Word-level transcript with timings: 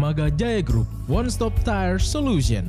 Dermaga 0.00 0.32
Jaya 0.32 0.64
Group, 0.64 0.88
One 1.12 1.28
Stop 1.28 1.52
Tire 1.60 2.00
Solution. 2.00 2.64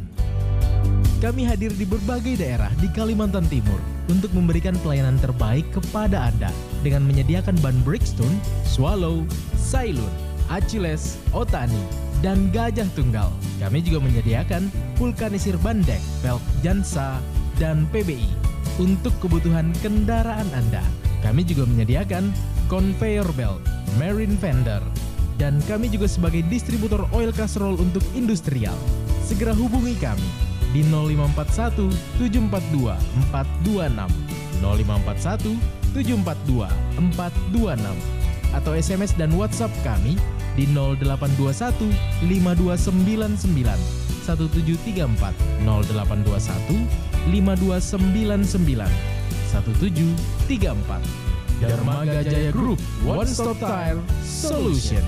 Kami 1.24 1.48
hadir 1.48 1.72
di 1.80 1.88
berbagai 1.88 2.36
daerah 2.36 2.68
di 2.84 2.92
Kalimantan 2.92 3.48
Timur 3.48 3.80
untuk 4.12 4.36
memberikan 4.36 4.76
pelayanan 4.84 5.16
terbaik 5.24 5.64
kepada 5.72 6.28
Anda 6.28 6.52
dengan 6.84 7.08
menyediakan 7.08 7.56
ban 7.64 7.80
Bridgestone, 7.88 8.36
Swallow, 8.68 9.24
Sailun, 9.56 10.12
Achilles, 10.52 11.16
Otani, 11.32 11.80
dan 12.20 12.52
Gajah 12.52 12.92
Tunggal. 13.00 13.32
Kami 13.64 13.80
juga 13.80 14.04
menyediakan 14.04 14.68
vulkanisir 15.00 15.56
bandek, 15.64 16.04
velg 16.20 16.44
Jansa, 16.60 17.16
dan 17.56 17.88
PBI 17.96 18.28
untuk 18.76 19.16
kebutuhan 19.24 19.72
kendaraan 19.80 20.52
Anda. 20.52 20.84
Kami 21.24 21.48
juga 21.48 21.64
menyediakan 21.64 22.28
conveyor 22.68 23.32
belt, 23.40 23.64
marine 23.96 24.36
fender, 24.36 24.84
dan 25.42 25.58
kami 25.66 25.90
juga 25.90 26.06
sebagai 26.06 26.46
distributor 26.46 27.10
oil 27.18 27.34
casserole 27.34 27.82
untuk 27.82 28.06
industrial. 28.14 28.78
Segera 29.26 29.58
hubungi 29.58 29.98
kami 29.98 30.30
di 30.70 30.86
0541 30.86 31.90
742 32.22 32.94
426 33.34 34.06
0541 34.62 35.58
742 35.98 36.70
426 37.18 38.54
atau 38.54 38.78
SMS 38.78 39.18
dan 39.18 39.34
WhatsApp 39.34 39.74
kami 39.82 40.14
di 40.54 40.70
0821 40.70 41.90
5299 42.30 43.82
1734 44.30 45.66
0821 45.66 46.86
5299 47.34 48.86
1734 49.50 51.31
Dermaga 51.62 52.26
Jaya 52.26 52.50
Group 52.50 52.82
One 53.06 53.30
Stop 53.30 53.62
Tire 53.62 54.02
Solution. 54.26 55.06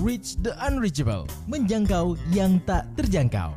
Reach 0.00 0.40
the 0.40 0.56
unreachable 0.64 1.28
Menjangkau 1.52 2.16
yang 2.32 2.64
tak 2.64 2.88
terjangkau 2.96 3.52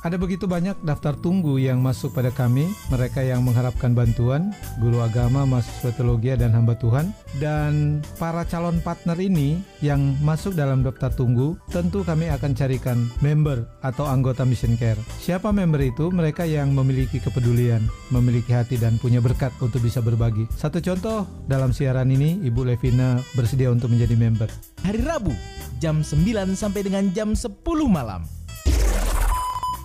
Ada 0.00 0.16
begitu 0.16 0.48
banyak 0.48 0.80
daftar 0.80 1.12
tunggu 1.12 1.60
yang 1.60 1.84
masuk 1.84 2.16
pada 2.16 2.32
kami, 2.32 2.72
mereka 2.88 3.20
yang 3.20 3.44
mengharapkan 3.44 3.92
bantuan, 3.92 4.48
guru 4.80 5.04
agama, 5.04 5.44
mahasiswa 5.44 5.92
teologi 5.92 6.32
dan 6.40 6.56
hamba 6.56 6.72
Tuhan, 6.72 7.12
dan 7.36 8.00
para 8.16 8.48
calon 8.48 8.80
partner 8.80 9.20
ini 9.20 9.60
yang 9.84 10.16
masuk 10.24 10.56
dalam 10.56 10.80
daftar 10.80 11.12
tunggu, 11.12 11.60
tentu 11.68 12.00
kami 12.00 12.32
akan 12.32 12.56
carikan 12.56 12.96
member 13.20 13.68
atau 13.84 14.08
anggota 14.08 14.40
Mission 14.48 14.72
Care. 14.80 14.96
Siapa 15.20 15.52
member 15.52 15.84
itu? 15.84 16.08
Mereka 16.08 16.48
yang 16.48 16.72
memiliki 16.72 17.20
kepedulian, 17.20 17.84
memiliki 18.08 18.56
hati 18.56 18.80
dan 18.80 18.96
punya 18.96 19.20
berkat 19.20 19.52
untuk 19.60 19.84
bisa 19.84 20.00
berbagi. 20.00 20.48
Satu 20.56 20.80
contoh 20.80 21.28
dalam 21.44 21.76
siaran 21.76 22.08
ini, 22.08 22.40
Ibu 22.40 22.72
Levina 22.72 23.20
bersedia 23.36 23.68
untuk 23.68 23.92
menjadi 23.92 24.16
member. 24.16 24.48
Hari 24.80 25.04
Rabu 25.04 25.36
jam 25.76 26.00
9 26.00 26.56
sampai 26.56 26.88
dengan 26.88 27.12
jam 27.12 27.36
10 27.36 27.60
malam 27.84 28.24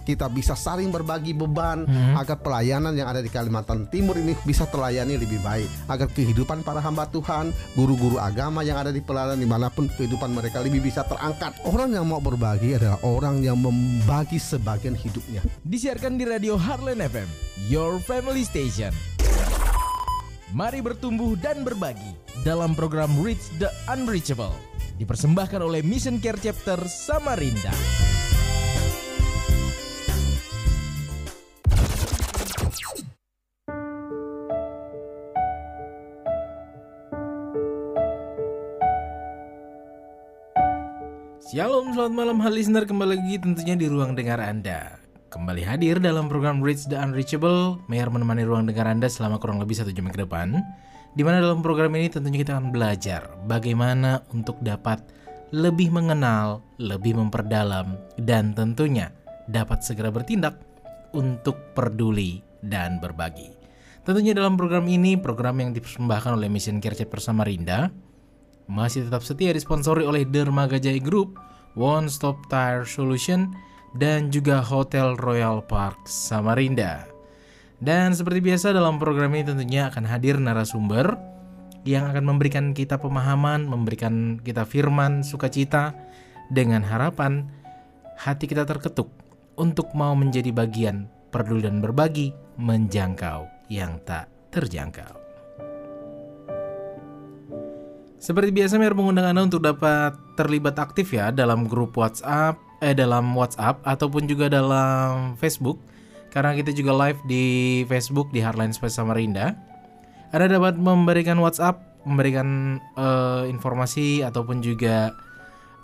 kita 0.05 0.29
bisa 0.29 0.53
saling 0.53 0.93
berbagi 0.93 1.33
beban 1.33 1.89
hmm. 1.89 2.15
agar 2.15 2.37
pelayanan 2.37 2.93
yang 2.93 3.09
ada 3.09 3.25
di 3.25 3.27
Kalimantan 3.33 3.89
Timur 3.89 4.15
ini 4.15 4.37
bisa 4.45 4.69
terlayani 4.69 5.17
lebih 5.17 5.41
baik 5.41 5.67
agar 5.89 6.07
kehidupan 6.13 6.61
para 6.61 6.77
hamba 6.79 7.09
Tuhan 7.09 7.49
guru-guru 7.73 8.21
agama 8.21 8.61
yang 8.61 8.77
ada 8.77 8.93
di 8.93 9.01
pelayanan 9.01 9.41
di 9.41 9.49
mana 9.49 9.73
pun 9.73 9.89
kehidupan 9.89 10.31
mereka 10.31 10.61
lebih 10.61 10.85
bisa 10.85 11.01
terangkat 11.03 11.57
orang 11.65 11.97
yang 11.97 12.05
mau 12.05 12.21
berbagi 12.21 12.77
adalah 12.77 13.01
orang 13.01 13.41
yang 13.41 13.57
membagi 13.57 14.37
sebagian 14.37 14.93
hidupnya 14.93 15.41
disiarkan 15.65 16.21
di 16.21 16.29
radio 16.29 16.55
Heartland 16.55 17.01
FM 17.01 17.27
Your 17.65 17.97
Family 17.97 18.45
Station 18.45 18.93
Mari 20.55 20.79
bertumbuh 20.79 21.35
dan 21.35 21.67
berbagi 21.67 22.15
dalam 22.47 22.77
program 22.77 23.11
Reach 23.19 23.51
the 23.59 23.67
Unreachable 23.91 24.55
dipersembahkan 24.95 25.59
oleh 25.59 25.83
Mission 25.83 26.21
Care 26.23 26.39
Chapter 26.39 26.79
Samarinda. 26.87 27.75
Selamat 41.95 42.11
malam 42.11 42.43
hal 42.43 42.51
listener 42.51 42.83
kembali 42.83 43.15
lagi 43.15 43.39
tentunya 43.39 43.71
di 43.79 43.87
ruang 43.87 44.19
dengar 44.19 44.35
Anda. 44.43 44.99
Kembali 45.31 45.63
hadir 45.63 45.95
dalam 46.03 46.27
program 46.27 46.59
Reach 46.59 46.91
the 46.91 46.99
Unreachable, 46.99 47.79
Mayor 47.87 48.11
menemani 48.11 48.43
ruang 48.43 48.67
dengar 48.67 48.83
Anda 48.83 49.07
selama 49.07 49.39
kurang 49.39 49.63
lebih 49.63 49.79
satu 49.79 49.95
jam 49.95 50.11
ke 50.11 50.27
depan. 50.27 50.59
Di 51.15 51.23
mana 51.23 51.39
dalam 51.39 51.63
program 51.63 51.95
ini 51.95 52.11
tentunya 52.11 52.43
kita 52.43 52.59
akan 52.59 52.75
belajar 52.75 53.31
bagaimana 53.47 54.27
untuk 54.35 54.59
dapat 54.59 55.07
lebih 55.55 55.87
mengenal, 55.87 56.59
lebih 56.83 57.15
memperdalam, 57.15 57.95
dan 58.19 58.51
tentunya 58.51 59.15
dapat 59.47 59.79
segera 59.79 60.11
bertindak 60.11 60.59
untuk 61.15 61.55
peduli 61.79 62.43
dan 62.59 62.99
berbagi. 62.99 63.55
Tentunya 64.03 64.35
dalam 64.35 64.59
program 64.59 64.83
ini, 64.91 65.15
program 65.15 65.63
yang 65.63 65.71
dipersembahkan 65.71 66.35
oleh 66.35 66.51
Mission 66.51 66.83
Care 66.83 66.99
Chapter 66.99 67.23
Samarinda, 67.23 67.87
masih 68.67 69.07
tetap 69.07 69.23
setia 69.23 69.55
disponsori 69.55 70.03
oleh 70.03 70.27
Dermaga 70.27 70.75
Jaya 70.75 70.99
Group, 70.99 71.39
One 71.77 72.07
Stop 72.09 72.47
Tire 72.47 72.87
Solution, 72.87 73.53
dan 73.95 74.31
juga 74.31 74.59
Hotel 74.59 75.15
Royal 75.15 75.63
Park 75.63 76.07
Samarinda. 76.07 77.07
Dan 77.79 78.15
seperti 78.15 78.39
biasa 78.39 78.71
dalam 78.71 78.99
program 78.99 79.35
ini 79.35 79.43
tentunya 79.47 79.91
akan 79.91 80.07
hadir 80.07 80.39
narasumber 80.39 81.15
yang 81.85 82.09
akan 82.09 82.23
memberikan 82.25 82.73
kita 82.73 82.97
pemahaman, 82.97 83.67
memberikan 83.67 84.39
kita 84.41 84.65
firman, 84.65 85.21
sukacita, 85.21 85.93
dengan 86.49 86.85
harapan 86.85 87.45
hati 88.15 88.45
kita 88.45 88.63
terketuk 88.63 89.09
untuk 89.57 89.91
mau 89.97 90.13
menjadi 90.13 90.51
bagian 90.53 91.09
peduli 91.33 91.65
dan 91.65 91.83
berbagi 91.83 92.31
menjangkau 92.55 93.47
yang 93.67 93.99
tak 94.07 94.31
terjangkau. 94.53 95.24
Seperti 98.25 98.49
biasa 98.49 98.81
Mer 98.81 98.97
mengundang 98.97 99.29
Anda 99.29 99.45
untuk 99.45 99.61
dapat 99.61 100.17
terlibat 100.33 100.81
aktif 100.81 101.13
ya 101.13 101.29
dalam 101.29 101.69
grup 101.69 101.93
WhatsApp, 101.93 102.57
eh 102.81 102.97
dalam 102.97 103.37
WhatsApp 103.37 103.85
ataupun 103.85 104.25
juga 104.25 104.49
dalam 104.49 105.37
Facebook. 105.37 105.77
Karena 106.33 106.57
kita 106.57 106.73
juga 106.73 107.05
live 107.05 107.21
di 107.29 107.45
Facebook 107.85 108.33
di 108.33 108.41
Hardline 108.41 108.73
Space 108.73 108.97
Samarinda. 108.97 109.53
Anda 110.33 110.57
dapat 110.57 110.73
memberikan 110.73 111.37
WhatsApp, 111.37 112.01
memberikan 112.01 112.81
uh, 112.97 113.45
informasi 113.45 114.25
ataupun 114.25 114.65
juga 114.65 115.13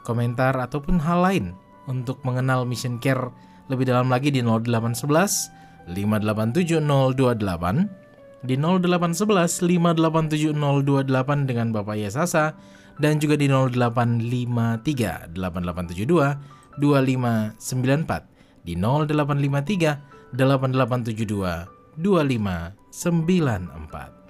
komentar 0.02 0.58
ataupun 0.58 0.97
hal 0.97 1.22
lain 1.22 1.53
untuk 1.85 2.25
mengenal 2.25 2.66
Mission 2.66 2.97
Care 2.97 3.29
lebih 3.69 3.85
dalam 3.85 4.09
lagi 4.09 4.34
di 4.34 4.41
0811 4.41 5.94
5870228 5.94 8.01
di 8.41 8.57
0811 8.57 9.62
5870228 9.66 11.50
dengan 11.50 11.74
Bapak 11.74 11.97
Yesasa 11.97 12.53
dan 12.97 13.19
juga 13.22 13.38
di 13.38 13.47
0853 13.50 15.34
8872 15.34 16.38
2594 16.78 18.66
di 18.66 18.74
0853 18.78 20.34
8872 20.34 21.68
2594 22.00 24.22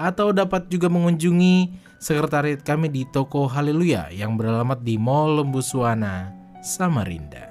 atau 0.00 0.32
dapat 0.32 0.72
juga 0.72 0.88
mengunjungi 0.88 1.76
sekretariat 2.00 2.64
kami 2.64 2.88
di 2.88 3.04
Toko 3.04 3.44
Haleluya 3.44 4.08
yang 4.08 4.40
beralamat 4.40 4.80
di 4.80 4.96
Mall 4.96 5.44
Lembuswana, 5.44 6.32
Samarinda. 6.64 7.49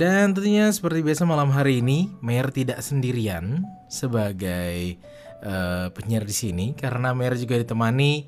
Dan 0.00 0.32
tentunya 0.32 0.72
seperti 0.72 1.04
biasa 1.04 1.28
malam 1.28 1.52
hari 1.52 1.84
ini, 1.84 2.08
Mayor 2.24 2.48
tidak 2.48 2.80
sendirian 2.80 3.68
sebagai 3.92 4.96
uh, 5.44 5.92
penyiar 5.92 6.24
di 6.24 6.32
sini 6.32 6.66
karena 6.72 7.12
Mayor 7.12 7.36
juga 7.36 7.60
ditemani 7.60 8.24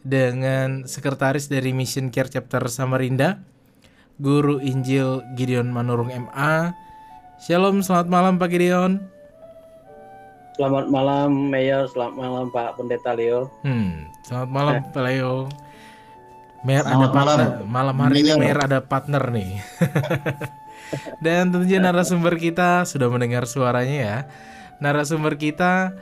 dengan 0.00 0.88
sekretaris 0.88 1.52
dari 1.52 1.76
Mission 1.76 2.08
Care 2.08 2.32
Chapter 2.32 2.64
Samarinda, 2.72 3.36
Guru 4.16 4.64
Injil 4.64 5.20
Gideon 5.36 5.68
Manurung 5.68 6.08
MA. 6.08 6.72
Shalom, 7.36 7.84
selamat 7.84 8.08
malam 8.08 8.40
Pak 8.40 8.48
Gideon. 8.56 9.04
Selamat 10.56 10.88
malam 10.88 11.52
Mayor, 11.52 11.84
selamat 11.92 12.14
malam 12.16 12.46
Pak 12.48 12.80
Pendeta 12.80 13.12
Leo. 13.12 13.52
Hmm, 13.60 14.08
selamat 14.24 14.48
malam 14.48 14.74
eh. 14.80 14.82
Pak 14.88 15.02
Leo. 15.04 15.34
Mayor 16.64 16.84
ada 16.88 17.06
partner. 17.12 17.48
Malam, 17.60 17.68
malam 17.68 17.96
hari 18.08 18.24
ini 18.24 18.32
Mayor 18.40 18.58
ada 18.64 18.80
partner 18.80 19.20
nih. 19.28 19.60
Dan 21.24 21.54
tentunya 21.54 21.78
narasumber 21.78 22.36
kita 22.36 22.84
sudah 22.88 23.08
mendengar 23.10 23.46
suaranya 23.46 23.98
ya. 23.98 24.18
Narasumber 24.80 25.36
kita 25.36 25.94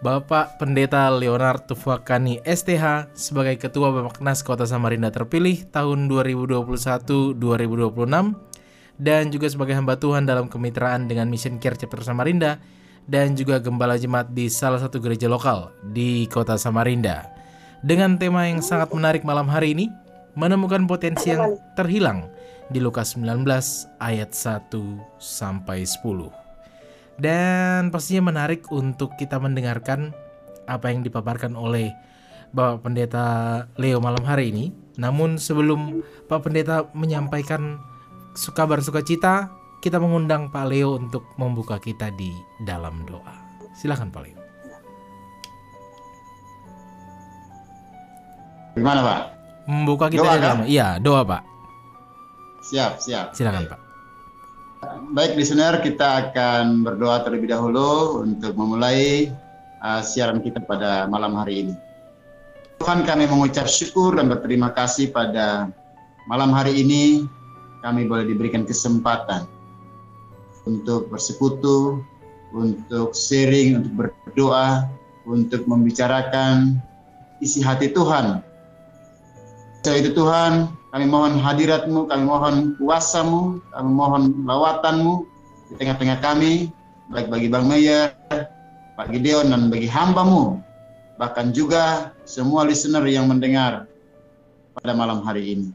Bapak 0.00 0.56
Pendeta 0.56 1.12
Leonard 1.12 1.68
Tufakani 1.68 2.40
STH 2.40 3.12
sebagai 3.12 3.60
Ketua 3.60 3.92
Bapaknas 3.92 4.40
Kota 4.40 4.64
Samarinda 4.64 5.12
terpilih 5.12 5.68
tahun 5.68 6.08
2021-2026 6.08 7.36
dan 8.96 9.28
juga 9.28 9.46
sebagai 9.52 9.76
hamba 9.76 10.00
Tuhan 10.00 10.24
dalam 10.24 10.48
kemitraan 10.48 11.04
dengan 11.04 11.28
Mission 11.28 11.60
Care 11.60 11.76
Chapter 11.76 12.00
Samarinda 12.00 12.56
dan 13.08 13.36
juga 13.36 13.60
gembala 13.60 14.00
jemaat 14.00 14.32
di 14.32 14.48
salah 14.48 14.80
satu 14.80 15.04
gereja 15.04 15.28
lokal 15.28 15.68
di 15.92 16.24
Kota 16.32 16.56
Samarinda. 16.56 17.28
Dengan 17.80 18.16
tema 18.16 18.48
yang 18.48 18.64
sangat 18.64 18.92
menarik 18.92 19.24
malam 19.24 19.48
hari 19.48 19.72
ini, 19.72 19.88
menemukan 20.32 20.84
potensi 20.84 21.32
yang 21.32 21.60
terhilang 21.76 22.28
di 22.70 22.78
Lukas 22.78 23.18
19 23.18 23.42
ayat 23.98 24.30
1 24.30 24.70
sampai 25.18 25.82
10. 25.82 26.30
Dan 27.20 27.92
pastinya 27.92 28.32
menarik 28.32 28.70
untuk 28.72 29.12
kita 29.18 29.36
mendengarkan 29.36 30.14
apa 30.64 30.88
yang 30.88 31.02
dipaparkan 31.04 31.58
oleh 31.58 31.92
Bapak 32.54 32.86
Pendeta 32.86 33.26
Leo 33.76 33.98
malam 34.00 34.22
hari 34.24 34.54
ini. 34.54 34.64
Namun 34.96 35.36
sebelum 35.36 36.00
Pak 36.30 36.46
Pendeta 36.46 36.88
menyampaikan 36.96 37.82
kabar 38.54 38.80
sukacita, 38.80 39.50
kita 39.84 39.98
mengundang 40.00 40.48
Pak 40.48 40.66
Leo 40.70 40.96
untuk 40.96 41.26
membuka 41.36 41.76
kita 41.76 42.08
di 42.14 42.30
dalam 42.64 43.04
doa. 43.04 43.36
Silakan 43.76 44.08
Pak 44.14 44.22
Leo. 44.24 44.38
Gimana 48.78 49.00
Pak? 49.02 49.20
Membuka 49.68 50.06
kita 50.08 50.24
Doa, 50.24 50.34
di 50.34 50.40
dalam. 50.40 50.58
kan? 50.62 50.68
Iya, 50.70 50.88
doa 51.02 51.20
Pak. 51.26 51.42
Siap, 52.70 53.02
siap. 53.02 53.26
Silakan 53.34 53.66
Pak. 53.66 53.80
Baik 55.10 55.34
listener, 55.34 55.82
kita 55.82 56.30
akan 56.30 56.86
berdoa 56.86 57.26
terlebih 57.26 57.50
dahulu 57.50 58.22
untuk 58.22 58.54
memulai 58.54 59.34
uh, 59.82 60.00
siaran 60.06 60.38
kita 60.38 60.62
pada 60.62 61.10
malam 61.10 61.34
hari 61.34 61.66
ini. 61.66 61.74
Tuhan 62.78 63.02
kami 63.02 63.26
mengucap 63.26 63.66
syukur 63.66 64.16
dan 64.16 64.30
berterima 64.30 64.70
kasih 64.72 65.10
pada 65.10 65.68
malam 66.30 66.54
hari 66.54 66.80
ini 66.80 67.26
kami 67.82 68.06
boleh 68.06 68.24
diberikan 68.24 68.62
kesempatan 68.62 69.44
untuk 70.64 71.10
bersekutu, 71.10 72.00
untuk 72.54 73.12
sharing, 73.12 73.82
untuk 73.82 73.92
berdoa, 73.98 74.86
untuk 75.26 75.66
membicarakan 75.66 76.78
isi 77.42 77.60
hati 77.60 77.90
Tuhan. 77.90 78.46
So 79.80 79.96
itu 79.96 80.12
Tuhan, 80.12 80.68
kami 80.92 81.06
mohon 81.08 81.40
hadiratmu, 81.40 82.12
kami 82.12 82.22
mohon 82.28 82.76
kuasamu, 82.76 83.64
kami 83.72 83.90
mohon 83.90 84.22
lawatanmu 84.44 85.24
di 85.72 85.74
tengah-tengah 85.80 86.20
kami, 86.20 86.68
baik 87.08 87.32
bagi 87.32 87.48
Bang 87.48 87.64
Meyer, 87.64 88.12
Pak 89.00 89.08
Gideon, 89.08 89.48
dan 89.48 89.72
bagi 89.72 89.88
hambamu, 89.88 90.60
bahkan 91.16 91.56
juga 91.56 92.12
semua 92.28 92.68
listener 92.68 93.00
yang 93.08 93.24
mendengar 93.24 93.88
pada 94.76 94.92
malam 94.92 95.24
hari 95.24 95.56
ini. 95.56 95.68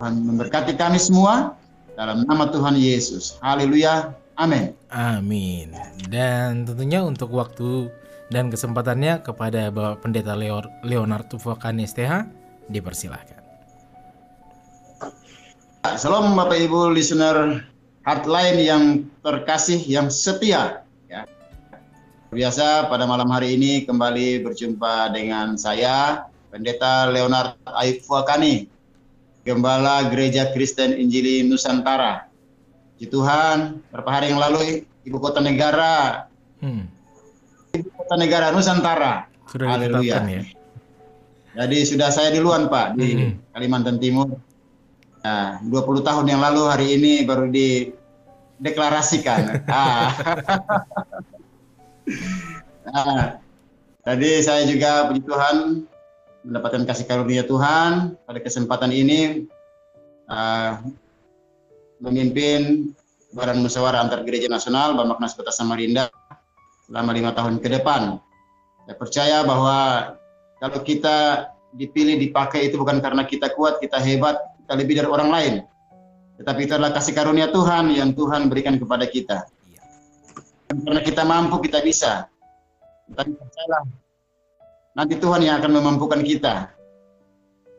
Tuhan 0.00 0.24
memberkati 0.24 0.78
kami 0.80 0.96
semua 0.96 1.52
dalam 1.98 2.24
nama 2.24 2.48
Tuhan 2.48 2.80
Yesus. 2.80 3.36
Haleluya. 3.44 4.16
Amin. 4.38 4.72
Amin. 4.88 5.74
Dan 6.08 6.62
tentunya 6.62 7.02
untuk 7.02 7.34
waktu 7.34 7.90
dan 8.30 8.48
kesempatannya 8.54 9.20
kepada 9.26 9.68
Bapak 9.74 10.06
Pendeta 10.06 10.38
Leo, 10.38 10.62
Leonard 10.86 11.26
Tufakani 11.26 11.84
STH 11.84 12.37
dipersilahkan. 12.68 13.40
Salam 15.96 16.36
Bapak 16.36 16.58
Ibu 16.58 16.92
listener 16.92 17.64
Heartline 18.04 18.58
yang 18.60 18.84
terkasih, 19.20 19.80
yang 19.84 20.08
setia. 20.08 20.84
Ya. 21.08 21.24
Biasa 22.28 22.88
pada 22.88 23.04
malam 23.04 23.28
hari 23.28 23.56
ini 23.56 23.84
kembali 23.84 24.44
berjumpa 24.44 25.12
dengan 25.12 25.56
saya, 25.56 26.24
Pendeta 26.48 27.08
Leonard 27.08 27.56
Aib 27.84 28.00
Fuakani, 28.00 28.68
Gembala 29.44 30.08
Gereja 30.08 30.52
Kristen 30.52 30.96
Injili 30.96 31.44
Nusantara. 31.44 32.28
Puji 32.96 33.08
Tuhan, 33.08 33.80
beberapa 33.88 34.10
hari 34.10 34.32
yang 34.32 34.40
lalu 34.40 34.60
Ibu 35.04 35.18
Kota 35.18 35.40
Negara, 35.40 36.24
Hmm, 36.58 36.90
Ibu 37.70 37.88
Kota 37.94 38.16
Negara 38.16 38.50
Nusantara. 38.50 39.28
sudah 39.48 39.68
Haleluya. 39.72 40.20
ditetapkan 40.20 40.24
ya. 40.28 40.42
Jadi 41.58 41.82
sudah 41.82 42.14
saya 42.14 42.30
duluan 42.30 42.70
Pak 42.70 42.94
di 42.94 43.18
Mhm. 43.18 43.50
Kalimantan 43.50 43.98
Timur. 43.98 44.30
Nah, 45.26 45.58
20 45.66 46.06
tahun 46.06 46.30
yang 46.30 46.38
lalu 46.38 46.62
hari 46.70 46.94
ini 46.94 47.26
baru 47.26 47.50
dideklarasikan. 47.50 49.66
ah. 49.74 50.14
nah, 52.86 53.42
tadi 54.06 54.38
saya 54.38 54.70
juga 54.70 55.10
puji 55.10 55.26
Tuhan 55.26 55.56
mendapatkan 56.46 56.86
kasih 56.86 57.10
karunia 57.10 57.42
Tuhan 57.42 58.14
pada 58.22 58.38
kesempatan 58.38 58.94
ini 58.94 59.50
ah, 60.30 60.78
memimpin 61.98 62.94
Badan 63.34 63.66
Musyawarah 63.66 64.06
Antar 64.06 64.22
Gereja 64.22 64.46
Nasional 64.46 64.94
Bamaknas 64.94 65.34
Kota 65.34 65.50
Samarinda 65.50 66.06
selama 66.86 67.10
lima 67.10 67.34
tahun 67.34 67.58
ke 67.58 67.82
depan. 67.82 68.22
Saya 68.86 68.94
percaya 68.94 69.42
bahwa 69.42 70.14
kalau 70.58 70.78
kita 70.82 71.48
dipilih 71.74 72.18
dipakai 72.18 72.70
itu 72.70 72.78
bukan 72.78 72.98
karena 72.98 73.22
kita 73.22 73.54
kuat, 73.54 73.78
kita 73.78 74.02
hebat, 74.02 74.38
kita 74.64 74.72
lebih 74.74 74.94
dari 74.98 75.08
orang 75.08 75.30
lain. 75.30 75.54
Tetapi 76.38 76.60
itu 76.66 76.72
adalah 76.74 76.94
kasih 76.94 77.14
karunia 77.14 77.50
Tuhan 77.50 77.90
yang 77.94 78.14
Tuhan 78.14 78.46
berikan 78.46 78.78
kepada 78.78 79.06
kita. 79.06 79.46
Karena 80.70 81.00
kita 81.02 81.22
mampu, 81.26 81.58
kita 81.64 81.82
bisa. 81.82 82.30
Tapi 83.08 83.32
percayalah, 83.34 83.82
nanti 84.92 85.14
Tuhan 85.16 85.40
yang 85.40 85.58
akan 85.58 85.72
memampukan 85.80 86.20
kita 86.20 86.68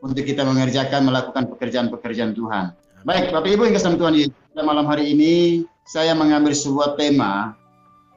untuk 0.02 0.24
kita 0.26 0.42
mengerjakan, 0.42 1.06
melakukan 1.06 1.46
pekerjaan-pekerjaan 1.54 2.34
Tuhan. 2.34 2.74
Baik, 3.06 3.32
Bapak 3.32 3.48
Ibu 3.48 3.62
yang 3.70 3.76
kesal 3.76 3.96
Tuhan 3.96 4.12
Yesus, 4.12 4.36
pada 4.52 4.66
malam 4.66 4.84
hari 4.84 5.16
ini 5.16 5.64
saya 5.88 6.12
mengambil 6.12 6.52
sebuah 6.52 7.00
tema 7.00 7.56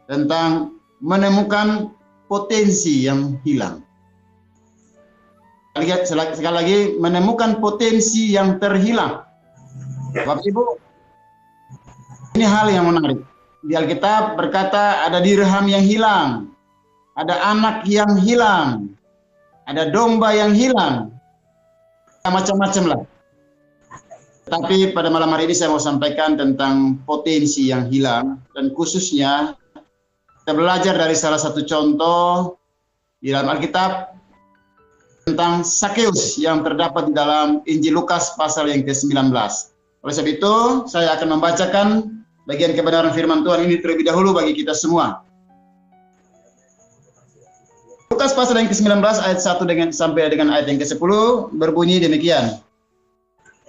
tentang 0.10 0.76
menemukan 1.00 1.94
potensi 2.28 3.06
yang 3.06 3.40
hilang. 3.46 3.86
Sekali, 5.74 6.54
lagi, 6.54 6.78
menemukan 7.02 7.58
potensi 7.58 8.30
yang 8.30 8.62
terhilang. 8.62 9.26
Bapak 10.14 10.46
Ibu, 10.46 10.64
ini 12.38 12.46
hal 12.46 12.70
yang 12.70 12.94
menarik. 12.94 13.26
Di 13.66 13.74
Alkitab 13.74 14.38
berkata 14.38 15.02
ada 15.02 15.18
dirham 15.18 15.66
yang 15.66 15.82
hilang, 15.82 16.54
ada 17.18 17.42
anak 17.50 17.90
yang 17.90 18.22
hilang, 18.22 18.94
ada 19.66 19.90
domba 19.90 20.38
yang 20.38 20.54
hilang, 20.54 21.10
macam-macam 22.22 22.84
lah. 22.94 23.02
Tapi 24.46 24.94
pada 24.94 25.10
malam 25.10 25.34
hari 25.34 25.50
ini 25.50 25.56
saya 25.58 25.74
mau 25.74 25.82
sampaikan 25.82 26.38
tentang 26.38 27.02
potensi 27.08 27.72
yang 27.74 27.90
hilang 27.90 28.38
dan 28.54 28.70
khususnya 28.76 29.56
kita 30.44 30.52
belajar 30.54 30.94
dari 31.00 31.16
salah 31.16 31.40
satu 31.40 31.64
contoh 31.64 32.60
di 33.24 33.32
dalam 33.32 33.56
Alkitab 33.56 34.14
tentang 35.24 35.64
Sakeus 35.64 36.36
yang 36.36 36.62
terdapat 36.68 37.08
di 37.08 37.14
dalam 37.16 37.64
Injil 37.64 37.96
Lukas 37.96 38.36
pasal 38.36 38.68
yang 38.68 38.84
ke-19. 38.84 39.32
Oleh 40.04 40.14
sebab 40.14 40.30
itu, 40.30 40.56
saya 40.92 41.16
akan 41.16 41.40
membacakan 41.40 41.88
bagian 42.44 42.76
kebenaran 42.76 43.16
firman 43.16 43.48
Tuhan 43.48 43.64
ini 43.64 43.80
terlebih 43.80 44.04
dahulu 44.04 44.36
bagi 44.36 44.52
kita 44.52 44.76
semua. 44.76 45.24
Lukas 48.12 48.36
pasal 48.36 48.60
yang 48.62 48.70
ke-19 48.70 49.00
ayat 49.00 49.40
1 49.42 49.64
dengan 49.66 49.90
sampai 49.90 50.30
dengan 50.30 50.54
ayat 50.54 50.70
yang 50.70 50.78
ke-10 50.78 51.12
berbunyi 51.56 52.04
demikian. 52.04 52.60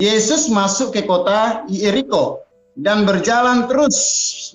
Yesus 0.03 0.51
masuk 0.51 0.91
ke 0.91 1.07
kota 1.07 1.63
Yeriko 1.71 2.43
dan 2.75 3.07
berjalan 3.07 3.71
terus 3.71 3.97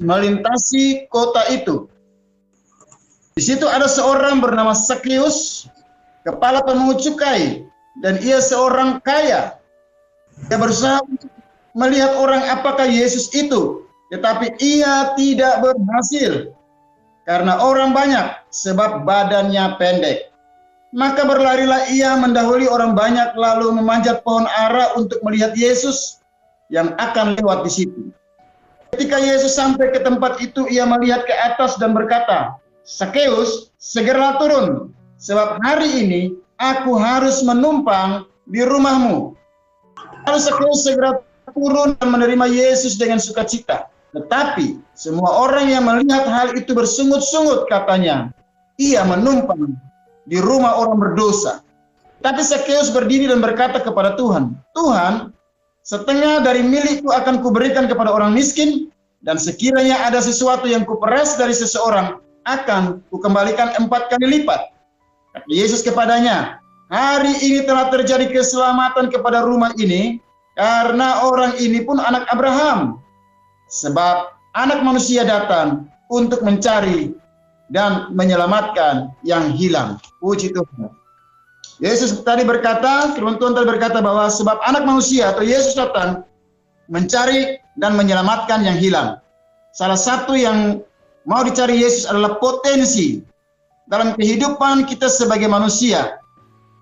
melintasi 0.04 1.08
kota 1.08 1.48
itu. 1.48 1.88
Di 3.40 3.44
situ 3.48 3.64
ada 3.64 3.88
seorang 3.88 4.44
bernama 4.44 4.76
Sakeus, 4.76 5.64
kepala 6.28 6.64
pemungut 6.64 7.00
cukai, 7.04 7.68
dan 8.04 8.20
ia 8.24 8.40
seorang 8.40 9.00
kaya. 9.04 9.60
Dia 10.48 10.58
berusaha 10.58 11.04
melihat 11.76 12.16
orang 12.16 12.44
apakah 12.48 12.88
Yesus 12.88 13.28
itu, 13.36 13.84
tetapi 14.10 14.56
ia 14.60 15.14
tidak 15.20 15.62
berhasil 15.62 16.56
karena 17.30 17.62
orang 17.62 17.94
banyak 17.94 18.42
sebab 18.50 19.06
badannya 19.06 19.78
pendek. 19.78 20.34
Maka 20.90 21.22
berlarilah 21.22 21.86
ia 21.94 22.18
mendahului 22.18 22.66
orang 22.66 22.98
banyak 22.98 23.38
lalu 23.38 23.78
memanjat 23.78 24.26
pohon 24.26 24.50
ara 24.50 24.98
untuk 24.98 25.22
melihat 25.22 25.54
Yesus 25.54 26.18
yang 26.74 26.98
akan 26.98 27.38
lewat 27.38 27.62
di 27.62 27.72
situ. 27.84 28.02
Ketika 28.90 29.22
Yesus 29.22 29.54
sampai 29.54 29.94
ke 29.94 30.02
tempat 30.02 30.42
itu, 30.42 30.66
ia 30.66 30.90
melihat 30.90 31.30
ke 31.30 31.36
atas 31.38 31.78
dan 31.78 31.94
berkata, 31.94 32.58
Sakeus, 32.82 33.70
segera 33.78 34.42
turun, 34.42 34.90
sebab 35.20 35.60
hari 35.62 36.08
ini 36.08 36.22
aku 36.58 36.96
harus 36.96 37.44
menumpang 37.44 38.26
di 38.48 38.64
rumahmu. 38.64 39.36
Lalu 40.26 40.40
Sakeus 40.40 40.88
segera 40.88 41.20
turun 41.52 41.94
dan 42.00 42.10
menerima 42.10 42.46
Yesus 42.50 42.96
dengan 42.96 43.20
sukacita. 43.20 43.92
Tetapi 44.10 44.82
semua 44.98 45.46
orang 45.46 45.70
yang 45.70 45.86
melihat 45.86 46.26
hal 46.26 46.58
itu 46.58 46.74
bersungut-sungut 46.74 47.70
katanya, 47.70 48.34
ia 48.82 49.06
menumpang 49.06 49.78
di 50.26 50.42
rumah 50.42 50.82
orang 50.82 50.98
berdosa. 50.98 51.62
Tapi 52.20 52.42
Sakeus 52.42 52.90
berdiri 52.90 53.30
dan 53.30 53.40
berkata 53.40 53.80
kepada 53.80 54.18
Tuhan, 54.18 54.58
Tuhan, 54.74 55.32
setengah 55.86 56.42
dari 56.42 56.66
milikku 56.66 57.14
akan 57.14 57.40
kuberikan 57.40 57.86
kepada 57.86 58.12
orang 58.12 58.34
miskin, 58.34 58.90
dan 59.24 59.40
sekiranya 59.40 60.10
ada 60.10 60.20
sesuatu 60.20 60.68
yang 60.68 60.84
kuperas 60.84 61.40
dari 61.40 61.56
seseorang, 61.56 62.20
akan 62.44 63.04
kukembalikan 63.14 63.78
empat 63.78 64.10
kali 64.12 64.42
lipat. 64.42 64.79
Yesus 65.46 65.86
kepadanya, 65.86 66.58
hari 66.90 67.38
ini 67.42 67.66
telah 67.66 67.94
terjadi 67.94 68.30
keselamatan 68.34 69.14
kepada 69.14 69.46
rumah 69.46 69.74
ini, 69.78 70.18
karena 70.58 71.24
orang 71.26 71.56
ini 71.62 71.86
pun 71.86 72.02
anak 72.02 72.26
Abraham. 72.34 72.98
Sebab 73.70 74.34
anak 74.58 74.82
manusia 74.82 75.22
datang 75.22 75.86
untuk 76.10 76.42
mencari 76.42 77.14
dan 77.70 78.10
menyelamatkan 78.18 79.14
yang 79.22 79.54
hilang. 79.54 80.02
Puji 80.18 80.50
Tuhan. 80.50 80.90
Yesus 81.80 82.26
tadi 82.26 82.44
berkata, 82.44 83.16
firman 83.16 83.40
Tuhan 83.40 83.56
tadi 83.56 83.70
berkata 83.70 84.04
bahwa 84.04 84.28
sebab 84.28 84.60
anak 84.68 84.84
manusia 84.84 85.32
atau 85.32 85.46
Yesus 85.46 85.78
datang 85.78 86.28
mencari 86.92 87.62
dan 87.80 87.96
menyelamatkan 87.96 88.66
yang 88.66 88.76
hilang. 88.76 89.22
Salah 89.72 89.96
satu 89.96 90.36
yang 90.36 90.82
mau 91.24 91.46
dicari 91.46 91.80
Yesus 91.80 92.10
adalah 92.10 92.42
potensi 92.42 93.24
dalam 93.90 94.14
kehidupan 94.16 94.86
kita 94.86 95.10
sebagai 95.10 95.50
manusia, 95.50 96.22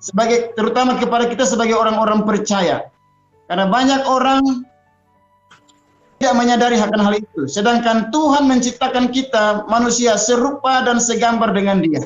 sebagai 0.04 0.54
terutama 0.54 1.00
kepada 1.00 1.26
kita 1.32 1.48
sebagai 1.48 1.74
orang-orang 1.74 2.28
percaya. 2.28 2.92
Karena 3.48 3.66
banyak 3.72 4.04
orang 4.12 4.44
tidak 6.20 6.36
menyadari 6.36 6.76
akan 6.78 7.00
hal 7.00 7.16
itu. 7.16 7.48
Sedangkan 7.48 8.12
Tuhan 8.12 8.44
menciptakan 8.44 9.10
kita 9.16 9.64
manusia 9.72 10.20
serupa 10.20 10.84
dan 10.84 11.00
segambar 11.00 11.56
dengan 11.56 11.80
Dia. 11.80 12.04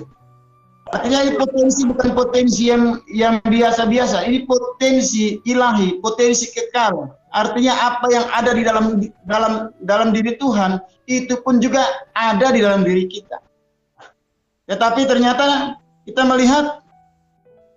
Artinya 0.91 1.23
ini 1.23 1.39
potensi 1.39 1.87
bukan 1.87 2.11
potensi 2.11 2.67
yang 2.67 2.99
yang 3.07 3.39
biasa-biasa. 3.41 4.27
Ini 4.27 4.43
potensi 4.43 5.39
ilahi, 5.47 6.03
potensi 6.03 6.51
kekal. 6.51 7.07
Artinya 7.31 7.95
apa 7.95 8.11
yang 8.11 8.25
ada 8.27 8.51
di 8.51 8.63
dalam 8.67 8.85
dalam 9.23 9.53
dalam 9.87 10.11
diri 10.11 10.35
Tuhan 10.35 10.83
itu 11.07 11.39
pun 11.47 11.63
juga 11.63 11.87
ada 12.11 12.51
di 12.51 12.59
dalam 12.59 12.83
diri 12.83 13.07
kita. 13.07 13.39
Tetapi 14.71 15.03
ternyata 15.03 15.75
kita 16.07 16.23
melihat 16.23 16.79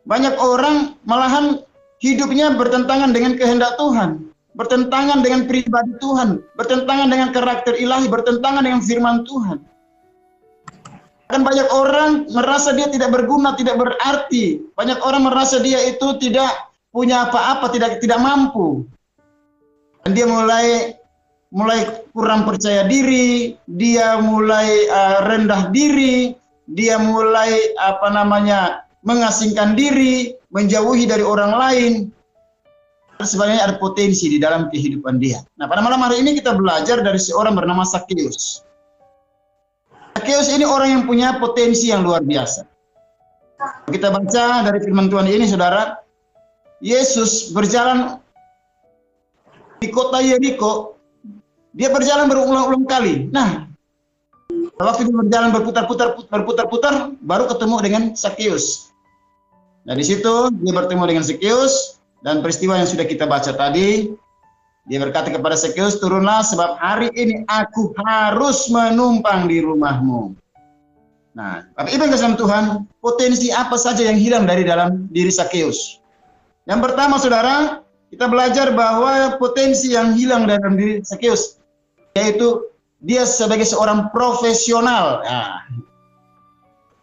banyak 0.07 0.39
orang 0.39 0.95
malahan 1.03 1.59
hidupnya 1.99 2.55
bertentangan 2.55 3.11
dengan 3.11 3.35
kehendak 3.35 3.75
Tuhan, 3.75 4.31
bertentangan 4.55 5.19
dengan 5.27 5.51
pribadi 5.51 5.91
Tuhan, 5.99 6.39
bertentangan 6.55 7.11
dengan 7.11 7.35
karakter 7.35 7.75
ilahi, 7.75 8.07
bertentangan 8.07 8.63
dengan 8.63 8.79
firman 8.79 9.27
Tuhan. 9.27 9.59
Kan 11.35 11.41
banyak 11.43 11.67
orang 11.75 12.31
merasa 12.31 12.71
dia 12.77 12.87
tidak 12.87 13.11
berguna, 13.11 13.59
tidak 13.59 13.75
berarti. 13.75 14.63
Banyak 14.79 15.03
orang 15.03 15.27
merasa 15.27 15.59
dia 15.59 15.83
itu 15.91 16.15
tidak 16.23 16.71
punya 16.95 17.27
apa-apa, 17.27 17.75
tidak 17.75 17.99
tidak 17.99 18.23
mampu. 18.23 18.87
Dan 20.07 20.15
dia 20.15 20.31
mulai 20.31 20.95
mulai 21.51 22.07
kurang 22.15 22.47
percaya 22.47 22.87
diri, 22.87 23.59
dia 23.67 24.21
mulai 24.21 24.69
uh, 24.87 25.19
rendah 25.27 25.73
diri, 25.75 26.37
dia 26.71 26.97
mulai 26.97 27.77
apa 27.77 28.09
namanya 28.09 28.89
mengasingkan 29.05 29.77
diri, 29.77 30.33
menjauhi 30.49 31.05
dari 31.05 31.21
orang 31.21 31.53
lain. 31.53 31.93
Sebenarnya 33.21 33.71
ada 33.71 33.75
potensi 33.79 34.27
di 34.27 34.43
dalam 34.43 34.69
kehidupan 34.73 35.23
dia. 35.23 35.39
Nah, 35.55 35.71
pada 35.71 35.81
malam 35.85 36.03
hari 36.03 36.19
ini 36.25 36.35
kita 36.35 36.57
belajar 36.57 36.99
dari 36.99 37.21
seorang 37.21 37.55
bernama 37.55 37.87
Sakeus. 37.87 38.67
Zacchaeus 40.25 40.49
ini 40.51 40.65
orang 40.65 40.89
yang 40.89 41.03
punya 41.05 41.37
potensi 41.37 41.93
yang 41.93 42.01
luar 42.01 42.25
biasa. 42.25 42.65
Kita 43.93 44.09
baca 44.09 44.65
dari 44.65 44.79
firman 44.81 45.13
Tuhan 45.13 45.29
ini, 45.29 45.45
saudara. 45.45 46.01
Yesus 46.81 47.53
berjalan 47.53 48.19
di 49.85 49.93
kota 49.93 50.25
Yeriko. 50.25 50.97
Dia 51.77 51.93
berjalan 51.93 52.27
berulang-ulang 52.27 52.89
kali. 52.89 53.29
Nah, 53.31 53.69
waktu 54.79 55.11
berjalan 55.11 55.51
berputar-putar, 55.55 56.19
berputar-putar, 56.31 57.15
baru 57.23 57.47
ketemu 57.51 57.77
dengan 57.83 58.03
Zacchaeus. 58.19 58.91
Nah, 59.85 59.95
di 59.95 60.03
situ 60.03 60.51
dia 60.65 60.73
bertemu 60.73 61.05
dengan 61.05 61.25
Zacchaeus 61.25 62.01
dan 62.25 62.41
peristiwa 62.41 62.81
yang 62.81 62.89
sudah 62.89 63.05
kita 63.05 63.29
baca 63.29 63.53
tadi, 63.53 64.17
dia 64.85 64.99
berkata 65.01 65.33
kepada 65.33 65.57
Zacchaeus, 65.57 66.01
turunlah 66.01 66.45
sebab 66.45 66.77
hari 66.81 67.09
ini 67.17 67.45
aku 67.49 67.97
harus 68.05 68.69
menumpang 68.69 69.49
di 69.49 69.65
rumahmu. 69.65 70.37
Nah, 71.35 71.67
tapi 71.75 71.99
Ibu 71.99 72.15
yang 72.15 72.39
Tuhan, 72.39 72.87
potensi 73.03 73.51
apa 73.51 73.75
saja 73.75 74.07
yang 74.07 74.21
hilang 74.21 74.47
dari 74.47 74.63
dalam 74.63 75.11
diri 75.11 75.33
Zacchaeus? 75.33 75.99
Yang 76.65 76.81
pertama, 76.91 77.19
saudara, 77.19 77.83
kita 78.15 78.31
belajar 78.31 78.71
bahwa 78.71 79.35
potensi 79.43 79.93
yang 79.93 80.15
hilang 80.15 80.47
dalam 80.47 80.79
diri 80.79 81.03
Zacchaeus, 81.03 81.59
yaitu 82.15 82.63
dia 83.05 83.29
sebagai 83.29 83.69
seorang 83.69 84.09
profesional. 84.11 85.21
Nah, 85.23 85.69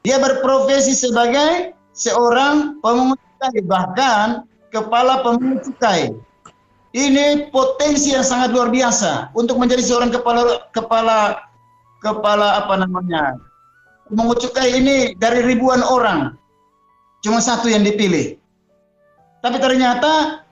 dia 0.01 0.17
berprofesi 0.17 0.98
sebagai 0.98 1.77
seorang 1.93 2.81
pemungut 2.81 3.22
cukai, 3.38 3.62
bahkan 3.70 4.27
kepala 4.74 5.22
pemungut 5.22 5.62
cukai. 5.62 6.10
Ini 6.91 7.53
potensi 7.55 8.12
yang 8.12 8.25
sangat 8.25 8.51
luar 8.51 8.67
biasa 8.67 9.31
untuk 9.31 9.55
menjadi 9.55 9.79
seorang 9.79 10.12
kepala 10.12 10.67
kepala 10.75 11.39
kepala 12.03 12.65
apa 12.65 12.75
namanya 12.84 13.39
mengut 14.12 14.43
cukai 14.43 14.75
ini 14.75 15.15
dari 15.15 15.39
ribuan 15.48 15.79
orang 15.79 16.36
cuma 17.24 17.39
satu 17.39 17.72
yang 17.72 17.86
dipilih. 17.86 18.36
Tapi 19.39 19.58
ternyata 19.62 20.43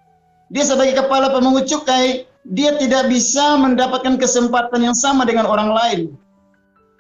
dia 0.48 0.64
sebagai 0.64 0.96
kepala 0.96 1.34
pemungut 1.34 1.68
cukai 1.68 2.29
dia 2.48 2.76
tidak 2.80 3.12
bisa 3.12 3.60
mendapatkan 3.60 4.16
kesempatan 4.16 4.86
yang 4.86 4.96
sama 4.96 5.28
dengan 5.28 5.50
orang 5.50 5.70
lain. 5.74 6.00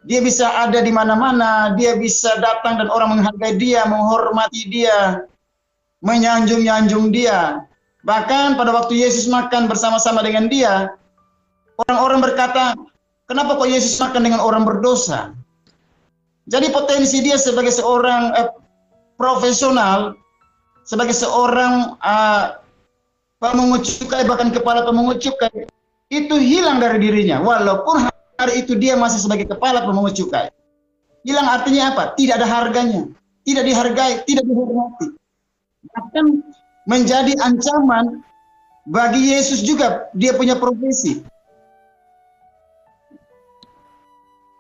Dia 0.07 0.23
bisa 0.23 0.47
ada 0.47 0.79
di 0.79 0.91
mana-mana, 0.95 1.75
dia 1.75 1.99
bisa 1.99 2.39
datang 2.39 2.79
dan 2.79 2.87
orang 2.87 3.19
menghargai 3.19 3.59
dia, 3.59 3.83
menghormati 3.83 4.67
dia, 4.71 5.27
menyanjung-nyanjung 5.99 7.11
dia. 7.11 7.67
Bahkan 8.07 8.55
pada 8.55 8.71
waktu 8.71 9.03
Yesus 9.03 9.27
makan 9.27 9.67
bersama-sama 9.67 10.23
dengan 10.23 10.47
dia, 10.47 10.95
orang-orang 11.83 12.31
berkata, 12.31 12.79
kenapa 13.27 13.59
kok 13.59 13.67
Yesus 13.67 13.99
makan 13.99 14.23
dengan 14.23 14.39
orang 14.39 14.63
berdosa? 14.63 15.35
Jadi 16.47 16.71
potensi 16.71 17.19
dia 17.19 17.35
sebagai 17.35 17.69
seorang 17.69 18.33
eh, 18.39 18.49
profesional, 19.19 20.15
sebagai 20.87 21.13
seorang 21.13 21.99
uh, 22.01 22.57
pemungut 23.39 23.87
cukai, 23.87 24.27
bahkan 24.27 24.51
kepala 24.51 24.83
pemungut 24.83 25.23
cukai, 25.23 25.65
itu 26.11 26.35
hilang 26.37 26.83
dari 26.83 26.99
dirinya. 26.99 27.39
Walaupun 27.39 28.11
hari 28.35 28.63
itu 28.63 28.75
dia 28.75 28.99
masih 28.99 29.23
sebagai 29.23 29.47
kepala 29.47 29.87
pemungut 29.87 30.13
cukai. 30.13 30.51
Hilang 31.23 31.47
artinya 31.47 31.95
apa? 31.95 32.03
Tidak 32.15 32.35
ada 32.35 32.47
harganya. 32.47 33.07
Tidak 33.43 33.63
dihargai, 33.65 34.23
tidak 34.27 34.45
dihormati. 34.45 35.15
Bahkan 35.89 36.25
menjadi 36.85 37.33
ancaman 37.39 38.21
bagi 38.87 39.31
Yesus 39.31 39.63
juga 39.63 40.11
dia 40.13 40.35
punya 40.35 40.59
profesi. 40.59 41.23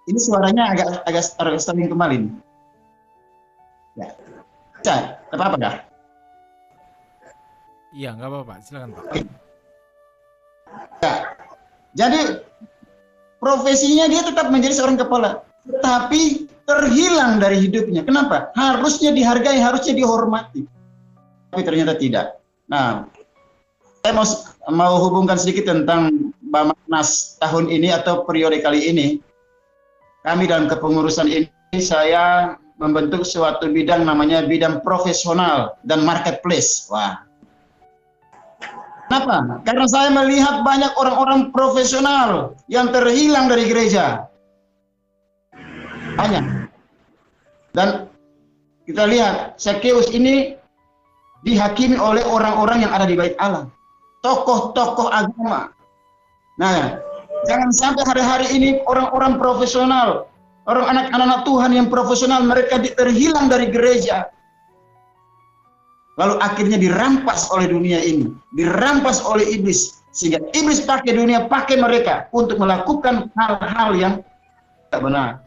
Ini 0.09 0.17
suaranya 0.17 0.73
agak 0.73 1.05
agak 1.05 1.23
agak 1.37 1.61
kembali. 1.69 2.17
Ya. 3.93 4.09
Bisa, 4.79 5.21
apa 5.29 5.43
apa 5.53 5.57
dah? 5.59 5.75
Iya, 7.95 8.13
nggak 8.13 8.29
apa-apa. 8.29 8.53
Silakan 8.61 8.89
Pak. 8.93 9.05
Ya. 11.01 11.13
Jadi 11.97 12.19
profesinya 13.41 14.05
dia 14.05 14.21
tetap 14.21 14.53
menjadi 14.53 14.77
seorang 14.77 14.97
kepala, 15.01 15.41
tetapi 15.65 16.45
terhilang 16.69 17.41
dari 17.41 17.65
hidupnya. 17.65 18.05
Kenapa? 18.05 18.53
Harusnya 18.53 19.09
dihargai, 19.09 19.57
harusnya 19.57 19.97
dihormati 19.97 20.69
tapi 21.49 21.61
ternyata 21.65 21.97
tidak. 21.97 22.37
Nah, 22.69 23.09
saya 24.05 24.13
mau 24.13 24.25
mau 24.69 24.95
hubungkan 25.09 25.35
sedikit 25.35 25.69
tentang 25.69 26.31
Bamaknas 26.49 27.37
tahun 27.37 27.69
ini 27.69 27.93
atau 27.93 28.25
periode 28.25 28.61
kali 28.61 28.89
ini. 28.89 29.07
Kami 30.25 30.49
dalam 30.49 30.69
kepengurusan 30.69 31.29
ini 31.29 31.77
saya 31.77 32.57
membentuk 32.81 33.25
suatu 33.25 33.69
bidang 33.69 34.05
namanya 34.05 34.45
bidang 34.45 34.81
profesional 34.81 35.77
dan 35.85 36.05
marketplace. 36.05 36.89
Wah. 36.89 37.21
Kenapa? 39.09 39.65
Karena 39.65 39.85
saya 39.89 40.13
melihat 40.13 40.61
banyak 40.61 40.93
orang-orang 40.93 41.49
profesional 41.49 42.53
yang 42.69 42.93
terhilang 42.93 43.49
dari 43.49 43.65
gereja. 43.65 44.29
Banyak. 46.13 46.69
Dan 47.73 48.05
kita 48.85 49.09
lihat 49.09 49.57
Zacchaeus 49.57 50.13
ini 50.13 50.53
dihakimi 51.41 51.97
oleh 51.97 52.21
orang-orang 52.21 52.85
yang 52.85 52.93
ada 52.93 53.09
di 53.09 53.17
bait 53.17 53.33
Allah. 53.41 53.65
Tokoh-tokoh 54.21 55.09
agama. 55.09 55.73
Nah, 56.61 57.01
jangan 57.49 57.73
sampai 57.73 58.03
hari-hari 58.05 58.47
ini 58.53 58.69
orang-orang 58.85 59.41
profesional, 59.41 60.29
orang 60.69 60.85
anak-anak 60.85 61.49
Tuhan 61.49 61.71
yang 61.73 61.87
profesional 61.89 62.45
mereka 62.45 62.77
terhilang 62.77 63.49
dari 63.49 63.73
gereja. 63.73 64.29
Lalu 66.19 66.35
akhirnya 66.43 66.75
dirampas 66.75 67.47
oleh 67.55 67.71
dunia 67.71 68.03
ini, 68.03 68.27
dirampas 68.51 69.23
oleh 69.23 69.47
iblis 69.55 70.03
sehingga 70.11 70.43
iblis 70.51 70.83
pakai 70.83 71.15
dunia, 71.15 71.47
pakai 71.47 71.79
mereka 71.79 72.27
untuk 72.35 72.59
melakukan 72.59 73.31
hal-hal 73.39 73.89
yang 73.95 74.13
tak 74.91 74.99
benar. 74.99 75.39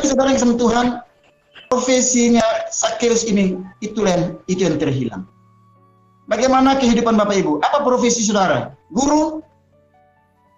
Saudara 0.00 0.34
yang 0.34 1.06
profesinya 1.70 2.42
Sakeus 2.74 3.22
ini 3.30 3.62
itu 3.78 4.02
yang 4.02 4.42
itu 4.50 4.66
yang 4.66 4.74
terhilang. 4.80 5.22
Bagaimana 6.26 6.74
kehidupan 6.78 7.14
Bapak 7.14 7.38
Ibu? 7.38 7.62
Apa 7.62 7.86
profesi 7.86 8.26
saudara? 8.26 8.74
Guru, 8.90 9.38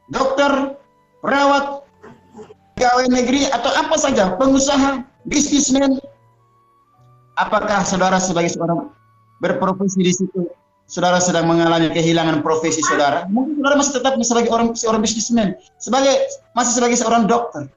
dokter, 0.09 0.77
perawat, 1.21 1.85
pegawai 2.77 3.09
negeri 3.09 3.49
atau 3.49 3.73
apa 3.77 3.97
saja, 3.97 4.37
pengusaha, 4.41 5.05
bisnismen. 5.29 6.01
Apakah 7.39 7.81
saudara 7.89 8.21
sebagai 8.21 8.53
seorang 8.53 8.93
berprofesi 9.41 10.05
di 10.05 10.12
situ, 10.12 10.53
saudara 10.85 11.17
sedang 11.17 11.49
mengalami 11.49 11.89
kehilangan 11.89 12.45
profesi 12.45 12.85
saudara? 12.85 13.25
Mungkin 13.33 13.57
saudara 13.61 13.75
masih 13.81 13.93
tetap 13.97 14.12
sebagai 14.21 14.51
orang 14.53 14.69
seorang 14.77 15.01
bisnismen, 15.01 15.57
sebagai 15.81 16.12
masih 16.53 16.73
sebagai 16.77 16.97
seorang 17.01 17.25
dokter. 17.25 17.73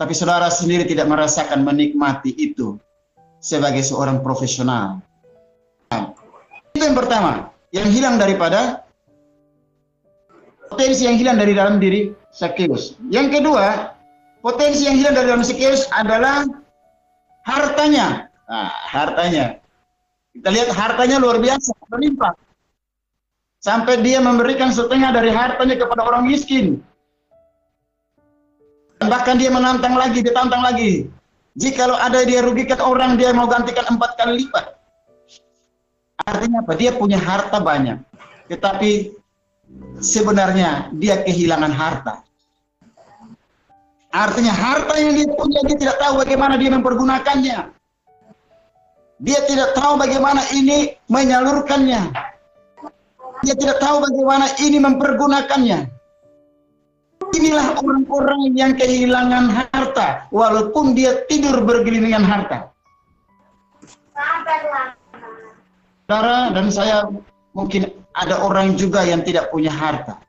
Tapi 0.00 0.12
saudara 0.16 0.48
sendiri 0.48 0.88
tidak 0.88 1.06
merasakan 1.12 1.62
menikmati 1.62 2.32
itu 2.34 2.80
sebagai 3.38 3.84
seorang 3.84 4.24
profesional. 4.24 5.04
Nah, 5.92 6.16
itu 6.72 6.80
yang 6.80 6.96
pertama, 6.96 7.52
yang 7.70 7.86
hilang 7.92 8.16
daripada 8.16 8.88
potensi 10.72 11.04
yang 11.04 11.20
hilang 11.20 11.36
dari 11.36 11.52
dalam 11.52 11.76
diri 11.76 12.08
Zacchaeus. 12.32 12.96
Yang 13.12 13.38
kedua, 13.38 13.92
potensi 14.40 14.88
yang 14.88 14.96
hilang 14.96 15.12
dari 15.12 15.26
dalam 15.28 15.44
Zacchaeus 15.44 15.84
adalah 15.92 16.48
hartanya. 17.46 18.28
Nah, 18.48 18.70
hartanya. 18.90 19.62
Kita 20.32 20.48
lihat 20.48 20.68
hartanya 20.72 21.16
luar 21.20 21.38
biasa, 21.38 21.76
berlimpah. 21.92 22.32
Sampai 23.62 24.02
dia 24.02 24.18
memberikan 24.18 24.74
setengah 24.74 25.14
dari 25.14 25.30
hartanya 25.30 25.78
kepada 25.78 26.02
orang 26.02 26.26
miskin. 26.26 26.82
Bahkan 28.98 29.34
dia 29.38 29.50
menantang 29.50 29.94
lagi, 29.94 30.18
ditantang 30.22 30.62
lagi. 30.62 31.06
Jikalau 31.52 31.94
ada 31.94 32.24
dia 32.24 32.40
rugikan 32.40 32.80
orang, 32.80 33.20
dia 33.20 33.30
mau 33.36 33.44
gantikan 33.44 33.84
empat 33.92 34.16
kali 34.16 34.46
lipat. 34.46 34.72
Artinya 36.24 36.64
apa? 36.64 36.72
Dia 36.78 36.96
punya 36.96 37.20
harta 37.20 37.60
banyak. 37.60 38.00
Tetapi 38.48 39.12
sebenarnya 40.00 40.90
dia 40.96 41.20
kehilangan 41.22 41.72
harta. 41.74 42.14
Artinya 44.12 44.52
harta 44.52 44.94
yang 45.00 45.16
dia 45.16 45.28
punya 45.32 45.60
dia 45.64 45.76
tidak 45.80 45.96
tahu 45.96 46.20
bagaimana 46.20 46.60
dia 46.60 46.68
mempergunakannya. 46.68 47.58
Dia 49.22 49.40
tidak 49.48 49.72
tahu 49.72 49.96
bagaimana 49.96 50.44
ini 50.52 50.92
menyalurkannya. 51.08 52.00
Dia 53.42 53.54
tidak 53.56 53.80
tahu 53.80 54.04
bagaimana 54.04 54.52
ini 54.60 54.78
mempergunakannya. 54.78 55.78
Inilah 57.32 57.66
orang-orang 57.80 58.52
yang 58.52 58.76
kehilangan 58.76 59.48
harta 59.48 60.28
walaupun 60.28 60.92
dia 60.92 61.24
tidur 61.32 61.64
bergelingan 61.64 62.20
harta. 62.20 62.68
Saudara 66.04 66.52
dan 66.52 66.68
saya 66.68 67.08
mungkin 67.56 67.88
ada 68.12 68.44
orang 68.44 68.76
juga 68.76 69.00
yang 69.00 69.24
tidak 69.24 69.48
punya 69.48 69.72
harta. 69.72 70.20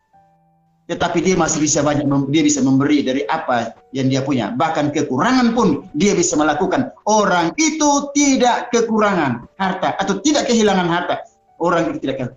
Tetapi 0.84 1.24
dia 1.24 1.40
masih 1.40 1.64
bisa 1.64 1.80
banyak 1.80 2.04
dia 2.28 2.44
bisa 2.44 2.60
memberi 2.60 3.08
dari 3.08 3.24
apa 3.32 3.72
yang 3.96 4.12
dia 4.12 4.20
punya. 4.20 4.52
Bahkan 4.52 4.92
kekurangan 4.92 5.56
pun 5.56 5.88
dia 5.96 6.12
bisa 6.12 6.36
melakukan. 6.36 6.92
Orang 7.08 7.56
itu 7.56 8.12
tidak 8.12 8.68
kekurangan 8.76 9.48
harta 9.56 9.96
atau 9.96 10.20
tidak 10.20 10.52
kehilangan 10.52 10.88
harta. 10.92 11.24
Orang 11.64 11.88
itu 11.88 12.04
tidak 12.04 12.36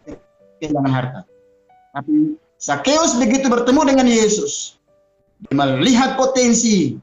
kehilangan 0.62 0.92
harta. 0.94 1.20
Tapi 1.90 2.38
Sakeus 2.56 3.18
begitu 3.18 3.50
bertemu 3.50 3.82
dengan 3.82 4.06
Yesus, 4.06 4.78
dia 5.42 5.54
melihat 5.58 6.14
potensi 6.14 6.94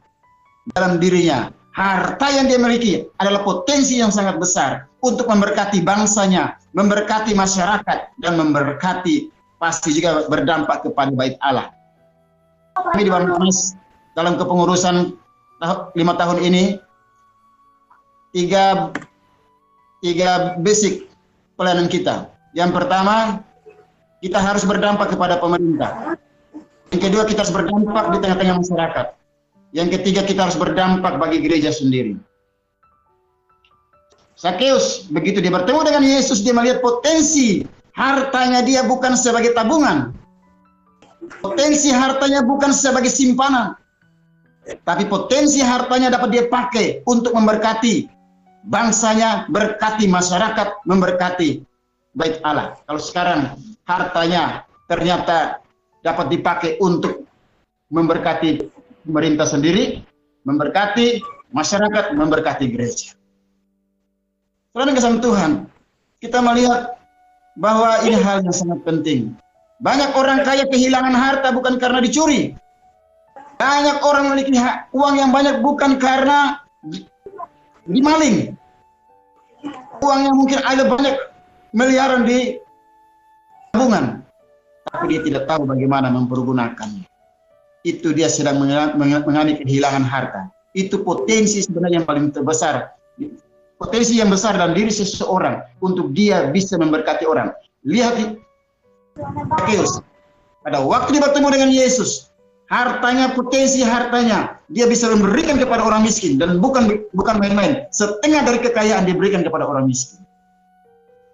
dalam 0.71 0.97
dirinya 0.97 1.51
harta 1.73 2.29
yang 2.29 2.45
dia 2.45 2.61
miliki 2.61 3.03
adalah 3.17 3.41
potensi 3.41 3.97
yang 3.97 4.13
sangat 4.13 4.37
besar 4.37 4.87
untuk 5.01 5.25
memberkati 5.25 5.81
bangsanya, 5.81 6.55
memberkati 6.77 7.33
masyarakat, 7.33 8.13
dan 8.21 8.33
memberkati 8.37 9.32
pasti 9.63 9.95
juga 9.95 10.27
berdampak 10.27 10.83
kepada 10.83 11.15
bait 11.15 11.39
Allah. 11.39 11.71
Kami 12.75 13.07
di 13.07 13.11
Bantuanis 13.11 13.79
dalam 14.11 14.35
kepengurusan 14.35 15.15
lima 15.95 16.13
tahun 16.19 16.43
ini 16.43 16.75
tiga 18.35 18.91
tiga 20.03 20.59
basic 20.59 21.07
pelayanan 21.55 21.87
kita. 21.87 22.27
Yang 22.51 22.75
pertama, 22.75 23.39
kita 24.19 24.35
harus 24.35 24.67
berdampak 24.67 25.15
kepada 25.15 25.39
pemerintah. 25.39 26.19
Yang 26.91 27.01
kedua, 27.09 27.23
kita 27.23 27.47
harus 27.47 27.55
berdampak 27.55 28.03
di 28.11 28.17
tengah-tengah 28.19 28.55
masyarakat. 28.59 29.07
Yang 29.73 29.89
ketiga 29.97 30.21
kita 30.27 30.45
harus 30.45 30.59
berdampak 30.59 31.17
bagi 31.17 31.41
gereja 31.41 31.73
sendiri. 31.73 32.19
Sakeus 34.37 35.07
begitu 35.07 35.39
dia 35.39 35.49
bertemu 35.49 35.81
dengan 35.87 36.03
Yesus 36.03 36.43
dia 36.43 36.51
melihat 36.51 36.83
potensi 36.83 37.63
hartanya 37.93 38.65
dia 38.65 38.81
bukan 38.85 39.13
sebagai 39.13 39.53
tabungan. 39.53 40.13
Potensi 41.39 41.89
hartanya 41.93 42.43
bukan 42.43 42.75
sebagai 42.75 43.09
simpanan. 43.09 43.77
Tapi 44.63 45.07
potensi 45.07 45.59
hartanya 45.59 46.11
dapat 46.11 46.29
dia 46.31 46.45
pakai 46.47 47.03
untuk 47.07 47.35
memberkati 47.35 48.07
bangsanya, 48.67 49.47
berkati 49.51 50.07
masyarakat, 50.07 50.87
memberkati 50.87 51.63
bait 52.15 52.39
Allah. 52.47 52.79
Kalau 52.87 53.01
sekarang 53.01 53.39
hartanya 53.83 54.63
ternyata 54.87 55.59
dapat 56.03 56.31
dipakai 56.31 56.79
untuk 56.79 57.27
memberkati 57.91 58.63
pemerintah 59.03 59.47
sendiri, 59.47 60.03
memberkati 60.47 61.19
masyarakat, 61.51 62.15
memberkati 62.15 62.65
gereja. 62.71 63.15
Saudara 64.73 64.95
kesan 64.95 65.21
Tuhan, 65.21 65.51
kita 66.17 66.39
melihat 66.41 67.02
bahwa 67.57 68.01
ini 68.05 68.17
hal 68.17 68.41
yang 68.41 68.55
sangat 68.55 68.79
penting. 68.85 69.33
Banyak 69.83 70.15
orang 70.15 70.41
kaya 70.47 70.65
kehilangan 70.69 71.13
harta 71.13 71.51
bukan 71.51 71.75
karena 71.77 71.99
dicuri. 71.99 72.55
Banyak 73.59 74.01
orang 74.03 74.31
memiliki 74.31 74.55
uang 74.91 75.15
yang 75.19 75.29
banyak 75.31 75.59
bukan 75.59 75.99
karena 75.99 76.59
dimaling. 77.87 78.55
Uang 80.03 80.19
yang 80.23 80.35
mungkin 80.35 80.59
ada 80.63 80.83
banyak 80.87 81.15
miliaran 81.71 82.27
di 82.27 82.59
tabungan. 83.71 84.23
Tapi 84.83 85.03
dia 85.15 85.21
tidak 85.23 85.43
tahu 85.47 85.63
bagaimana 85.67 86.11
mempergunakannya 86.11 87.07
itu 87.83 88.15
dia 88.15 88.31
sedang 88.31 88.63
mengalami 88.95 89.59
kehilangan 89.59 90.03
harta. 90.07 90.47
Itu 90.71 91.03
potensi 91.03 91.61
sebenarnya 91.61 92.01
yang 92.01 92.07
paling 92.07 92.31
terbesar. 92.31 92.95
Potensi 93.83 94.15
yang 94.15 94.31
besar 94.31 94.55
dalam 94.55 94.71
diri 94.71 94.87
seseorang 94.87 95.59
untuk 95.83 96.15
dia 96.15 96.47
bisa 96.47 96.79
memberkati 96.79 97.27
orang. 97.27 97.51
Lihat 97.83 98.39
Zacchaeus. 99.19 99.99
Pada 100.63 100.79
waktu 100.79 101.19
dia 101.19 101.21
bertemu 101.27 101.47
dengan 101.51 101.69
Yesus, 101.75 102.31
hartanya, 102.71 103.35
potensi 103.35 103.83
hartanya, 103.83 104.63
dia 104.71 104.87
bisa 104.87 105.11
memberikan 105.11 105.59
kepada 105.59 105.83
orang 105.83 106.07
miskin 106.07 106.39
dan 106.39 106.63
bukan 106.63 107.03
bukan 107.11 107.35
main-main. 107.43 107.83
Setengah 107.91 108.47
dari 108.47 108.63
kekayaan 108.63 109.03
diberikan 109.03 109.43
kepada 109.43 109.67
orang 109.67 109.91
miskin. 109.91 110.23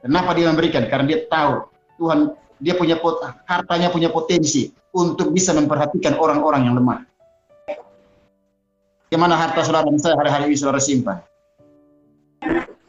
Kenapa 0.02 0.34
dia 0.34 0.50
memberikan? 0.50 0.90
Karena 0.90 1.06
dia 1.06 1.20
tahu 1.30 1.70
Tuhan 2.02 2.34
dia 2.58 2.74
punya 2.74 2.98
pot, 2.98 3.22
hartanya 3.46 3.94
punya 3.94 4.10
potensi 4.10 4.74
untuk 4.92 5.30
bisa 5.30 5.54
memperhatikan 5.54 6.18
orang-orang 6.18 6.66
yang 6.66 6.76
lemah. 6.76 7.06
Bagaimana 9.08 9.38
harta 9.38 9.62
saudara 9.62 9.90
saya 10.02 10.18
hari-hari 10.18 10.54
ini 10.54 10.58
saudara 10.58 10.82
simpan? 10.82 11.22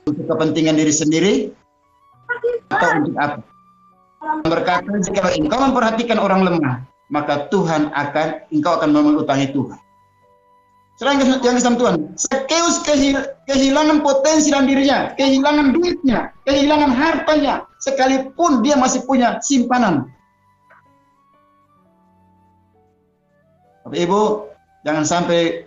Untuk 0.06 0.24
kepentingan 0.26 0.74
diri 0.78 0.94
sendiri 0.94 1.34
atau 2.70 2.88
untuk 3.02 3.14
apa? 3.18 3.40
Berkata, 4.46 4.90
jika 5.00 5.32
engkau 5.34 5.58
memperhatikan 5.70 6.18
orang 6.20 6.44
lemah, 6.44 6.84
maka 7.08 7.48
Tuhan 7.48 7.90
akan, 7.90 8.46
engkau 8.52 8.78
akan 8.78 8.90
memenuhi 8.92 9.48
Tuhan. 9.50 9.78
Selain 11.00 11.16
yang 11.16 11.56
Islam 11.56 11.80
Tuhan, 11.80 12.12
Sakeus 12.12 12.84
kehilangan 13.48 14.04
potensi 14.04 14.52
dalam 14.52 14.68
dirinya, 14.68 15.16
kehilangan 15.16 15.72
duitnya, 15.72 16.28
kehilangan 16.44 16.92
hartanya, 16.92 17.64
sekalipun 17.80 18.60
dia 18.60 18.76
masih 18.76 19.08
punya 19.08 19.40
simpanan. 19.40 20.12
Bapak 23.88 23.96
Ibu, 23.96 24.22
jangan 24.84 25.04
sampai 25.08 25.64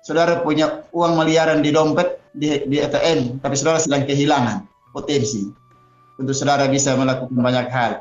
saudara 0.00 0.40
punya 0.40 0.88
uang 0.96 1.20
miliaran 1.20 1.60
di 1.60 1.68
dompet, 1.68 2.21
di, 2.32 2.64
di 2.68 2.76
ATM, 2.80 3.40
tapi 3.44 3.54
saudara 3.56 3.78
sedang 3.80 4.08
kehilangan 4.08 4.64
potensi 4.92 5.52
untuk 6.16 6.32
saudara 6.36 6.68
bisa 6.68 6.96
melakukan 6.96 7.36
banyak 7.36 7.66
hal 7.68 7.92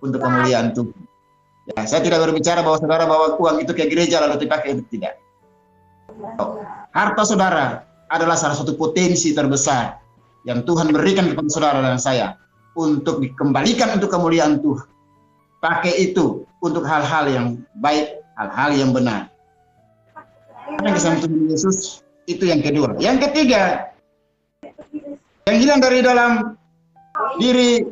untuk 0.00 0.20
kemuliaan 0.20 0.72
Tuhan. 0.72 1.00
Ya, 1.66 1.82
saya 1.82 2.00
tidak 2.04 2.22
berbicara 2.22 2.62
bahwa 2.62 2.78
saudara 2.78 3.04
bawa 3.04 3.34
uang 3.36 3.66
itu 3.66 3.74
ke 3.74 3.90
gereja 3.90 4.22
lalu 4.22 4.46
dipakai 4.46 4.78
itu 4.78 4.84
tidak. 4.92 5.18
Harta 6.94 7.22
saudara 7.26 7.84
adalah 8.08 8.38
salah 8.38 8.54
satu 8.54 8.78
potensi 8.78 9.34
terbesar 9.34 9.98
yang 10.46 10.62
Tuhan 10.62 10.94
berikan 10.94 11.26
kepada 11.26 11.48
saudara 11.50 11.78
dan 11.82 11.98
saya 11.98 12.38
untuk 12.78 13.18
dikembalikan 13.18 13.98
untuk 13.98 14.08
kemuliaan 14.14 14.62
Tuhan. 14.62 14.86
Pakai 15.58 15.98
itu 15.98 16.46
untuk 16.62 16.86
hal-hal 16.86 17.26
yang 17.26 17.46
baik, 17.82 18.22
hal-hal 18.38 18.70
yang 18.76 18.90
benar. 18.94 19.26
Yang 20.86 21.26
Tuhan 21.26 21.50
Yesus 21.50 22.05
itu 22.26 22.44
yang 22.46 22.60
kedua. 22.62 22.98
Yang 22.98 23.30
ketiga, 23.30 23.90
yang 25.46 25.58
hilang 25.62 25.80
dari 25.80 26.02
dalam 26.02 26.58
diri 27.38 27.86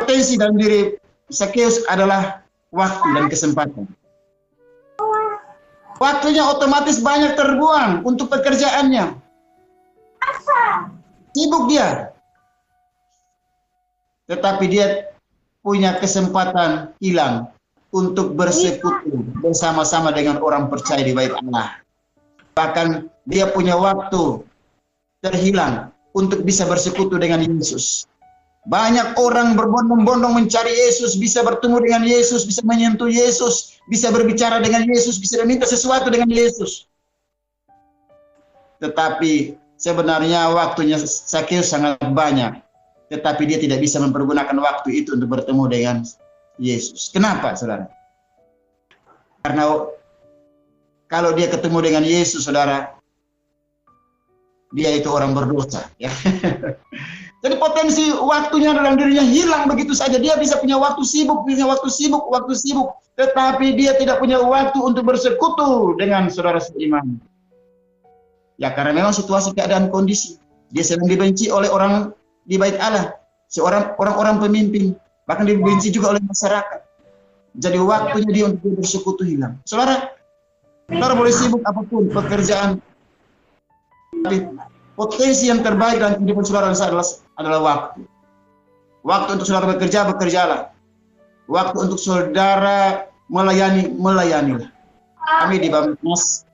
potensi 0.00 0.34
dan 0.40 0.56
diri 0.56 0.96
Sakeus 1.28 1.84
adalah 1.88 2.44
waktu 2.72 3.06
dan 3.14 3.26
kesempatan. 3.28 3.84
Waktunya 6.02 6.42
otomatis 6.42 6.98
banyak 6.98 7.38
terbuang 7.38 8.02
untuk 8.02 8.28
pekerjaannya. 8.32 9.14
Sibuk 11.34 11.70
dia. 11.70 12.10
Tetapi 14.26 14.64
dia 14.66 15.12
punya 15.62 15.96
kesempatan 16.00 16.92
hilang 16.98 17.52
untuk 17.94 18.34
bersekutu 18.34 19.22
bersama-sama 19.38 20.10
dengan 20.10 20.42
orang 20.42 20.66
percaya 20.66 21.04
di 21.04 21.14
bait 21.14 21.30
Allah. 21.30 21.83
Bahkan 22.54 23.10
dia 23.26 23.50
punya 23.50 23.74
waktu 23.74 24.42
terhilang 25.24 25.90
untuk 26.14 26.46
bisa 26.46 26.64
bersekutu 26.68 27.18
dengan 27.18 27.42
Yesus. 27.42 28.06
Banyak 28.64 29.20
orang 29.20 29.60
berbondong-bondong 29.60 30.40
mencari 30.40 30.72
Yesus, 30.72 31.20
bisa 31.20 31.44
bertemu 31.44 31.84
dengan 31.84 32.02
Yesus, 32.08 32.48
bisa 32.48 32.64
menyentuh 32.64 33.12
Yesus, 33.12 33.76
bisa 33.92 34.08
berbicara 34.08 34.56
dengan 34.64 34.88
Yesus, 34.88 35.20
bisa 35.20 35.44
meminta 35.44 35.68
sesuatu 35.68 36.08
dengan 36.08 36.32
Yesus. 36.32 36.88
Tetapi 38.80 39.60
sebenarnya 39.76 40.48
waktunya 40.48 40.96
Sakeus 40.96 41.76
sangat 41.76 42.00
banyak. 42.00 42.56
Tetapi 43.12 43.44
dia 43.44 43.60
tidak 43.60 43.84
bisa 43.84 44.00
mempergunakan 44.00 44.56
waktu 44.56 45.04
itu 45.04 45.12
untuk 45.12 45.28
bertemu 45.28 45.64
dengan 45.68 45.96
Yesus. 46.56 47.12
Kenapa, 47.12 47.52
saudara? 47.52 47.84
Karena 49.44 49.92
kalau 51.08 51.36
dia 51.36 51.46
ketemu 51.50 51.78
dengan 51.84 52.02
Yesus, 52.04 52.48
saudara, 52.48 52.96
dia 54.74 54.90
itu 54.90 55.06
orang 55.06 55.36
berdosa. 55.36 55.86
Ya. 56.02 56.10
Jadi 57.44 57.60
potensi 57.60 58.08
waktunya 58.08 58.72
dalam 58.72 58.96
dirinya 58.96 59.20
hilang 59.20 59.68
begitu 59.68 59.92
saja. 59.92 60.16
Dia 60.16 60.40
bisa 60.40 60.56
punya 60.56 60.80
waktu 60.80 61.04
sibuk, 61.04 61.44
punya 61.44 61.68
waktu 61.68 61.92
sibuk, 61.92 62.24
waktu 62.32 62.56
sibuk. 62.56 62.96
Tetapi 63.20 63.76
dia 63.76 63.92
tidak 64.00 64.16
punya 64.18 64.40
waktu 64.40 64.80
untuk 64.80 65.04
bersekutu 65.04 65.92
dengan 66.00 66.32
saudara 66.32 66.56
seiman. 66.56 67.20
Ya 68.56 68.72
karena 68.72 68.96
memang 68.96 69.12
situasi 69.12 69.52
keadaan 69.52 69.92
kondisi. 69.92 70.40
Dia 70.72 70.82
sedang 70.82 71.04
dibenci 71.04 71.52
oleh 71.52 71.68
orang 71.68 72.16
di 72.48 72.56
bait 72.56 72.80
Allah. 72.80 73.12
Seorang 73.52 73.92
orang-orang 74.00 74.40
pemimpin. 74.40 74.96
Bahkan 75.28 75.44
dibenci 75.44 75.92
juga 75.92 76.16
oleh 76.16 76.24
masyarakat. 76.24 76.80
Jadi 77.60 77.78
waktunya 77.78 78.30
dia 78.32 78.44
untuk 78.50 78.82
bersekutu 78.82 79.22
hilang. 79.22 79.60
Saudara, 79.68 80.13
saudara 80.88 81.14
boleh 81.16 81.32
sibuk 81.32 81.62
apa 81.64 81.80
pun 81.88 82.08
pekerjaan. 82.12 82.80
Tapi 84.24 84.38
potensi 84.96 85.50
yang 85.50 85.60
terbaik 85.60 86.00
dalam 86.00 86.20
kehidupan 86.20 86.44
saudara 86.46 86.72
adalah, 86.72 87.06
adalah 87.36 87.60
waktu. 87.60 88.00
Waktu 89.04 89.28
untuk 89.36 89.46
saudara 89.48 89.76
bekerja, 89.76 90.08
bekerjalah. 90.08 90.72
Waktu 91.44 91.76
untuk 91.76 92.00
saudara 92.00 93.04
melayani, 93.28 93.92
melayanilah. 93.92 94.72
Kami 95.24 95.56
di 95.60 95.68
Bamnas, 95.68 96.44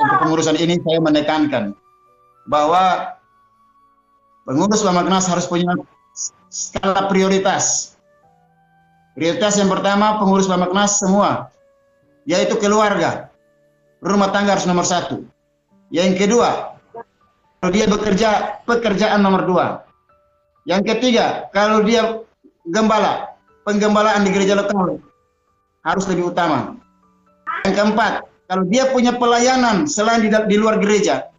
untuk 0.00 0.16
pengurusan 0.24 0.56
ini 0.60 0.80
saya 0.80 1.00
menekankan 1.00 1.64
bahwa 2.48 3.16
pengurus 4.48 4.80
Bamnas 4.80 5.28
harus 5.28 5.44
punya 5.44 5.76
skala 6.48 7.08
prioritas. 7.08 7.96
Prioritas 9.12 9.60
yang 9.60 9.68
pertama 9.68 10.16
pengurus 10.20 10.48
Bamnas 10.48 11.00
semua, 11.00 11.52
yaitu 12.28 12.58
keluarga. 12.58 13.30
Rumah 14.02 14.34
tangga 14.34 14.58
harus 14.58 14.66
nomor 14.66 14.82
satu. 14.82 15.22
Yang 15.94 16.26
kedua, 16.26 16.74
kalau 17.62 17.70
dia 17.70 17.86
bekerja 17.86 18.28
pekerjaan 18.66 19.22
nomor 19.22 19.46
dua. 19.46 19.66
Yang 20.66 20.94
ketiga, 20.94 21.46
kalau 21.54 21.86
dia 21.86 22.22
gembala, 22.66 23.38
penggembalaan 23.62 24.26
di 24.26 24.30
gereja 24.34 24.58
lokal 24.58 24.98
harus 25.86 26.04
lebih 26.10 26.34
utama. 26.34 26.74
Yang 27.62 27.74
keempat, 27.78 28.12
kalau 28.50 28.66
dia 28.66 28.90
punya 28.90 29.14
pelayanan 29.14 29.86
selain 29.86 30.26
di, 30.26 30.30
di 30.30 30.56
luar 30.58 30.82
gereja, 30.82 31.30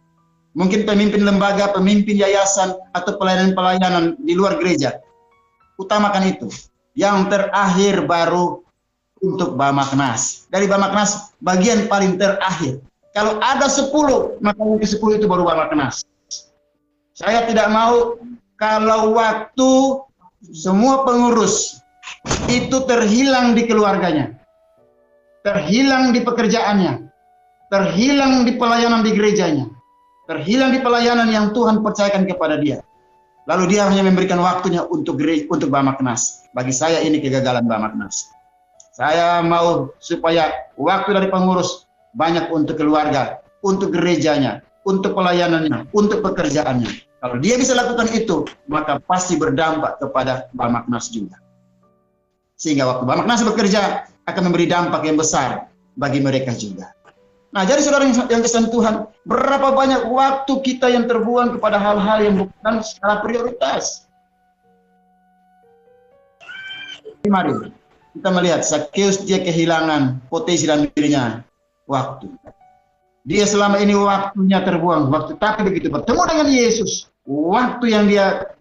mungkin 0.56 0.88
pemimpin 0.88 1.20
lembaga, 1.28 1.76
pemimpin 1.76 2.16
yayasan, 2.16 2.72
atau 2.96 3.20
pelayanan-pelayanan 3.20 4.16
di 4.24 4.32
luar 4.32 4.56
gereja, 4.56 4.96
utamakan 5.76 6.32
itu. 6.32 6.48
Yang 6.96 7.28
terakhir 7.28 8.08
baru 8.08 8.63
untuk 9.24 9.56
Bamaknas. 9.56 10.44
Dari 10.52 10.68
Bamaknas, 10.68 11.32
bagian 11.40 11.88
paling 11.88 12.20
terakhir. 12.20 12.84
Kalau 13.16 13.38
ada 13.40 13.70
10, 13.70 14.42
maka 14.44 14.60
yang 14.60 14.76
ke 14.76 14.88
10 14.88 15.22
itu 15.22 15.26
baru 15.30 15.48
Bamaknas. 15.48 16.04
Saya 17.14 17.46
tidak 17.46 17.70
mau 17.70 18.18
kalau 18.58 19.14
waktu 19.14 19.70
semua 20.50 21.06
pengurus 21.06 21.78
itu 22.50 22.74
terhilang 22.84 23.54
di 23.54 23.64
keluarganya, 23.64 24.34
terhilang 25.46 26.10
di 26.10 26.20
pekerjaannya, 26.26 27.06
terhilang 27.70 28.42
di 28.44 28.52
pelayanan 28.58 29.06
di 29.06 29.14
gerejanya, 29.14 29.70
terhilang 30.26 30.74
di 30.74 30.82
pelayanan 30.82 31.30
yang 31.30 31.46
Tuhan 31.54 31.80
percayakan 31.80 32.26
kepada 32.28 32.58
dia. 32.58 32.82
Lalu 33.44 33.76
dia 33.76 33.84
hanya 33.84 34.00
memberikan 34.08 34.40
waktunya 34.40 34.82
untuk 34.88 35.20
gereja, 35.20 35.44
untuk 35.52 35.68
Bamaknas. 35.68 36.48
Bagi 36.56 36.72
saya 36.72 37.04
ini 37.04 37.20
kegagalan 37.20 37.68
Bamaknas. 37.68 38.32
Saya 38.94 39.42
mau 39.42 39.90
supaya 39.98 40.70
waktu 40.78 41.18
dari 41.18 41.26
pengurus 41.26 41.90
banyak 42.14 42.46
untuk 42.54 42.78
keluarga, 42.78 43.42
untuk 43.66 43.90
gerejanya, 43.90 44.62
untuk 44.86 45.18
pelayanannya, 45.18 45.90
untuk 45.90 46.22
pekerjaannya. 46.22 47.02
Kalau 47.18 47.36
dia 47.42 47.58
bisa 47.58 47.74
lakukan 47.74 48.06
itu, 48.14 48.46
maka 48.70 49.02
pasti 49.02 49.34
berdampak 49.34 49.98
kepada 49.98 50.46
Bamaknas 50.54 51.10
juga. 51.10 51.42
Sehingga 52.54 52.86
waktu 52.86 53.02
Bamaknas 53.02 53.42
bekerja 53.42 54.06
akan 54.30 54.42
memberi 54.46 54.70
dampak 54.70 55.02
yang 55.02 55.18
besar 55.18 55.66
bagi 55.98 56.22
mereka 56.22 56.54
juga. 56.54 56.94
Nah, 57.50 57.66
jadi 57.66 57.82
saudara 57.82 58.06
yang 58.06 58.42
kesan 58.46 58.70
Tuhan, 58.70 59.10
berapa 59.26 59.74
banyak 59.74 60.06
waktu 60.06 60.54
kita 60.62 60.86
yang 60.86 61.10
terbuang 61.10 61.58
kepada 61.58 61.82
hal-hal 61.82 62.18
yang 62.22 62.34
bukan 62.46 62.74
skala 62.86 63.26
prioritas. 63.26 64.06
Mari 67.26 67.82
kita 68.14 68.28
melihat 68.30 68.62
Sakeus 68.62 69.26
dia 69.26 69.42
kehilangan 69.42 70.22
potensi 70.30 70.70
dalam 70.70 70.86
dirinya 70.94 71.42
waktu. 71.90 72.30
Dia 73.26 73.44
selama 73.48 73.82
ini 73.82 73.98
waktunya 73.98 74.62
terbuang. 74.62 75.10
Waktu 75.10 75.40
tapi 75.42 75.66
begitu 75.66 75.90
bertemu 75.90 76.22
dengan 76.28 76.48
Yesus, 76.48 77.10
waktu 77.26 77.84
yang 77.90 78.04
dia 78.06 78.54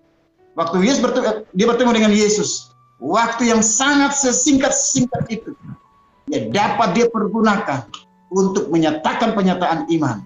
waktu 0.57 0.81
Yesus 0.81 1.03
bertemu, 1.03 1.45
dia 1.53 1.65
bertemu 1.69 1.91
dengan 1.93 2.11
Yesus, 2.15 2.73
waktu 2.97 3.53
yang 3.53 3.61
sangat 3.61 4.17
sesingkat-singkat 4.17 5.23
itu, 5.29 5.51
ya 6.31 6.49
dapat 6.49 6.97
dia 6.97 7.05
pergunakan 7.11 7.85
untuk 8.33 8.73
menyatakan 8.73 9.37
penyataan 9.37 9.85
iman. 9.99 10.25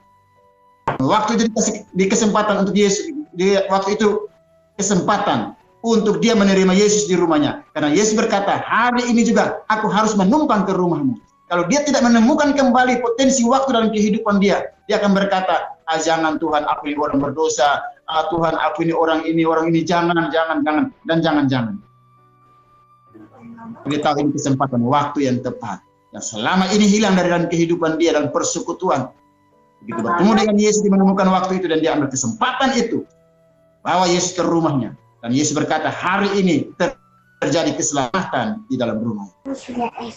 Waktu 1.04 1.36
itu 1.36 1.52
dikasih 1.52 1.76
di 1.92 2.06
kesempatan 2.08 2.64
untuk 2.64 2.78
Yesus, 2.78 3.12
dia 3.36 3.68
waktu 3.68 4.00
itu 4.00 4.32
kesempatan 4.80 5.58
untuk 5.96 6.20
dia 6.20 6.36
menerima 6.36 6.76
Yesus 6.76 7.08
di 7.08 7.16
rumahnya. 7.16 7.64
Karena 7.72 7.94
Yesus 7.96 8.18
berkata, 8.18 8.60
hari 8.66 9.08
ini 9.08 9.24
juga 9.24 9.64
aku 9.72 9.88
harus 9.88 10.18
menumpang 10.20 10.68
ke 10.68 10.76
rumahmu. 10.76 11.16
Kalau 11.48 11.64
dia 11.72 11.80
tidak 11.88 12.04
menemukan 12.04 12.52
kembali 12.52 13.00
potensi 13.00 13.48
waktu 13.48 13.72
dalam 13.72 13.90
kehidupan 13.96 14.44
dia, 14.44 14.68
dia 14.92 15.00
akan 15.00 15.16
berkata, 15.16 15.80
ah, 15.88 15.96
jangan 15.96 16.36
Tuhan 16.36 16.68
aku 16.68 16.92
ini 16.92 17.00
orang 17.00 17.24
berdosa, 17.24 17.80
ah, 18.04 18.28
Tuhan 18.28 18.60
aku 18.60 18.84
ini 18.84 18.92
orang 18.92 19.24
ini, 19.24 19.48
orang 19.48 19.72
ini, 19.72 19.80
jangan, 19.88 20.28
jangan, 20.28 20.60
jangan, 20.68 20.84
dan 21.08 21.18
jangan, 21.24 21.46
jangan. 21.48 21.76
Dia 23.88 24.00
tahu 24.04 24.28
ini 24.28 24.32
kesempatan 24.36 24.84
waktu 24.84 25.32
yang 25.32 25.40
tepat. 25.40 25.80
Yang 26.12 26.36
selama 26.36 26.68
ini 26.76 26.84
hilang 26.84 27.16
dari 27.16 27.32
dalam 27.32 27.48
kehidupan 27.48 27.96
dia 27.96 28.16
dalam 28.16 28.36
persekutuan. 28.36 29.08
Begitu 29.84 30.04
bertemu 30.04 30.32
dengan 30.36 30.56
Yesus, 30.60 30.84
dia 30.84 30.92
menemukan 30.92 31.28
waktu 31.32 31.64
itu 31.64 31.72
dan 31.72 31.80
dia 31.80 31.96
ambil 31.96 32.12
kesempatan 32.12 32.76
itu. 32.76 33.08
Bawa 33.88 34.04
Yesus 34.12 34.36
ke 34.36 34.44
rumahnya. 34.44 35.00
Dan 35.24 35.32
Yesus 35.34 35.58
berkata, 35.58 35.90
hari 35.90 36.30
ini 36.38 36.70
terjadi 37.42 37.74
keselamatan 37.74 38.66
di 38.70 38.76
dalam 38.78 39.02
rumah. 39.02 39.30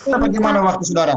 Bagaimana 0.09 0.65
waktu 0.65 0.85
saudara? 0.85 1.17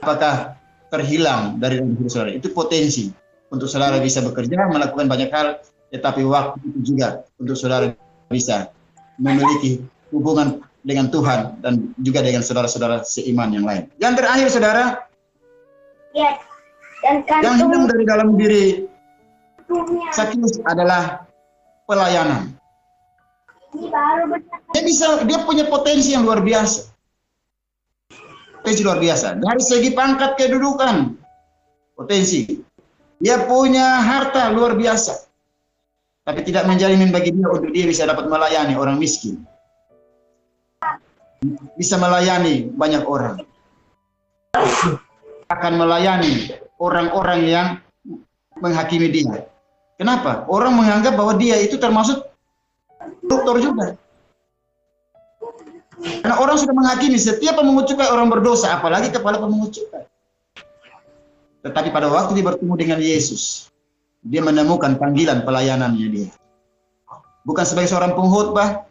Apakah 0.00 0.56
terhilang 0.92 1.58
dari 1.58 1.80
dalam 1.80 1.96
hidup 1.96 2.08
saudara? 2.12 2.30
Itu 2.36 2.52
potensi 2.52 3.10
untuk 3.50 3.66
saudara 3.66 3.98
bisa 3.98 4.22
bekerja, 4.22 4.70
melakukan 4.70 5.10
banyak 5.10 5.30
hal, 5.32 5.60
tetapi 5.90 6.22
waktu 6.24 6.62
itu 6.70 6.94
juga 6.94 7.26
untuk 7.36 7.58
saudara 7.58 7.92
bisa 8.30 8.70
memiliki 9.18 9.82
hubungan 10.14 10.62
dengan 10.80 11.12
Tuhan 11.12 11.60
dan 11.60 11.92
juga 12.00 12.24
dengan 12.24 12.40
saudara-saudara 12.40 13.04
seiman 13.04 13.52
yang 13.52 13.66
lain. 13.66 13.90
Yang 14.00 14.14
terakhir 14.22 14.46
saudara, 14.48 14.84
Yes. 16.10 16.42
Dan 17.00 17.22
yang 17.24 17.56
hilang 17.56 17.58
kantung 17.64 17.84
dari 17.86 18.04
dalam 18.04 18.28
diri 18.36 18.64
Sakius 20.10 20.58
adalah 20.66 21.29
pelayanan. 21.90 22.54
Dia 24.70 24.82
bisa, 24.86 25.26
dia 25.26 25.42
punya 25.42 25.66
potensi 25.66 26.14
yang 26.14 26.22
luar 26.22 26.38
biasa. 26.38 26.86
Potensi 28.62 28.82
luar 28.86 29.02
biasa. 29.02 29.42
Dari 29.42 29.62
segi 29.62 29.90
pangkat 29.90 30.38
kedudukan, 30.38 31.18
potensi. 31.98 32.46
Dia 33.18 33.42
punya 33.44 33.98
harta 34.00 34.54
luar 34.54 34.78
biasa. 34.78 35.26
Tapi 36.24 36.46
tidak 36.46 36.70
menjamin 36.70 37.10
bagi 37.10 37.34
dia 37.34 37.48
untuk 37.50 37.74
dia 37.74 37.90
bisa 37.90 38.06
dapat 38.06 38.30
melayani 38.30 38.78
orang 38.78 38.96
miskin. 39.02 39.42
Bisa 41.74 41.98
melayani 41.98 42.70
banyak 42.70 43.02
orang. 43.02 43.42
Akan 45.50 45.72
melayani 45.74 46.54
orang-orang 46.78 47.40
yang 47.48 47.68
menghakimi 48.60 49.10
dia. 49.10 49.49
Kenapa? 50.00 50.48
Orang 50.48 50.80
menganggap 50.80 51.12
bahwa 51.12 51.36
dia 51.36 51.60
itu 51.60 51.76
termasuk 51.76 52.24
koruptor 53.28 53.60
juga. 53.60 54.00
Karena 56.00 56.40
orang 56.40 56.56
sudah 56.56 56.72
menghakimi 56.72 57.20
setiap 57.20 57.60
pemungut 57.60 57.84
cukai 57.84 58.08
orang 58.08 58.32
berdosa, 58.32 58.72
apalagi 58.72 59.12
kepala 59.12 59.36
pemungut 59.36 59.76
cukai. 59.76 60.08
Tetapi 61.60 61.92
pada 61.92 62.08
waktu 62.08 62.40
dia 62.40 62.48
bertemu 62.48 62.74
dengan 62.80 62.98
Yesus, 63.04 63.68
dia 64.24 64.40
menemukan 64.40 64.96
panggilan 64.96 65.44
pelayanannya 65.44 66.08
dia. 66.08 66.32
Bukan 67.44 67.68
sebagai 67.68 67.92
seorang 67.92 68.16
pengkhotbah, 68.16 68.88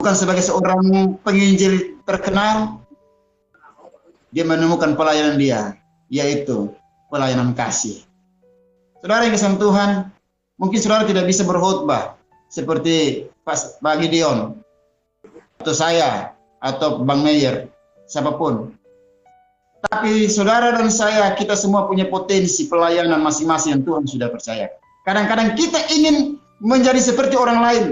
bukan 0.00 0.14
sebagai 0.16 0.40
seorang 0.40 1.20
penginjil 1.20 2.00
terkenal. 2.08 2.80
Dia 4.32 4.48
menemukan 4.48 4.96
pelayanan 4.96 5.36
dia, 5.36 5.76
yaitu 6.08 6.72
pelayanan 7.12 7.52
kasih. 7.52 8.07
Saudara 8.98 9.30
yang 9.30 9.34
kesang 9.34 9.56
Tuhan, 9.62 10.10
mungkin 10.58 10.78
saudara 10.82 11.06
tidak 11.06 11.30
bisa 11.30 11.46
berkhotbah 11.46 12.18
seperti 12.50 13.28
Pak 13.46 13.94
Gideon 14.02 14.58
atau 15.62 15.74
saya 15.74 16.34
atau 16.58 17.06
Bang 17.06 17.22
Meyer, 17.22 17.70
siapa 18.10 18.34
pun. 18.34 18.74
Tapi 19.86 20.26
saudara 20.26 20.74
dan 20.74 20.90
saya, 20.90 21.30
kita 21.38 21.54
semua 21.54 21.86
punya 21.86 22.10
potensi 22.10 22.66
pelayanan 22.66 23.22
masing-masing 23.22 23.78
yang 23.78 23.82
Tuhan 23.86 24.04
sudah 24.10 24.28
percaya. 24.34 24.66
Kadang-kadang 25.06 25.54
kita 25.54 25.78
ingin 25.94 26.42
menjadi 26.58 26.98
seperti 26.98 27.38
orang 27.38 27.62
lain. 27.62 27.84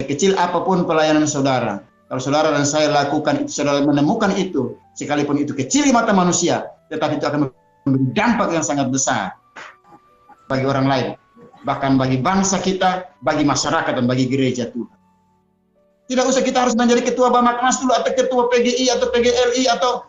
Kecil 0.00 0.32
apa 0.40 0.64
pun 0.64 0.88
pelayanan 0.88 1.28
saudara, 1.28 1.84
kalau 2.06 2.22
saudara 2.22 2.54
dan 2.54 2.64
saya 2.64 2.88
lakukan 2.88 3.44
itu, 3.44 3.50
saudara 3.50 3.82
menemukan 3.82 4.30
itu, 4.38 4.78
sekalipun 4.94 5.42
itu 5.42 5.52
kecil 5.52 5.82
di 5.82 5.92
mata 5.92 6.14
manusia, 6.14 6.70
tetapi 6.88 7.18
itu 7.18 7.26
akan 7.26 7.50
memberi 7.86 8.10
dampak 8.12 8.50
yang 8.50 8.66
sangat 8.66 8.90
besar 8.90 9.38
bagi 10.50 10.66
orang 10.66 10.86
lain. 10.90 11.08
Bahkan 11.62 11.98
bagi 11.98 12.18
bangsa 12.18 12.58
kita, 12.58 13.14
bagi 13.22 13.46
masyarakat, 13.46 13.94
dan 13.94 14.06
bagi 14.06 14.26
gereja 14.26 14.70
Tuhan. 14.70 14.94
Tidak 16.06 16.22
usah 16.22 16.42
kita 16.42 16.62
harus 16.62 16.78
menjadi 16.78 17.02
ketua 17.02 17.30
Bamaknas 17.30 17.82
dulu, 17.82 17.94
atau 17.94 18.10
ketua 18.14 18.46
PGI, 18.50 18.94
atau 18.94 19.06
PGLI, 19.10 19.62
atau 19.70 20.06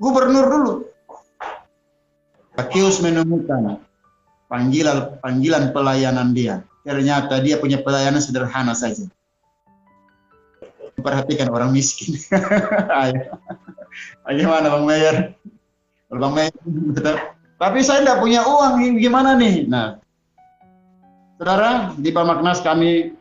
gubernur 0.00 0.44
dulu. 0.48 0.72
Pakius 2.56 3.04
menemukan 3.04 3.80
panggilan 4.48 5.20
panggilan 5.20 5.70
pelayanan 5.76 6.32
dia. 6.32 6.64
Ternyata 6.88 7.44
dia 7.44 7.60
punya 7.60 7.84
pelayanan 7.84 8.24
sederhana 8.24 8.72
saja. 8.72 9.04
Memperhatikan 10.96 11.52
orang 11.52 11.70
miskin. 11.70 12.16
Bagaimana 14.24 14.66
Bang 14.72 14.88
Mayer? 14.88 15.36
Kalau 16.08 16.32
tapi 17.60 17.78
saya 17.84 18.00
tidak 18.00 18.18
punya 18.24 18.40
uang, 18.46 18.96
gimana 18.96 19.36
nih? 19.36 19.68
Nah, 19.68 20.00
saudara, 21.36 21.92
di 21.98 22.08
Bamaknas 22.08 22.64
kami 22.64 23.18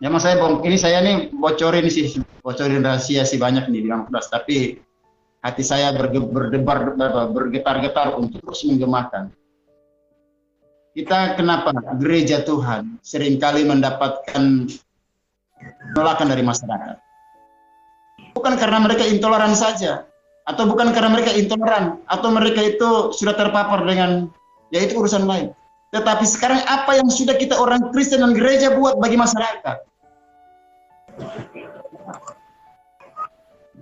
Ya 0.00 0.08
mas 0.08 0.24
saya 0.24 0.40
bong, 0.40 0.64
ini 0.64 0.80
saya 0.80 1.04
nih 1.04 1.28
bocorin 1.28 1.84
sih, 1.92 2.08
bocorin 2.40 2.80
rahasia 2.80 3.20
sih 3.28 3.36
banyak 3.36 3.68
nih 3.68 3.84
di 3.84 3.88
Bamaknas. 3.92 4.32
Tapi 4.32 4.80
hati 5.44 5.60
saya 5.60 5.92
berdebar, 5.92 6.96
bergetar-getar 7.28 8.16
untuk 8.16 8.40
terus 8.40 8.64
menggemakan. 8.64 9.28
Kita 10.96 11.36
kenapa 11.36 11.76
gereja 12.00 12.40
Tuhan 12.40 12.96
sering 13.04 13.36
kali 13.36 13.68
mendapatkan 13.68 14.72
penolakan 15.92 16.28
dari 16.32 16.42
masyarakat? 16.48 16.96
Bukan 18.32 18.56
karena 18.56 18.80
mereka 18.80 19.04
intoleran 19.04 19.52
saja, 19.52 20.08
atau 20.50 20.66
bukan 20.66 20.90
karena 20.90 21.14
mereka 21.14 21.30
intoleran, 21.30 22.02
atau 22.10 22.28
mereka 22.34 22.58
itu 22.58 23.14
sudah 23.14 23.38
terpapar 23.38 23.86
dengan 23.86 24.26
yaitu 24.74 24.98
urusan 24.98 25.22
lain. 25.22 25.54
Tetapi 25.94 26.26
sekarang 26.26 26.62
apa 26.66 26.98
yang 26.98 27.06
sudah 27.10 27.34
kita 27.38 27.54
orang 27.58 27.90
Kristen 27.94 28.22
dan 28.22 28.34
gereja 28.34 28.74
buat 28.74 28.98
bagi 28.98 29.18
masyarakat? 29.18 29.76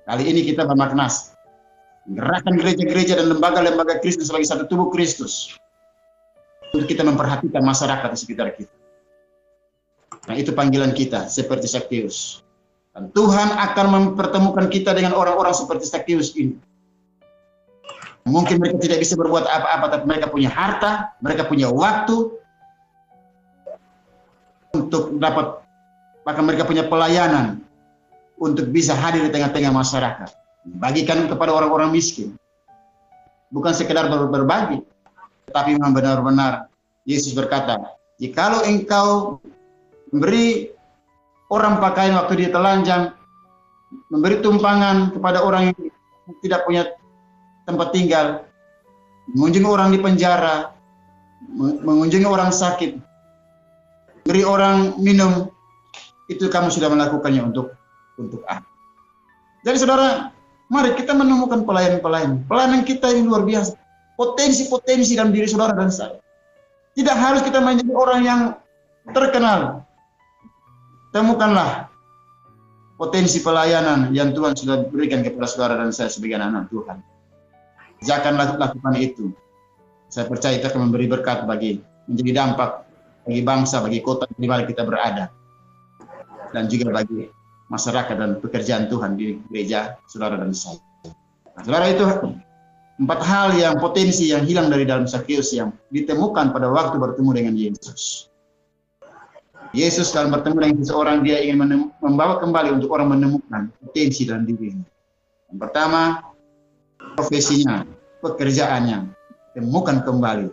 Kali 0.09 0.25
ini 0.25 0.41
kita 0.45 0.65
bermaknas 0.65 1.37
gerakan 2.09 2.57
gereja-gereja 2.57 3.21
dan 3.21 3.37
lembaga-lembaga 3.37 4.01
Kristen 4.01 4.25
sebagai 4.25 4.49
satu 4.49 4.65
tubuh 4.65 4.89
Kristus 4.89 5.53
untuk 6.73 6.89
kita 6.89 7.05
memperhatikan 7.05 7.61
masyarakat 7.61 8.09
di 8.17 8.19
sekitar 8.19 8.49
kita. 8.57 8.73
Nah 10.29 10.37
itu 10.37 10.57
panggilan 10.57 10.97
kita 10.97 11.29
seperti 11.29 11.69
Saktius. 11.69 12.41
Dan 12.99 13.15
Tuhan 13.15 13.55
akan 13.55 13.87
mempertemukan 13.95 14.67
kita 14.67 14.91
dengan 14.91 15.15
orang-orang 15.15 15.55
seperti 15.55 15.87
Saktius 15.87 16.35
ini. 16.35 16.59
Mungkin 18.27 18.59
mereka 18.59 18.83
tidak 18.83 19.07
bisa 19.07 19.15
berbuat 19.15 19.47
apa-apa, 19.47 19.87
tapi 19.95 20.05
mereka 20.11 20.27
punya 20.27 20.51
harta, 20.51 21.15
mereka 21.23 21.47
punya 21.47 21.71
waktu 21.71 22.35
untuk 24.75 25.15
dapat, 25.23 25.63
maka 26.27 26.41
mereka 26.43 26.67
punya 26.67 26.91
pelayanan 26.91 27.63
untuk 28.35 28.67
bisa 28.75 28.99
hadir 28.99 29.23
di 29.23 29.31
tengah-tengah 29.31 29.71
masyarakat. 29.71 30.35
Bagikan 30.83 31.31
kepada 31.31 31.55
orang-orang 31.55 31.95
miskin. 31.95 32.35
Bukan 33.55 33.79
sekedar 33.79 34.11
ber 34.11 34.27
berbagi, 34.27 34.83
tetapi 35.49 35.79
memang 35.79 35.95
benar-benar 35.95 36.67
Yesus 37.07 37.31
berkata, 37.31 37.95
jikalau 38.19 38.67
engkau 38.67 39.39
memberi 40.11 40.75
orang 41.49 41.81
pakaian 41.81 42.17
waktu 42.17 42.45
dia 42.45 42.51
telanjang, 42.53 43.13
memberi 44.13 44.41
tumpangan 44.45 45.13
kepada 45.17 45.45
orang 45.45 45.73
yang 45.73 45.77
tidak 46.45 46.65
punya 46.69 46.83
tempat 47.65 47.89
tinggal, 47.93 48.27
mengunjungi 49.33 49.69
orang 49.69 49.89
di 49.93 49.99
penjara, 50.01 50.73
mengunjungi 51.85 52.29
orang 52.29 52.53
sakit, 52.53 53.01
beri 54.29 54.45
orang 54.45 54.97
minum, 55.01 55.49
itu 56.29 56.49
kamu 56.53 56.69
sudah 56.69 56.93
melakukannya 56.93 57.41
untuk 57.41 57.73
untuk 58.21 58.45
ah. 58.45 58.61
Jadi 59.65 59.77
saudara, 59.81 60.31
mari 60.69 60.95
kita 60.95 61.17
menemukan 61.17 61.65
pelayan-pelayan. 61.65 62.45
Pelayanan 62.47 62.85
kita 62.85 63.11
ini 63.11 63.27
luar 63.27 63.43
biasa. 63.43 63.75
Potensi-potensi 64.15 65.15
dalam 65.15 65.31
diri 65.31 65.47
saudara 65.47 65.75
dan 65.75 65.91
saya. 65.91 66.19
Tidak 66.95 67.15
harus 67.15 67.43
kita 67.47 67.63
menjadi 67.63 67.93
orang 67.95 68.21
yang 68.27 68.41
terkenal. 69.15 69.88
Temukanlah 71.09 71.89
potensi 72.99 73.41
pelayanan 73.41 74.13
yang 74.13 74.35
Tuhan 74.35 74.53
sudah 74.59 74.91
berikan 74.91 75.23
kepada 75.25 75.47
saudara 75.49 75.75
dan 75.81 75.95
saya 75.95 76.13
sebagai 76.13 76.37
anak 76.37 76.69
Tuhan. 76.69 77.01
Jangan 78.05 78.59
lakukan 78.59 78.95
itu. 78.99 79.33
Saya 80.09 80.29
percaya 80.29 80.57
itu 80.57 80.67
akan 80.69 80.89
memberi 80.89 81.07
berkat 81.09 81.45
bagi 81.45 81.81
menjadi 82.09 82.45
dampak 82.45 82.89
bagi 83.29 83.43
bangsa, 83.45 83.85
bagi 83.85 84.01
kota 84.01 84.25
di 84.35 84.49
mana 84.49 84.65
kita 84.65 84.83
berada. 84.89 85.29
Dan 86.49 86.65
juga 86.73 86.97
bagi 86.97 87.29
masyarakat 87.69 88.17
dan 88.17 88.31
pekerjaan 88.41 88.89
Tuhan 88.89 89.21
di 89.21 89.37
gereja 89.53 90.01
saudara 90.09 90.41
dan 90.41 90.57
saya. 90.57 90.81
Nah, 91.53 91.63
saudara 91.63 91.93
itu 91.93 92.05
empat 92.99 93.21
hal 93.21 93.49
yang 93.55 93.77
potensi 93.77 94.33
yang 94.33 94.49
hilang 94.49 94.73
dari 94.73 94.89
dalam 94.89 95.05
Sakeus 95.05 95.53
yang 95.53 95.77
ditemukan 95.93 96.57
pada 96.57 96.73
waktu 96.73 96.97
bertemu 96.97 97.31
dengan 97.37 97.55
Yesus. 97.55 98.28
Yesus 99.77 100.11
dalam 100.17 100.33
bertemu 100.33 100.57
dengan 100.65 100.79
seseorang 100.81 101.19
dia 101.21 101.45
ingin 101.45 101.93
membawa 102.01 102.41
kembali 102.41 102.81
untuk 102.81 102.89
orang 102.95 103.13
menemukan 103.19 103.69
potensi 103.85 104.25
dalam 104.25 104.49
dirinya. 104.49 104.87
Yang 105.53 105.59
pertama, 105.61 106.25
profesinya, 107.17 107.85
pekerjaannya, 108.25 109.13
temukan 109.53 110.01
kembali 110.05 110.49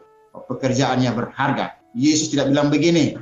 pekerjaannya 0.48 1.12
berharga. 1.16 1.80
Yesus 1.96 2.32
tidak 2.32 2.52
bilang 2.52 2.68
begini, 2.68 3.16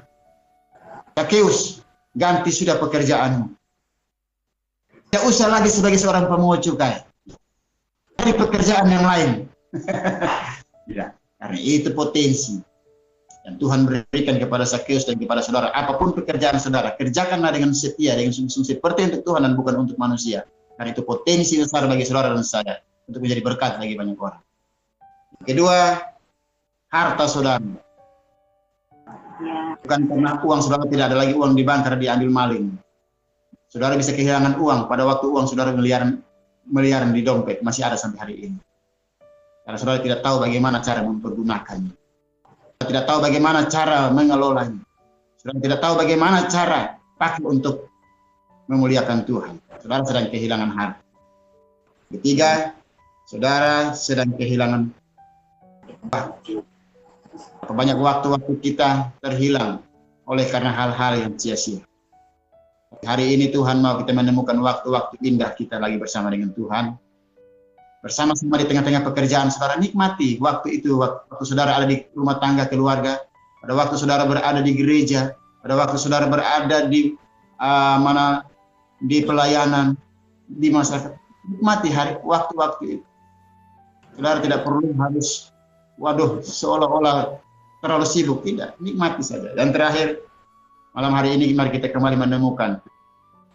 Sakeus, 1.13 1.85
ganti 2.17 2.49
sudah 2.49 2.81
pekerjaanmu. 2.81 3.53
Tidak 5.09 5.23
usah 5.29 5.47
lagi 5.53 5.69
sebagai 5.69 6.01
seorang 6.01 6.25
pemungut 6.25 6.65
cukai. 6.65 7.05
Cari 8.17 8.33
pekerjaan 8.33 8.89
yang 8.89 9.05
lain. 9.05 9.29
Tidak, 10.89 11.09
karena 11.37 11.59
itu 11.61 11.89
potensi. 11.93 12.72
Yang 13.43 13.59
Tuhan 13.59 13.83
berikan 13.83 14.39
kepada 14.39 14.63
Sakeus 14.63 15.03
dan 15.03 15.19
kepada 15.19 15.43
saudara. 15.43 15.67
Apa 15.75 15.99
pun 15.99 16.15
pekerjaan 16.15 16.55
saudara, 16.63 16.95
kerjakanlah 16.95 17.51
dengan 17.51 17.75
setia, 17.75 18.15
dengan 18.15 18.31
sungguh-sungguh 18.31 18.79
seperti 18.79 19.11
untuk 19.11 19.21
Tuhan 19.27 19.43
dan 19.43 19.53
bukan 19.59 19.83
untuk 19.83 19.99
manusia. 19.99 20.47
Karena 20.79 20.95
itu 20.95 21.03
potensi 21.03 21.59
besar 21.59 21.85
bagi 21.85 22.07
saudara 22.07 22.31
dan 22.31 22.41
saya 22.41 22.79
untuk 23.05 23.19
menjadi 23.19 23.41
berkat 23.43 23.71
bagi 23.77 23.99
banyak 23.99 24.15
orang. 24.15 24.41
Kedua, 25.43 25.99
harta 26.87 27.25
saudara. 27.27 27.67
Bukan 29.83 29.99
karena 30.07 30.39
uang 30.39 30.61
saudara 30.63 30.87
tidak 30.87 31.11
ada 31.11 31.17
lagi 31.19 31.35
uang 31.35 31.51
di 31.51 31.67
bank 31.67 31.83
karena 31.83 31.99
diambil 31.99 32.29
maling. 32.31 32.65
Saudara 33.67 33.99
bisa 33.99 34.15
kehilangan 34.15 34.55
uang 34.55 34.87
pada 34.87 35.03
waktu 35.03 35.27
uang 35.27 35.51
saudara 35.51 35.75
miliaran 35.75 36.23
miliaran 36.63 37.11
di 37.11 37.19
dompet 37.25 37.59
masih 37.59 37.83
ada 37.83 37.99
sampai 37.99 38.19
hari 38.23 38.35
ini. 38.47 38.57
Karena 39.67 39.75
saudara 39.75 39.99
tidak 39.99 40.23
tahu 40.23 40.47
bagaimana 40.47 40.79
cara 40.79 41.03
mempergunakannya. 41.03 42.02
Tidak 42.87 43.03
tahu 43.07 43.19
bagaimana 43.23 43.67
cara 43.67 44.11
mengelolanya. 44.11 44.81
Saudara 45.43 45.59
tidak 45.59 45.79
tahu 45.83 45.93
bagaimana 45.99 46.37
cara 46.47 46.95
pakai 47.19 47.43
untuk 47.43 47.91
memuliakan 48.71 49.27
Tuhan. 49.27 49.59
Saudara 49.83 50.01
sedang 50.07 50.27
kehilangan 50.31 50.71
harta. 50.71 51.03
Ketiga, 52.13 52.71
saudara 53.27 53.91
sedang 53.91 54.31
kehilangan 54.39 54.87
waktu. 56.15 56.63
Banyak 57.67 57.97
waktu-waktu 57.99 58.53
kita 58.63 59.11
terhilang 59.19 59.83
oleh 60.23 60.45
karena 60.47 60.71
hal-hal 60.71 61.19
yang 61.27 61.33
sia-sia. 61.35 61.83
Hari 63.03 63.35
ini 63.35 63.51
Tuhan 63.51 63.83
mau 63.83 63.99
kita 63.99 64.15
menemukan 64.15 64.55
waktu-waktu 64.63 65.19
indah 65.27 65.51
kita 65.51 65.75
lagi 65.75 65.99
bersama 65.99 66.31
dengan 66.31 66.55
Tuhan. 66.55 66.95
Bersama-sama 68.03 68.59
di 68.59 68.67
tengah-tengah 68.67 69.07
pekerjaan 69.07 69.47
saudara 69.47 69.79
nikmati 69.79 70.35
waktu 70.43 70.83
itu 70.83 70.99
waktu, 70.99 71.23
saudara 71.47 71.79
ada 71.79 71.87
di 71.87 72.03
rumah 72.11 72.35
tangga 72.43 72.67
keluarga, 72.67 73.23
pada 73.63 73.73
waktu 73.79 73.95
saudara 73.95 74.27
berada 74.27 74.59
di 74.59 74.75
gereja, 74.75 75.31
pada 75.63 75.79
waktu 75.79 75.95
saudara 75.95 76.27
berada 76.27 76.83
di 76.91 77.15
uh, 77.63 77.97
mana 78.03 78.43
di 78.99 79.23
pelayanan 79.23 79.95
di 80.51 80.67
masyarakat. 80.67 81.15
Nikmati 81.43 81.89
hari 81.95 82.19
waktu-waktu 82.19 82.83
itu. 82.99 83.05
Saudara 84.19 84.43
tidak 84.43 84.67
perlu 84.67 84.91
harus 84.99 85.53
waduh 85.97 86.43
seolah-olah 86.43 87.39
terlalu 87.83 88.07
sibuk 88.07 88.41
tidak 88.47 88.73
nikmati 88.79 89.21
saja 89.21 89.51
dan 89.53 89.75
terakhir 89.75 90.23
malam 90.95 91.13
hari 91.13 91.35
ini 91.35 91.51
mari 91.53 91.75
kita 91.75 91.91
kembali 91.91 92.17
menemukan 92.17 92.79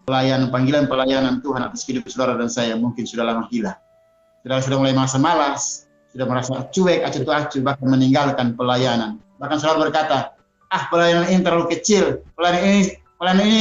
pelayanan 0.05 0.53
panggilan 0.53 0.85
pelayanan 0.87 1.41
Tuhan 1.43 1.65
atas 1.65 1.83
kehidupan 1.83 2.11
saudara 2.13 2.39
dan 2.39 2.51
saya 2.53 2.77
mungkin 2.77 3.09
sudah 3.09 3.25
lama 3.27 3.49
hilang 3.51 3.79
saudara 4.49 4.65
sudah 4.65 4.79
mulai 4.81 4.97
merasa 4.97 5.21
malas 5.21 5.85
sudah 6.09 6.25
merasa 6.25 6.65
cuek 6.73 7.05
acuh 7.05 7.21
acuh 7.29 7.61
bahkan 7.61 7.85
meninggalkan 7.85 8.57
pelayanan. 8.57 9.21
Bahkan 9.37 9.61
saudara 9.61 9.93
berkata 9.93 10.19
ah 10.73 10.89
pelayanan 10.89 11.29
ini 11.29 11.45
terlalu 11.45 11.69
kecil 11.77 12.25
pelayanan 12.33 12.63
ini 12.65 12.81
pelayanan 13.21 13.45
ini 13.45 13.61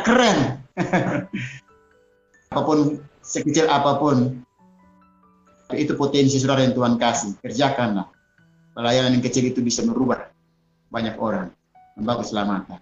keren. 0.00 0.38
Apa 2.56 2.64
pun 2.64 3.04
sekecil 3.20 3.68
apa 3.68 4.00
pun 4.00 4.40
itu 5.76 5.92
potensi 5.92 6.40
saudara 6.40 6.64
yang 6.64 6.72
Tuhan 6.72 6.96
kasih. 6.96 7.36
Kerjakanlah. 7.44 8.08
Pelayanan 8.72 9.20
yang 9.20 9.24
kecil 9.28 9.52
itu 9.52 9.60
bisa 9.60 9.84
merubah 9.84 10.32
banyak 10.88 11.20
orang, 11.20 11.52
membawa 12.00 12.24
keselamatan. 12.24 12.80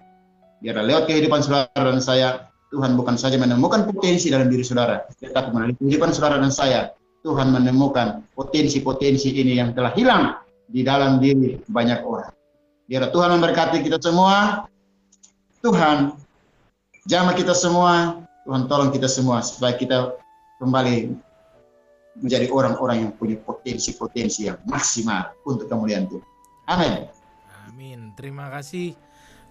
Biar 0.62 0.78
lewat 0.86 1.10
kehidupan 1.10 1.42
saudara 1.42 1.66
dan 1.74 1.98
saya, 1.98 2.46
Tuhan 2.76 2.92
bukan 2.92 3.16
saja 3.16 3.40
menemukan 3.40 3.88
potensi 3.88 4.28
dalam 4.28 4.52
diri 4.52 4.60
saudara, 4.60 5.08
tetapi 5.16 5.48
melalui 5.48 5.80
kehidupan 5.80 6.12
saudara 6.12 6.36
dan 6.36 6.52
saya, 6.52 6.92
Tuhan 7.24 7.48
menemukan 7.48 8.20
potensi-potensi 8.36 9.32
ini 9.32 9.56
yang 9.56 9.72
telah 9.72 9.96
hilang 9.96 10.36
di 10.68 10.84
dalam 10.84 11.16
diri 11.16 11.56
banyak 11.64 12.04
orang. 12.04 12.36
Biar 12.84 13.08
Tuhan 13.08 13.32
memberkati 13.32 13.80
kita 13.80 13.96
semua. 13.96 14.68
Tuhan 15.64 16.20
jamah 17.08 17.32
kita 17.32 17.56
semua. 17.56 18.20
Tuhan 18.44 18.68
tolong 18.68 18.92
kita 18.92 19.08
semua 19.08 19.40
supaya 19.40 19.74
kita 19.74 20.14
kembali 20.60 21.16
menjadi 22.20 22.46
orang-orang 22.52 23.08
yang 23.08 23.12
punya 23.16 23.40
potensi-potensi 23.40 24.52
yang 24.52 24.60
maksimal 24.68 25.32
untuk 25.48 25.66
kemuliaan 25.66 26.06
Tuhan. 26.06 26.24
Amin. 26.68 26.92
Amin. 27.66 27.98
Terima 28.14 28.52
kasih 28.52 29.05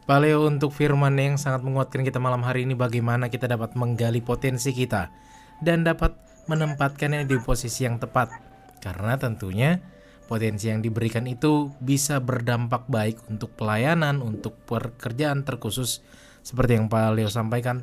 Pak 0.06 0.22
Leo 0.22 0.46
untuk 0.46 0.70
firman 0.70 1.18
yang 1.18 1.34
sangat 1.42 1.66
menguatkan 1.66 2.06
kita 2.06 2.22
malam 2.22 2.46
hari 2.46 2.62
ini 2.62 2.78
bagaimana 2.78 3.26
kita 3.26 3.50
dapat 3.50 3.74
menggali 3.74 4.22
potensi 4.22 4.70
kita 4.70 5.10
dan 5.66 5.82
dapat 5.82 6.14
menempatkannya 6.46 7.26
di 7.26 7.42
posisi 7.42 7.90
yang 7.90 7.98
tepat. 7.98 8.30
Karena 8.86 9.18
tentunya 9.18 9.82
potensi 10.30 10.70
yang 10.70 10.86
diberikan 10.86 11.26
itu 11.26 11.74
bisa 11.82 12.22
berdampak 12.22 12.86
baik 12.86 13.18
untuk 13.34 13.58
pelayanan, 13.58 14.22
untuk 14.22 14.54
pekerjaan 14.70 15.42
terkhusus 15.42 16.06
seperti 16.46 16.78
yang 16.78 16.86
Pak 16.86 17.18
Leo 17.18 17.34
sampaikan 17.34 17.82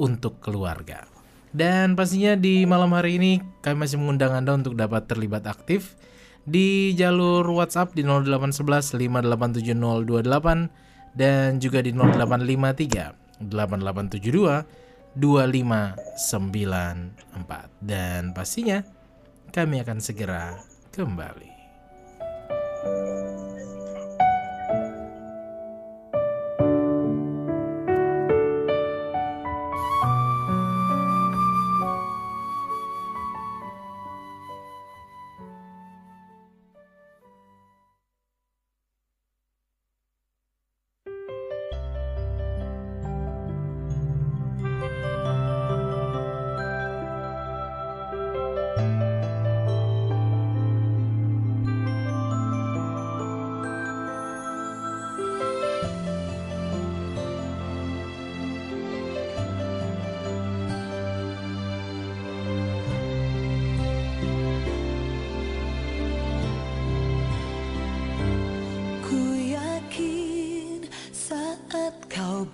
untuk 0.00 0.40
keluarga. 0.40 1.04
Dan 1.52 2.00
pastinya 2.00 2.32
di 2.32 2.64
malam 2.64 2.96
hari 2.96 3.20
ini 3.20 3.44
kami 3.60 3.84
masih 3.84 4.00
mengundang 4.00 4.32
Anda 4.32 4.56
untuk 4.56 4.72
dapat 4.72 5.04
terlibat 5.04 5.44
aktif 5.44 6.00
di 6.48 6.96
jalur 6.96 7.44
WhatsApp 7.44 7.92
di 7.92 8.08
0811 8.08 8.96
5870228 9.36 10.87
dan 11.14 11.62
juga 11.62 11.78
di 11.84 11.92
0853 11.94 13.46
8872 13.46 14.66
2594 15.16 17.72
dan 17.82 18.30
pastinya 18.36 18.84
kami 19.50 19.80
akan 19.80 19.98
segera 19.98 20.60
kembali. 20.92 21.50
Iya, 22.78 22.84
hal 22.84 23.37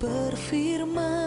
berfirman. 0.05 1.24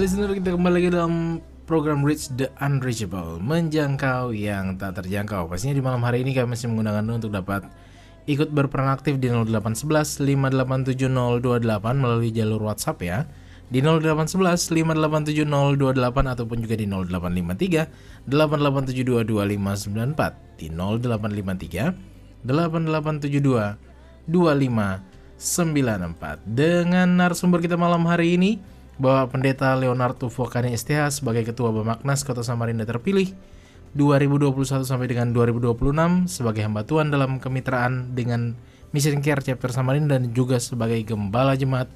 Listener 0.00 0.32
kita 0.32 0.56
kembali 0.56 0.80
lagi 0.80 0.96
dalam 0.96 1.44
program 1.68 2.00
Reach 2.00 2.32
the 2.40 2.48
Unreachable 2.64 3.36
Menjangkau 3.36 4.32
yang 4.32 4.80
tak 4.80 4.96
terjangkau. 4.96 5.44
Pastinya 5.44 5.76
di 5.76 5.84
malam 5.84 6.00
hari 6.00 6.24
ini 6.24 6.32
kami 6.32 6.56
masih 6.56 6.72
menggunakan 6.72 7.04
untuk 7.04 7.28
dapat 7.28 7.68
ikut 8.24 8.48
berperan 8.48 8.96
aktif 8.96 9.20
di 9.20 9.28
0811 9.28 10.24
5870228 10.24 12.00
melalui 12.00 12.32
jalur 12.32 12.64
WhatsApp 12.64 12.96
ya. 13.04 13.28
Di 13.68 13.84
0811 13.84 14.72
5870228 14.72 16.32
ataupun 16.32 16.64
juga 16.64 16.80
di 16.80 16.88
0853 16.88 18.24
88722594 18.24 20.56
di 20.56 20.72
0853 20.72 22.48
8872 22.48 24.24
2594 24.24 26.40
dengan 26.48 27.20
narasumber 27.20 27.60
kita 27.60 27.76
malam 27.76 28.08
hari 28.08 28.40
ini 28.40 28.79
bahwa 29.00 29.32
Pendeta 29.32 29.72
Leonardo 29.72 30.28
Fokani 30.28 30.76
STH 30.76 31.24
sebagai 31.24 31.48
Ketua 31.48 31.72
Bamaknas 31.72 32.20
Kota 32.20 32.44
Samarinda 32.44 32.84
terpilih 32.84 33.32
2021 33.96 34.84
sampai 34.84 35.08
dengan 35.08 35.32
2026 35.32 36.28
sebagai 36.28 36.62
hamba 36.62 36.84
Tuhan 36.84 37.08
dalam 37.08 37.40
kemitraan 37.40 38.12
dengan 38.12 38.54
Mission 38.92 39.24
Care 39.24 39.40
Chapter 39.40 39.72
Samarinda 39.72 40.20
dan 40.20 40.36
juga 40.36 40.60
sebagai 40.60 41.00
Gembala 41.02 41.56
Jemaat 41.56 41.88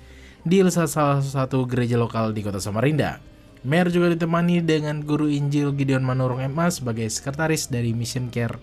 di 0.48 0.64
salah 0.72 1.20
satu 1.20 1.68
gereja 1.68 2.00
lokal 2.00 2.32
di 2.32 2.40
Kota 2.40 2.59
Samarinda. 2.59 3.20
Mer 3.64 3.88
juga 3.88 4.12
ditemani 4.12 4.61
dengan 4.61 5.00
Guru 5.00 5.28
Injil 5.28 5.72
Gideon 5.76 6.05
Manurung 6.05 6.40
MA 6.52 6.68
sebagai 6.68 7.09
sekretaris 7.09 7.68
dari 7.68 7.96
Mission 7.96 8.32
Care 8.32 8.61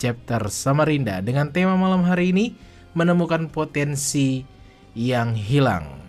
Chapter 0.00 0.48
Samarinda 0.48 1.20
dengan 1.20 1.52
tema 1.52 1.76
malam 1.76 2.04
hari 2.04 2.32
ini 2.32 2.56
menemukan 2.96 3.52
potensi 3.52 4.44
yang 4.96 5.36
hilang. 5.36 5.99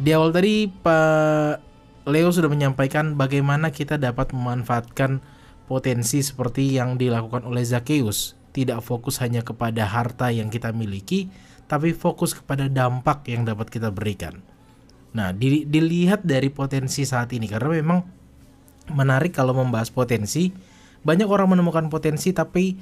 Di 0.00 0.16
awal 0.16 0.32
tadi 0.32 0.64
Pak 0.64 1.60
Leo 2.08 2.32
sudah 2.32 2.48
menyampaikan 2.48 3.20
bagaimana 3.20 3.68
kita 3.68 4.00
dapat 4.00 4.32
memanfaatkan 4.32 5.20
potensi 5.68 6.24
seperti 6.24 6.80
yang 6.80 6.96
dilakukan 6.96 7.44
oleh 7.44 7.60
Zakheus. 7.60 8.32
Tidak 8.56 8.80
fokus 8.80 9.20
hanya 9.20 9.44
kepada 9.44 9.84
harta 9.84 10.32
yang 10.32 10.48
kita 10.48 10.72
miliki, 10.72 11.28
tapi 11.68 11.92
fokus 11.92 12.32
kepada 12.32 12.72
dampak 12.72 13.28
yang 13.28 13.44
dapat 13.44 13.68
kita 13.68 13.92
berikan. 13.92 14.40
Nah, 15.12 15.36
di, 15.36 15.68
dilihat 15.68 16.24
dari 16.24 16.48
potensi 16.48 17.04
saat 17.04 17.28
ini 17.36 17.44
karena 17.44 17.84
memang 17.84 18.00
menarik 18.96 19.36
kalau 19.36 19.52
membahas 19.52 19.92
potensi. 19.92 20.48
Banyak 21.04 21.28
orang 21.28 21.52
menemukan 21.52 21.92
potensi 21.92 22.32
tapi 22.32 22.72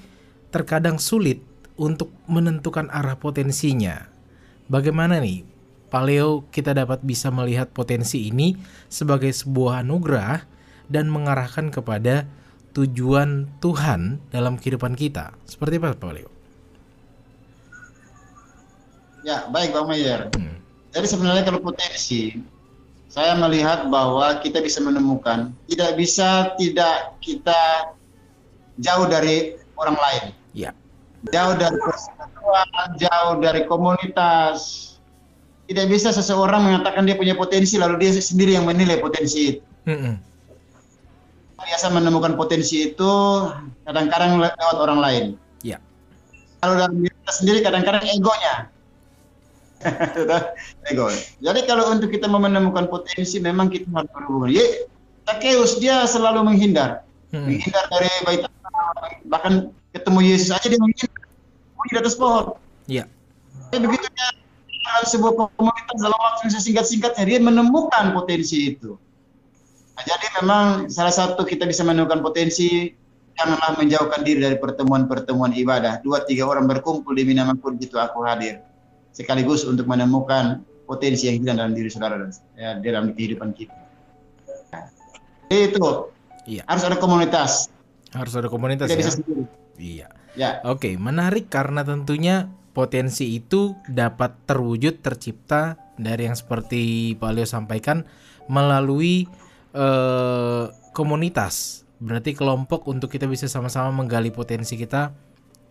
terkadang 0.54 1.02
sulit 1.02 1.42
untuk 1.74 2.14
menentukan 2.30 2.86
arah 2.94 3.18
potensinya. 3.18 4.06
Bagaimana 4.70 5.18
nih 5.18 5.57
Pak 5.88 6.02
Leo 6.04 6.44
kita 6.52 6.76
dapat 6.76 7.00
bisa 7.00 7.32
melihat 7.32 7.72
potensi 7.72 8.28
ini 8.28 8.56
sebagai 8.92 9.32
sebuah 9.32 9.80
anugerah 9.80 10.44
dan 10.88 11.08
mengarahkan 11.08 11.72
kepada 11.72 12.28
tujuan 12.76 13.48
Tuhan 13.64 14.20
dalam 14.28 14.60
kehidupan 14.60 14.94
kita. 14.94 15.32
Seperti 15.48 15.80
apa 15.80 15.96
Pak 15.96 16.12
Leo? 16.12 16.30
Ya, 19.24 19.48
baik 19.50 19.72
Bang 19.76 19.88
Mayer. 19.88 20.32
Hmm. 20.36 20.56
Jadi 20.92 21.06
sebenarnya 21.08 21.44
kalau 21.44 21.60
potensi, 21.60 22.40
saya 23.08 23.36
melihat 23.36 23.88
bahwa 23.92 24.40
kita 24.40 24.60
bisa 24.60 24.80
menemukan, 24.80 25.52
tidak 25.68 25.90
bisa 25.96 26.52
tidak 26.56 27.16
kita 27.20 27.92
jauh 28.80 29.04
dari 29.08 29.58
orang 29.76 29.96
lain. 29.98 30.24
Ya. 30.54 30.70
Jauh 31.34 31.58
dari 31.58 31.76
persatuan, 31.82 32.88
jauh 32.96 33.34
dari 33.42 33.66
komunitas, 33.66 34.96
tidak 35.68 35.86
bisa 35.92 36.08
seseorang 36.10 36.64
mengatakan 36.64 37.04
dia 37.04 37.14
punya 37.14 37.36
potensi 37.36 37.76
lalu 37.76 38.00
dia 38.00 38.16
sendiri 38.16 38.56
yang 38.56 38.64
menilai 38.64 38.96
potensi 38.98 39.54
itu. 39.54 39.62
Mm-hmm. 39.84 40.14
Biasa 41.60 41.92
menemukan 41.92 42.32
potensi 42.40 42.88
itu 42.88 43.12
kadang-kadang 43.84 44.40
lewat 44.40 44.76
orang 44.80 44.98
lain. 45.04 45.24
Ya. 45.60 45.76
Kalau 46.64 46.80
dalam 46.80 46.96
diri 46.96 47.12
kita 47.12 47.32
sendiri 47.36 47.58
kadang-kadang 47.60 48.02
egonya. 48.08 48.72
Ego. 50.90 51.06
Jadi 51.38 51.60
kalau 51.68 51.92
untuk 51.94 52.10
kita 52.10 52.26
menemukan 52.26 52.90
potensi 52.90 53.38
memang 53.38 53.70
kita 53.70 53.86
harus 53.94 54.10
berhubungan. 54.10 54.50
Ya, 54.50 54.64
Takeus 55.28 55.78
dia 55.78 56.02
selalu 56.08 56.48
menghindar. 56.48 57.04
Hmm. 57.30 57.46
Menghindar 57.46 57.84
dari 57.92 58.08
bayi 58.24 58.38
bahkan 59.28 59.70
ketemu 59.92 60.18
Yesus 60.34 60.50
aja 60.50 60.66
dia 60.66 60.80
menghindar. 60.80 61.24
Oh, 61.78 61.84
di 61.86 61.94
atas 61.94 62.16
pohon. 62.16 62.58
Iya. 62.90 63.04
Begitu 63.70 64.06
dia 64.10 64.28
sebuah 65.06 65.32
komunitas 65.54 65.96
dalam 65.98 66.18
waktu 66.18 66.48
yang 66.48 66.62
singkat-singkatnya 66.62 67.24
dia 67.24 67.38
menemukan 67.42 68.12
potensi 68.12 68.74
itu. 68.74 68.96
Nah, 69.98 70.04
jadi 70.06 70.26
memang 70.42 70.86
salah 70.86 71.10
satu 71.10 71.42
kita 71.42 71.66
bisa 71.66 71.82
menemukan 71.82 72.22
potensi 72.22 72.94
janganlah 73.38 73.78
menjauhkan 73.78 74.22
diri 74.26 74.42
dari 74.42 74.56
pertemuan-pertemuan 74.58 75.54
ibadah. 75.54 76.02
Dua 76.02 76.22
tiga 76.26 76.46
orang 76.46 76.66
berkumpul 76.66 77.14
di 77.14 77.26
pun 77.58 77.78
itu 77.78 77.98
aku 77.98 78.22
hadir. 78.26 78.62
Sekaligus 79.14 79.66
untuk 79.66 79.86
menemukan 79.90 80.62
potensi 80.86 81.26
yang 81.26 81.42
hilang 81.42 81.56
dalam 81.58 81.74
diri 81.74 81.90
saudara 81.90 82.18
dan 82.18 82.30
ya, 82.54 82.70
dalam 82.78 83.14
kehidupan 83.14 83.54
kita. 83.54 83.74
Nah, 84.74 84.86
itu 85.50 86.14
iya. 86.46 86.62
harus 86.66 86.84
ada 86.86 86.96
komunitas. 86.98 87.70
Harus 88.14 88.34
ada 88.38 88.46
komunitas 88.46 88.88
Tidak 88.88 88.96
ya. 88.96 89.02
bisa 89.02 89.12
sendiri. 89.18 89.42
Iya. 89.78 90.08
Ya. 90.38 90.50
Oke, 90.62 90.94
menarik 90.94 91.50
karena 91.50 91.82
tentunya 91.82 92.46
potensi 92.78 93.34
itu 93.34 93.74
dapat 93.90 94.46
terwujud 94.46 95.02
tercipta 95.02 95.74
dari 95.98 96.30
yang 96.30 96.38
seperti 96.38 97.10
Pak 97.18 97.30
Leo 97.34 97.42
sampaikan 97.42 98.06
melalui 98.46 99.26
eh, 99.74 100.64
komunitas. 100.94 101.82
Berarti 101.98 102.38
kelompok 102.38 102.86
untuk 102.86 103.10
kita 103.10 103.26
bisa 103.26 103.50
sama-sama 103.50 103.90
menggali 103.90 104.30
potensi 104.30 104.78
kita 104.78 105.10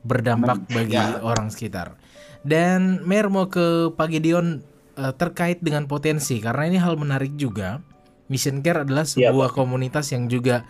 berdampak 0.04 0.68
bagi 0.68 1.00
ya. 1.00 1.24
orang 1.24 1.48
sekitar. 1.48 1.96
Dan 2.44 3.00
Mer 3.08 3.32
mau 3.32 3.48
ke 3.48 3.96
Pak 3.96 4.08
Gideon 4.12 4.60
eh, 5.00 5.14
terkait 5.16 5.64
dengan 5.64 5.88
potensi 5.88 6.44
karena 6.44 6.68
ini 6.68 6.76
hal 6.76 7.00
menarik 7.00 7.40
juga. 7.40 7.80
Mission 8.28 8.60
Care 8.60 8.84
adalah 8.84 9.08
iya, 9.08 9.32
sebuah 9.32 9.48
ya, 9.48 9.56
komunitas 9.56 10.12
yang 10.12 10.28
juga 10.28 10.68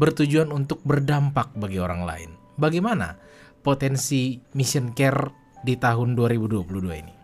bertujuan 0.00 0.48
untuk 0.48 0.80
berdampak 0.88 1.52
bagi 1.52 1.76
orang 1.76 2.08
lain. 2.08 2.30
Bagaimana 2.56 3.20
potensi 3.60 4.40
Mission 4.56 4.96
Care 4.96 5.43
di 5.64 5.74
tahun 5.80 6.12
2022 6.12 7.00
ini? 7.00 7.14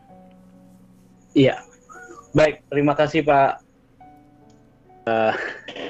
Iya, 1.36 1.60
baik. 2.32 2.66
Terima 2.72 2.96
kasih 2.96 3.20
Pak 3.22 3.50
uh, 5.04 5.34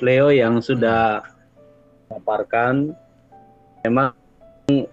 Leo 0.03 0.34
yang 0.34 0.59
sudah 0.59 1.22
memaparkan. 2.11 2.92
Memang 3.86 4.12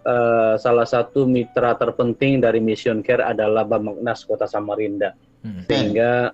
uh, 0.06 0.56
salah 0.56 0.88
satu 0.88 1.28
mitra 1.28 1.76
terpenting 1.76 2.40
dari 2.40 2.62
Mission 2.62 3.02
Care 3.04 3.26
adalah 3.26 3.68
Bamagnas 3.68 4.24
Kota 4.24 4.48
Samarinda, 4.48 5.18
hmm. 5.44 5.68
sehingga 5.68 6.32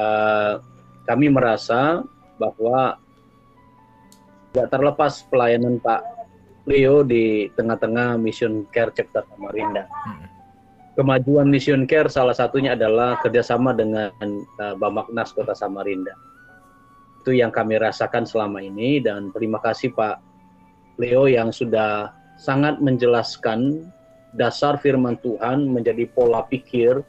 uh, 0.00 0.52
kami 1.04 1.28
merasa 1.28 2.00
bahwa 2.40 2.96
tidak 4.54 4.70
terlepas 4.70 5.26
pelayanan 5.28 5.76
Pak 5.82 6.00
Leo 6.64 7.04
di 7.04 7.52
tengah-tengah 7.52 8.16
Mission 8.16 8.64
Care 8.72 8.94
Cipta 8.96 9.20
Samarinda. 9.28 9.84
Hmm 9.90 10.33
kemajuan 10.94 11.50
Mission 11.50 11.84
Care 11.90 12.10
salah 12.10 12.34
satunya 12.34 12.78
adalah 12.78 13.18
kerjasama 13.20 13.74
dengan 13.74 14.10
uh, 14.62 14.74
Bamaknas 14.78 15.34
Kota 15.34 15.52
Samarinda. 15.54 16.14
Itu 17.22 17.34
yang 17.34 17.50
kami 17.50 17.78
rasakan 17.78 18.24
selama 18.24 18.62
ini 18.62 19.02
dan 19.02 19.34
terima 19.34 19.58
kasih 19.58 19.90
Pak 19.92 20.22
Leo 21.02 21.26
yang 21.26 21.50
sudah 21.50 22.14
sangat 22.38 22.78
menjelaskan 22.78 23.90
dasar 24.34 24.78
firman 24.78 25.18
Tuhan 25.22 25.66
menjadi 25.70 26.06
pola 26.10 26.46
pikir 26.46 27.02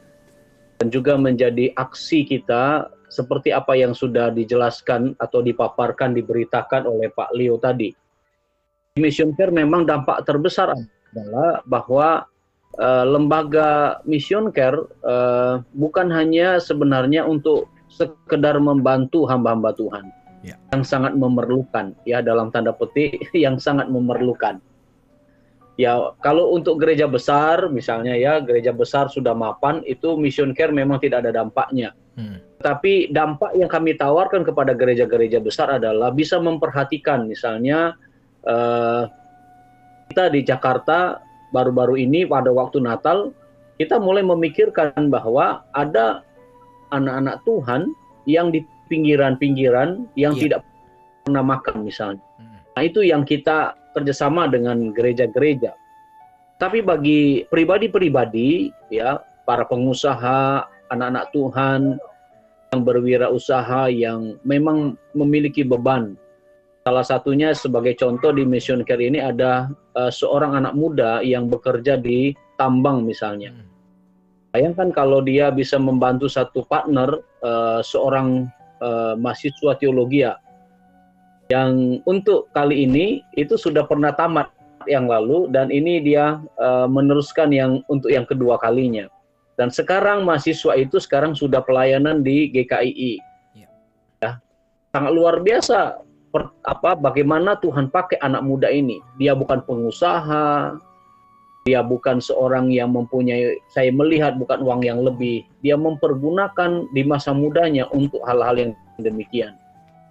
dan 0.78 0.88
juga 0.90 1.18
menjadi 1.18 1.74
aksi 1.74 2.26
kita 2.26 2.90
seperti 3.06 3.54
apa 3.54 3.78
yang 3.78 3.94
sudah 3.94 4.34
dijelaskan 4.34 5.14
atau 5.22 5.42
dipaparkan 5.42 6.10
diberitakan 6.14 6.90
oleh 6.90 7.10
Pak 7.14 7.30
Leo 7.34 7.58
tadi. 7.60 7.94
Mission 8.96 9.36
Care 9.36 9.52
memang 9.52 9.84
dampak 9.84 10.24
terbesar 10.24 10.72
adalah 10.72 11.60
bahwa 11.68 12.24
uh, 12.80 13.04
lembaga 13.04 14.00
mission 14.04 14.52
care 14.52 14.78
uh, 15.04 15.60
bukan 15.76 16.08
hanya 16.12 16.60
sebenarnya 16.60 17.24
untuk 17.24 17.68
sekedar 17.88 18.58
membantu 18.60 19.24
hamba-hamba 19.24 19.72
Tuhan 19.76 20.04
ya. 20.44 20.56
yang 20.74 20.82
sangat 20.84 21.16
memerlukan 21.16 21.96
ya 22.04 22.20
dalam 22.20 22.52
tanda 22.52 22.74
petik 22.76 23.30
yang 23.44 23.56
sangat 23.56 23.88
memerlukan 23.88 24.60
ya 25.76 26.16
kalau 26.24 26.56
untuk 26.56 26.80
gereja 26.80 27.04
besar 27.04 27.68
misalnya 27.68 28.16
ya 28.16 28.40
gereja 28.40 28.72
besar 28.72 29.12
sudah 29.12 29.36
mapan 29.36 29.84
itu 29.84 30.16
mission 30.16 30.56
care 30.56 30.72
memang 30.72 30.96
tidak 30.96 31.24
ada 31.24 31.44
dampaknya 31.44 31.92
hmm. 32.16 32.60
tapi 32.64 33.12
dampak 33.12 33.52
yang 33.52 33.68
kami 33.68 33.92
tawarkan 33.92 34.40
kepada 34.40 34.72
gereja-gereja 34.72 35.40
besar 35.44 35.76
adalah 35.76 36.08
bisa 36.16 36.40
memperhatikan 36.40 37.28
misalnya 37.28 37.92
uh, 38.48 39.04
kita 40.08 40.32
di 40.32 40.40
Jakarta 40.48 41.25
baru-baru 41.50 41.98
ini 42.00 42.26
pada 42.26 42.50
waktu 42.50 42.82
Natal 42.82 43.30
kita 43.76 44.00
mulai 44.00 44.24
memikirkan 44.24 45.12
bahwa 45.12 45.62
ada 45.76 46.24
anak-anak 46.90 47.44
Tuhan 47.44 47.92
yang 48.24 48.48
di, 48.50 48.64
pinggiran-pinggiran 48.88 50.08
yang 50.16 50.34
Iya. 50.38 50.42
tidak 50.42 50.60
pernah 51.26 51.44
makan 51.44 51.84
misalnya. 51.84 52.24
Hmm. 52.38 52.58
Nah 52.74 52.82
itu 52.82 53.00
yang 53.04 53.26
kita 53.26 53.74
kerjasama 53.92 54.48
dengan 54.48 54.94
gereja-gereja. 54.94 55.74
Tapi 56.56 56.80
bagi 56.80 57.44
pribadi-pribadi, 57.52 58.72
ya 58.88 59.20
para 59.44 59.68
pengusaha, 59.68 60.64
anak-anak 60.88 61.28
Tuhan 61.36 61.80
yang 62.72 62.80
berwirausaha 62.80 63.92
yang 63.92 64.40
memang 64.40 64.96
memiliki 65.12 65.60
beban. 65.64 66.16
Salah 66.86 67.02
satunya 67.02 67.50
sebagai 67.50 67.98
contoh 67.98 68.30
di 68.30 68.46
Mission 68.46 68.86
Care 68.86 69.02
ini 69.02 69.18
ada 69.18 69.66
eh, 69.98 70.06
seorang 70.06 70.54
anak 70.54 70.78
muda 70.78 71.18
yang 71.18 71.50
bekerja 71.50 71.98
di 71.98 72.30
tambang 72.54 73.02
misalnya. 73.02 73.50
Hmm. 73.50 73.66
Bayangkan 74.54 74.94
kalau 74.94 75.18
dia 75.18 75.50
bisa 75.50 75.82
membantu 75.82 76.30
satu 76.30 76.62
partner 76.62 77.18
eh, 77.42 77.82
seorang 77.82 78.46
eh, 78.78 79.14
mahasiswa 79.18 79.74
teologi 79.82 80.30
ya, 80.30 80.38
yang 81.50 81.98
untuk 82.06 82.54
kali 82.54 82.86
ini 82.86 83.18
itu 83.34 83.58
sudah 83.58 83.82
pernah 83.82 84.14
tamat 84.14 84.46
yang 84.86 85.10
lalu 85.10 85.50
dan 85.50 85.74
ini 85.74 85.98
dia 85.98 86.38
eh, 86.38 86.86
meneruskan 86.86 87.50
yang 87.50 87.82
untuk 87.90 88.14
yang 88.14 88.22
kedua 88.22 88.62
kalinya. 88.62 89.10
Dan 89.58 89.74
sekarang 89.74 90.22
mahasiswa 90.22 90.78
itu 90.78 91.02
sekarang 91.02 91.34
sudah 91.34 91.66
pelayanan 91.66 92.22
di 92.22 92.46
GKII. 92.46 93.12
Iya. 93.58 93.68
Ya. 94.22 94.32
Sangat 94.94 95.10
luar 95.10 95.42
biasa 95.42 96.05
per- 96.36 96.52
apa 96.68 96.92
bagaimana 96.92 97.56
Tuhan 97.64 97.88
pakai 97.88 98.20
anak 98.20 98.44
muda 98.44 98.68
ini. 98.68 99.00
Dia 99.16 99.32
bukan 99.32 99.64
pengusaha, 99.64 100.76
dia 101.64 101.80
bukan 101.80 102.20
seorang 102.20 102.68
yang 102.68 102.92
mempunyai 102.92 103.56
saya 103.72 103.88
melihat 103.88 104.36
bukan 104.36 104.60
uang 104.60 104.84
yang 104.84 105.00
lebih. 105.00 105.48
Dia 105.64 105.80
mempergunakan 105.80 106.92
di 106.92 107.02
masa 107.08 107.32
mudanya 107.32 107.88
untuk 107.96 108.20
hal-hal 108.28 108.60
yang 108.60 108.72
demikian. 109.00 109.56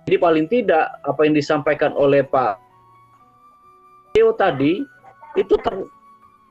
Jadi 0.09 0.17
paling 0.17 0.45
tidak 0.49 0.97
apa 1.05 1.29
yang 1.29 1.37
disampaikan 1.37 1.93
oleh 1.93 2.25
Pak 2.25 2.57
Theo 4.17 4.33
tadi 4.33 4.81
itu 5.37 5.55
ter- 5.61 5.91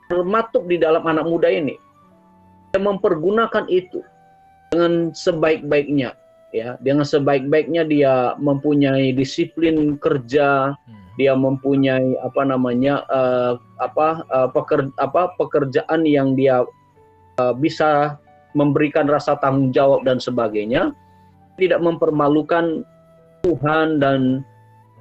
termatuk 0.07 0.71
di 0.71 0.79
dalam 0.79 1.03
anak 1.03 1.27
muda 1.27 1.51
ini. 1.51 1.75
Dia 2.71 2.79
mempergunakan 2.79 3.67
itu 3.71 4.03
dengan 4.71 5.11
sebaik-baiknya 5.15 6.15
ya, 6.55 6.79
dengan 6.79 7.03
sebaik-baiknya 7.03 7.83
dia 7.83 8.15
mempunyai 8.39 9.11
disiplin 9.11 9.99
kerja, 9.99 10.79
Hmm. 10.87 11.03
dia 11.19 11.35
mempunyai 11.35 12.15
apa 12.23 12.47
namanya 12.47 13.03
eh, 13.11 13.53
apa 13.83 14.23
eh, 14.31 14.49
peker- 14.55 14.95
apa 15.03 15.35
pekerjaan 15.35 16.07
yang 16.07 16.39
dia 16.39 16.63
eh, 17.43 17.55
bisa 17.59 18.15
memberikan 18.55 19.11
rasa 19.11 19.35
tanggung 19.43 19.75
jawab 19.75 20.07
dan 20.07 20.23
sebagainya 20.23 20.95
tidak 21.59 21.83
mempermalukan 21.83 22.87
Tuhan 23.43 23.99
dan 23.99 24.47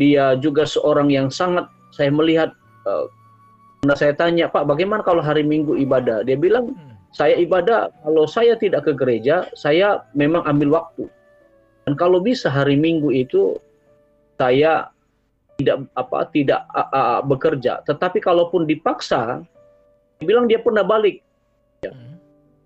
dia 0.02 0.34
juga 0.42 0.66
seorang 0.66 1.14
yang 1.14 1.30
sangat 1.30 1.70
saya 1.94 2.10
melihat 2.10 2.50
eh, 2.90 3.06
karena 3.86 3.96
saya 4.00 4.14
tanya 4.18 4.46
Pak 4.50 4.66
bagaimana 4.66 5.06
kalau 5.06 5.22
hari 5.22 5.46
Minggu 5.46 5.78
ibadah 5.78 6.26
dia 6.26 6.34
bilang 6.34 6.74
Hmm. 6.74 6.98
saya 7.14 7.38
ibadah 7.38 7.94
kalau 8.02 8.26
saya 8.26 8.58
tidak 8.58 8.90
ke 8.90 8.94
gereja 8.98 9.46
saya 9.54 10.02
memang 10.18 10.42
ambil 10.50 10.82
waktu 10.82 11.06
dan 11.84 11.94
kalau 12.00 12.24
bisa 12.24 12.48
hari 12.48 12.80
Minggu 12.80 13.12
itu 13.12 13.60
saya 14.40 14.88
tidak 15.60 15.86
apa 15.94 16.28
tidak 16.32 16.64
a- 16.72 16.90
a- 16.90 17.22
bekerja. 17.24 17.84
Tetapi 17.86 18.24
kalaupun 18.24 18.66
dipaksa 18.66 19.44
dibilang 20.20 20.48
dia 20.48 20.60
pernah 20.60 20.84
balik. 20.84 21.20
Hmm. 21.84 22.16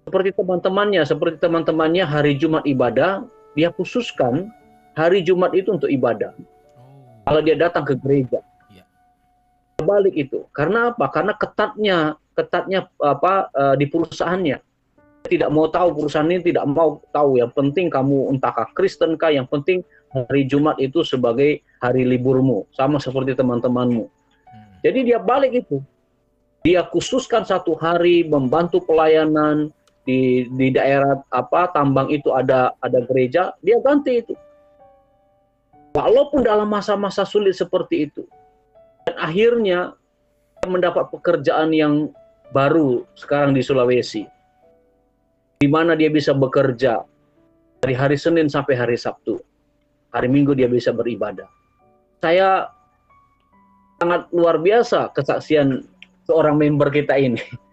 seperti 0.06 0.30
teman-temannya 0.38 1.02
seperti 1.10 1.42
teman-temannya 1.42 2.06
hari 2.06 2.38
Jumat 2.38 2.62
ibadah 2.70 3.26
dia 3.58 3.74
khususkan 3.74 4.54
hari 4.94 5.26
Jumat 5.26 5.58
itu 5.58 5.74
untuk 5.74 5.90
ibadah. 5.90 6.38
Oh. 6.78 7.26
kalau 7.26 7.42
dia 7.42 7.58
datang 7.58 7.82
ke 7.82 7.98
gereja. 7.98 8.40
Iya. 8.70 8.86
balik 9.82 10.14
itu. 10.14 10.46
Karena 10.54 10.94
apa? 10.94 11.10
Karena 11.10 11.34
ketatnya 11.34 11.98
ketatnya 12.38 12.86
apa 13.02 13.50
eh, 13.50 13.76
di 13.82 13.86
perusahaannya 13.90 14.67
tidak 15.30 15.50
mau 15.54 15.68
tahu 15.68 15.94
perusahaan 15.94 16.28
ini 16.28 16.42
tidak 16.42 16.66
mau 16.68 17.04
tahu. 17.12 17.38
Yang 17.40 17.52
penting 17.54 17.88
kamu 17.92 18.34
entahkah 18.36 18.68
Kristen 18.74 19.20
kah? 19.20 19.30
Yang 19.30 19.48
penting 19.54 19.78
hari 20.12 20.48
Jumat 20.48 20.80
itu 20.80 21.04
sebagai 21.04 21.62
hari 21.84 22.08
liburmu. 22.08 22.66
Sama 22.74 22.98
seperti 22.98 23.36
teman-temanmu. 23.36 24.06
Hmm. 24.08 24.68
jadi 24.82 25.00
dia 25.04 25.20
balik 25.20 25.68
itu. 25.68 25.84
Dia 26.66 26.84
khususkan 26.84 27.48
satu 27.48 27.78
hari 27.80 28.28
membantu 28.28 28.84
pelayanan 28.84 29.72
di 30.08 30.48
di 30.56 30.72
daerah 30.72 31.20
apa 31.32 31.72
tambang 31.72 32.12
itu 32.12 32.32
ada 32.32 32.76
ada 32.84 33.00
gereja. 33.08 33.56
Dia 33.64 33.80
ganti 33.84 34.24
itu. 34.24 34.36
Walaupun 35.96 36.46
dalam 36.46 36.70
masa-masa 36.70 37.26
sulit 37.26 37.58
seperti 37.58 38.12
itu 38.12 38.24
dan 39.10 39.16
akhirnya 39.18 39.98
mendapat 40.68 41.10
pekerjaan 41.10 41.74
yang 41.74 42.14
baru 42.52 43.08
sekarang 43.18 43.56
di 43.58 43.66
Sulawesi 43.66 44.37
di 45.58 45.68
mana 45.70 45.98
dia 45.98 46.10
bisa 46.14 46.38
bekerja 46.38 47.02
dari 47.82 47.94
hari 47.98 48.18
Senin 48.18 48.46
sampai 48.46 48.78
hari 48.78 48.98
Sabtu. 48.98 49.42
Hari 50.14 50.30
Minggu 50.30 50.54
dia 50.54 50.70
bisa 50.70 50.94
beribadah. 50.94 51.50
Saya 52.22 52.70
sangat 53.98 54.30
luar 54.30 54.62
biasa 54.62 55.14
kesaksian 55.14 55.86
seorang 56.30 56.58
member 56.58 56.90
kita 56.94 57.18
ini. 57.18 57.42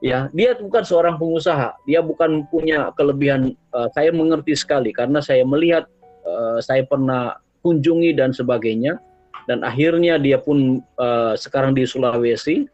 Ya 0.00 0.32
dia 0.32 0.56
bukan 0.56 0.80
seorang 0.80 1.20
pengusaha. 1.20 1.76
Dia 1.84 2.00
bukan 2.00 2.48
punya 2.48 2.88
kelebihan 2.96 3.52
eh, 3.52 3.88
saya 3.92 4.08
mengerti 4.16 4.56
sekali 4.56 4.96
karena 4.96 5.20
saya 5.20 5.44
melihat 5.44 5.92
eh, 6.24 6.56
saya 6.64 6.88
pernah 6.88 7.36
kunjungi 7.60 8.16
dan 8.16 8.32
sebagainya. 8.32 8.96
Dan 9.44 9.60
akhirnya 9.60 10.16
dia 10.16 10.40
pun 10.40 10.80
eh, 10.80 11.34
sekarang 11.36 11.76
di 11.76 11.84
Sulawesi 11.84 12.64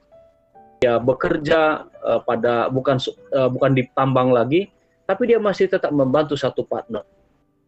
dia 0.80 1.00
bekerja 1.00 1.86
eh, 2.04 2.20
pada 2.24 2.68
bukan 2.68 2.96
eh, 3.32 3.48
bukan 3.48 3.70
di 3.72 3.82
tambang 3.96 4.32
lagi 4.32 4.68
tapi 5.06 5.30
dia 5.30 5.38
masih 5.38 5.70
tetap 5.70 5.94
membantu 5.94 6.34
satu 6.34 6.66
partner 6.66 7.02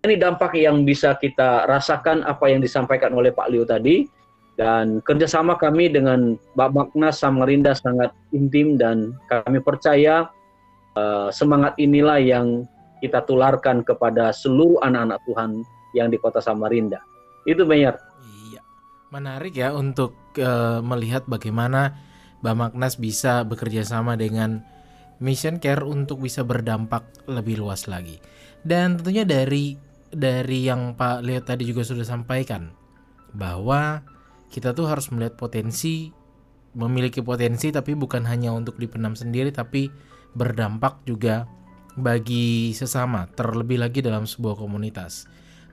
ini 0.07 0.15
dampak 0.15 0.55
yang 0.55 0.87
bisa 0.87 1.19
kita 1.19 1.67
rasakan 1.67 2.23
apa 2.23 2.47
yang 2.47 2.63
disampaikan 2.63 3.11
oleh 3.15 3.35
Pak 3.35 3.51
Leo 3.51 3.67
tadi 3.67 4.07
dan 4.59 4.99
kerjasama 5.07 5.55
kami 5.55 5.87
dengan 5.87 6.35
Mbak 6.59 6.71
Magnas 6.75 7.23
Samarinda 7.23 7.79
sangat 7.79 8.11
intim 8.35 8.75
dan 8.75 9.15
kami 9.31 9.63
percaya 9.63 10.27
eh, 10.99 11.29
semangat 11.31 11.79
inilah 11.79 12.19
yang 12.19 12.67
kita 12.99 13.23
tularkan 13.23 13.87
kepada 13.87 14.35
seluruh 14.35 14.83
anak-anak 14.83 15.23
Tuhan 15.31 15.51
yang 15.95 16.11
di 16.11 16.19
kota 16.19 16.43
Samarinda. 16.43 16.99
Itu 17.47 17.63
Mayor. 17.63 17.95
Iya, 18.51 18.61
menarik 19.15 19.55
ya 19.55 19.71
untuk 19.71 20.19
eh, 20.35 20.83
melihat 20.83 21.23
bagaimana 21.31 21.95
Mbak 22.43 22.55
Magnas 22.55 22.95
bisa 22.99 23.43
bekerja 23.43 23.83
sama 23.83 24.15
dengan 24.15 24.63
Mission 25.19 25.59
Care 25.59 25.83
untuk 25.83 26.23
bisa 26.23 26.47
berdampak 26.47 27.27
lebih 27.27 27.59
luas 27.59 27.91
lagi. 27.91 28.23
Dan 28.63 28.99
tentunya 28.99 29.27
dari 29.27 29.75
dari 30.09 30.65
yang 30.65 30.95
Pak 30.95 31.21
Leo 31.27 31.43
tadi 31.43 31.67
juga 31.67 31.83
sudah 31.83 32.07
sampaikan 32.07 32.71
bahwa 33.35 34.03
kita 34.49 34.73
tuh 34.73 34.89
harus 34.89 35.11
melihat 35.13 35.37
potensi 35.37 36.15
memiliki 36.79 37.21
potensi 37.21 37.75
tapi 37.75 37.99
bukan 37.99 38.25
hanya 38.25 38.55
untuk 38.55 38.79
dipenam 38.79 39.19
sendiri 39.19 39.51
tapi 39.51 39.91
berdampak 40.33 41.03
juga 41.05 41.45
bagi 41.99 42.71
sesama 42.73 43.27
terlebih 43.35 43.83
lagi 43.83 43.99
dalam 44.01 44.25
sebuah 44.25 44.55
komunitas. 44.55 45.27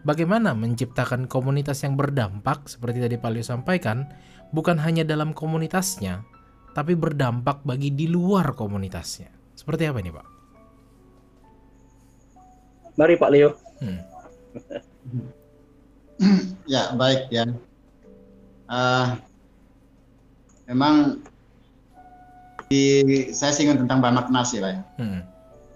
Bagaimana 0.06 0.54
menciptakan 0.58 1.30
komunitas 1.30 1.82
yang 1.86 1.98
berdampak 1.98 2.66
seperti 2.70 3.02
tadi 3.02 3.16
Pak 3.18 3.32
Leo 3.34 3.46
sampaikan 3.46 4.10
bukan 4.54 4.78
hanya 4.82 5.06
dalam 5.06 5.34
komunitasnya 5.34 6.26
tapi 6.76 6.92
berdampak 6.92 7.64
bagi 7.64 7.96
di 7.96 8.12
luar 8.12 8.52
komunitasnya. 8.52 9.32
Seperti 9.56 9.88
apa 9.88 10.04
ini, 10.04 10.12
Pak? 10.12 10.28
Mari 13.00 13.16
Pak 13.16 13.30
Leo. 13.32 13.50
Hmm. 13.80 14.00
Ya, 16.66 16.98
baik 16.98 17.30
ya. 17.30 17.46
Ah, 18.66 19.22
memang 20.66 21.22
di 22.66 23.06
saya 23.30 23.54
singgung 23.54 23.86
tentang 23.86 24.02
Mbak 24.02 24.14
Magnas 24.18 24.50
ya, 24.50 24.66
Pak. 24.66 24.72
ya. 24.74 24.82
Hmm. 24.98 25.22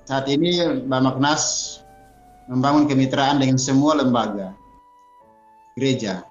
Saat 0.10 0.26
ini 0.26 0.58
Mbak 0.90 1.02
Magnas 1.06 1.44
membangun 2.50 2.90
kemitraan 2.90 3.38
dengan 3.38 3.62
semua 3.62 4.02
lembaga 4.02 4.58
gereja. 5.78 6.26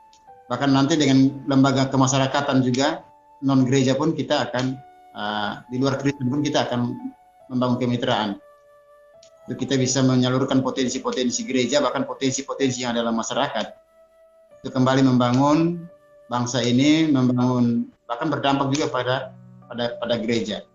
Bahkan 0.51 0.75
nanti 0.75 0.99
dengan 0.99 1.31
lembaga 1.47 1.87
kemasyarakatan 1.87 2.67
juga 2.67 3.07
non 3.43 3.63
gereja 3.67 3.95
pun 3.95 4.15
kita 4.15 4.51
akan 4.51 4.65
ah, 5.15 5.63
di 5.71 5.79
luar 5.79 5.99
Kristen 5.99 6.27
pun 6.27 6.43
kita 6.43 6.67
akan 6.67 6.95
membangun 7.51 7.79
kemitraan. 7.81 8.39
Untuk 9.49 9.65
kita 9.65 9.81
bisa 9.81 10.05
menyalurkan 10.05 10.61
potensi-potensi 10.61 11.41
gereja 11.49 11.81
bahkan 11.81 12.05
potensi-potensi 12.05 12.85
yang 12.85 12.93
ada 12.93 13.01
dalam 13.07 13.17
masyarakat. 13.17 13.67
Untuk 14.61 14.73
kembali 14.77 15.01
membangun 15.09 15.89
bangsa 16.29 16.61
ini, 16.61 17.09
membangun 17.09 17.89
bahkan 18.05 18.29
berdampak 18.29 18.69
juga 18.77 18.93
pada 18.93 19.17
pada 19.65 19.97
pada 19.97 20.15
gereja. 20.21 20.69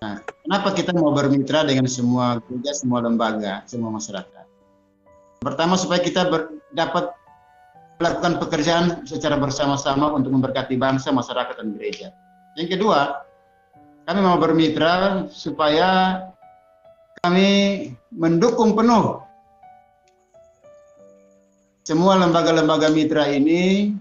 Nah, 0.00 0.20
kenapa 0.44 0.72
kita 0.72 0.96
mau 0.96 1.12
bermitra 1.12 1.64
dengan 1.64 1.84
semua 1.84 2.40
gereja, 2.48 2.72
semua 2.72 3.04
lembaga, 3.04 3.64
semua 3.68 3.92
masyarakat? 3.92 4.44
Pertama 5.44 5.76
supaya 5.76 6.00
kita 6.00 6.24
ber, 6.28 6.56
dapat 6.72 7.12
melakukan 8.02 8.42
pekerjaan 8.42 8.86
secara 9.06 9.38
bersama-sama 9.38 10.10
untuk 10.14 10.34
memberkati 10.34 10.74
bangsa, 10.74 11.14
masyarakat, 11.14 11.54
dan 11.58 11.68
gereja. 11.78 12.08
Yang 12.58 12.78
kedua, 12.78 13.22
kami 14.04 14.20
mau 14.20 14.36
bermitra 14.36 15.26
supaya 15.30 16.20
kami 17.24 17.88
mendukung 18.12 18.76
penuh 18.76 19.24
semua 21.84 22.16
lembaga-lembaga 22.16 22.88
mitra 22.92 23.28
ini 23.28 23.92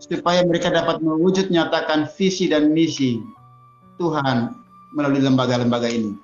supaya 0.00 0.40
mereka 0.44 0.72
dapat 0.72 1.04
mewujud 1.04 1.52
nyatakan 1.52 2.08
visi 2.16 2.48
dan 2.48 2.72
misi 2.72 3.20
Tuhan 4.00 4.56
melalui 4.96 5.20
lembaga-lembaga 5.20 5.88
ini. 5.88 6.16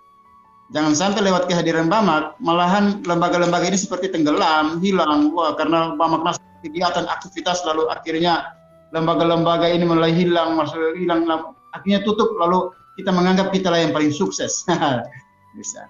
Jangan 0.71 0.95
sampai 0.95 1.27
lewat 1.27 1.51
kehadiran 1.51 1.91
Bamak, 1.91 2.39
malahan 2.39 3.03
lembaga-lembaga 3.03 3.67
ini 3.69 3.77
seperti 3.77 4.09
tenggelam, 4.09 4.79
hilang. 4.81 5.35
Wah, 5.35 5.53
karena 5.59 5.99
Bamak 5.99 6.23
nas 6.23 6.39
kegiatan 6.61 7.09
aktivitas 7.09 7.65
lalu 7.65 7.89
akhirnya 7.89 8.57
lembaga-lembaga 8.91 9.71
ini 9.71 9.87
mulai 9.87 10.11
hilang, 10.11 10.59
masuk 10.59 10.99
hilang, 10.99 11.27
akhirnya 11.75 12.03
tutup 12.03 12.35
lalu 12.39 12.71
kita 12.99 13.11
menganggap 13.15 13.55
kita 13.55 13.71
lah 13.71 13.81
yang 13.81 13.93
paling 13.95 14.11
sukses. 14.11 14.67
Bisa. 15.59 15.87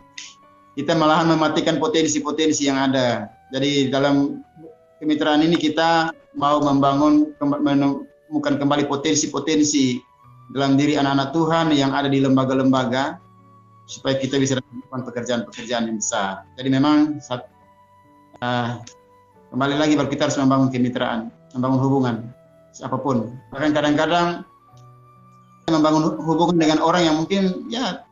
Kita 0.78 0.94
malahan 0.94 1.28
mematikan 1.28 1.76
potensi-potensi 1.82 2.70
yang 2.70 2.78
ada. 2.78 3.28
Jadi 3.50 3.90
dalam 3.90 4.40
kemitraan 5.02 5.42
ini 5.42 5.58
kita 5.58 6.14
mau 6.38 6.62
membangun 6.62 7.34
menemukan 7.42 8.54
kembali 8.56 8.86
potensi-potensi 8.86 9.98
dalam 10.54 10.78
diri 10.78 10.94
anak-anak 10.94 11.30
Tuhan 11.34 11.66
yang 11.74 11.90
ada 11.90 12.06
di 12.06 12.22
lembaga-lembaga 12.22 13.18
supaya 13.90 14.14
kita 14.18 14.38
bisa 14.38 14.62
melakukan 14.62 15.02
pekerjaan-pekerjaan 15.10 15.90
yang 15.90 15.98
besar. 15.98 16.46
Jadi 16.54 16.68
memang 16.70 17.18
uh, 18.38 18.70
kembali 19.50 19.76
lagi 19.76 19.92
bahwa 19.98 20.08
kita 20.10 20.30
harus 20.30 20.38
membangun 20.38 20.68
kemitraan, 20.70 21.28
membangun 21.54 21.80
hubungan 21.82 22.16
siapa 22.70 22.96
pun. 22.98 23.34
Bahkan 23.50 23.70
kadang-kadang 23.74 24.46
membangun 25.70 26.18
hubungan 26.22 26.58
dengan 26.58 26.78
orang 26.82 27.02
yang 27.06 27.16
mungkin 27.18 27.66
ya 27.70 28.02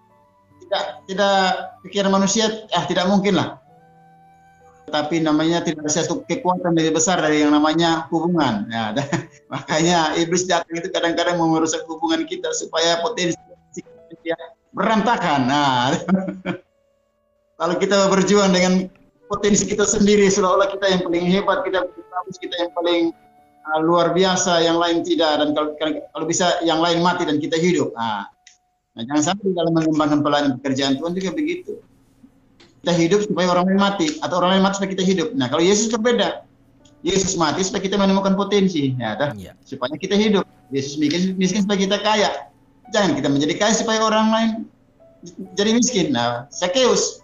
tidak 0.63 0.83
tidak 1.11 1.39
pikiran 1.83 2.15
manusia 2.15 2.67
ah 2.71 2.87
tidak 2.87 3.11
mungkin 3.11 3.35
lah 3.35 3.59
tapi 4.89 5.21
namanya 5.21 5.61
tidak 5.63 5.85
ada 5.85 5.93
satu 5.93 6.25
kekuatan 6.25 6.73
lebih 6.75 6.97
besar 6.99 7.21
dari 7.21 7.45
yang 7.45 7.53
namanya 7.53 8.09
hubungan. 8.09 8.67
Ya, 8.73 8.91
dan, 8.97 9.07
makanya 9.53 10.17
iblis 10.17 10.49
datang 10.49 10.81
itu 10.81 10.89
kadang-kadang 10.89 11.37
merusak 11.39 11.85
hubungan 11.87 12.25
kita 12.25 12.51
supaya 12.57 12.99
potensi 13.05 13.37
kita 14.25 14.37
berantakan. 14.73 15.41
Nah, 15.47 15.93
kalau 17.61 17.75
kita 17.77 18.09
berjuang 18.09 18.51
dengan 18.51 18.89
potensi 19.29 19.69
kita 19.69 19.85
sendiri, 19.85 20.27
seolah-olah 20.33 20.69
kita 20.73 20.87
yang 20.89 21.01
paling 21.05 21.25
hebat, 21.29 21.59
kita 21.63 21.85
kita 22.41 22.55
yang 22.59 22.73
paling 22.73 23.03
uh, 23.69 23.81
luar 23.85 24.17
biasa, 24.17 24.65
yang 24.65 24.81
lain 24.81 25.05
tidak, 25.05 25.39
dan 25.39 25.55
kalau, 25.55 25.71
kalau 25.77 26.25
bisa 26.27 26.59
yang 26.65 26.81
lain 26.81 27.05
mati 27.05 27.29
dan 27.29 27.37
kita 27.39 27.61
hidup. 27.61 27.93
Nah, 27.95 28.27
nah 28.97 29.03
jangan 29.05 29.37
sampai 29.37 29.53
dalam 29.55 29.73
mengembangkan 29.77 30.21
pelayanan 30.25 30.53
pekerjaan 30.59 30.97
Tuhan 30.99 31.13
juga 31.15 31.31
begitu 31.37 31.79
kita 32.89 32.95
hidup 32.95 33.21
supaya 33.27 33.53
orang 33.53 33.75
lain 33.75 33.81
mati 33.85 34.09
atau 34.25 34.41
orang 34.41 34.57
lain 34.57 34.63
mati 34.65 34.81
supaya 34.81 34.91
kita 34.97 35.05
hidup. 35.05 35.29
Nah, 35.37 35.53
kalau 35.53 35.61
Yesus 35.61 35.93
berbeda. 35.93 36.47
Yesus 37.05 37.39
mati 37.39 37.63
supaya 37.63 37.85
kita 37.85 37.95
menemukan 37.95 38.35
potensi, 38.35 38.91
ya, 38.99 39.15
dah, 39.15 39.31
ya. 39.39 39.55
supaya 39.63 39.95
kita 39.95 40.19
hidup. 40.19 40.43
Yesus 40.73 40.99
miskin, 40.99 41.37
miskin 41.39 41.63
supaya 41.63 41.79
kita 41.79 41.97
kaya. 42.03 42.51
Jangan 42.91 43.15
kita 43.15 43.29
menjadi 43.31 43.55
kaya 43.61 43.75
supaya 43.77 44.03
orang 44.03 44.27
lain 44.33 44.51
jadi 45.53 45.77
miskin. 45.77 46.17
Nah, 46.17 46.49
Sakeus 46.49 47.21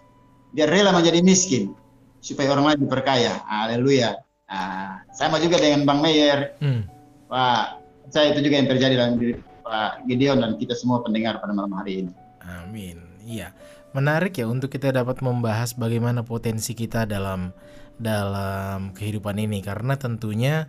dia 0.55 0.69
rela 0.69 0.95
menjadi 0.95 1.19
miskin 1.25 1.75
supaya 2.25 2.57
orang 2.57 2.73
lain 2.73 2.89
diperkaya. 2.89 3.45
Haleluya. 3.45 4.17
Nah, 4.49 5.05
sama 5.13 5.37
juga 5.37 5.61
dengan 5.61 5.85
Bang 5.85 6.01
Meyer. 6.01 6.57
Hmm. 6.57 6.89
Pak, 7.29 7.85
saya 8.09 8.33
itu 8.33 8.49
juga 8.49 8.57
yang 8.57 8.69
terjadi 8.69 8.93
dalam 8.97 9.21
diri 9.21 9.37
Pak 9.61 10.09
Gideon 10.09 10.41
dan 10.41 10.57
kita 10.57 10.73
semua 10.73 11.05
pendengar 11.05 11.37
pada 11.37 11.53
malam 11.53 11.77
hari 11.77 12.05
ini. 12.05 12.11
Amin. 12.41 12.97
Iya 13.25 13.53
menarik 13.95 14.35
ya 14.35 14.45
untuk 14.51 14.67
kita 14.67 14.91
dapat 14.91 15.23
membahas 15.23 15.71
bagaimana 15.79 16.27
potensi 16.27 16.75
kita 16.75 17.07
dalam 17.07 17.55
dalam 17.95 18.91
kehidupan 18.91 19.39
ini 19.39 19.63
karena 19.63 19.95
tentunya 19.95 20.67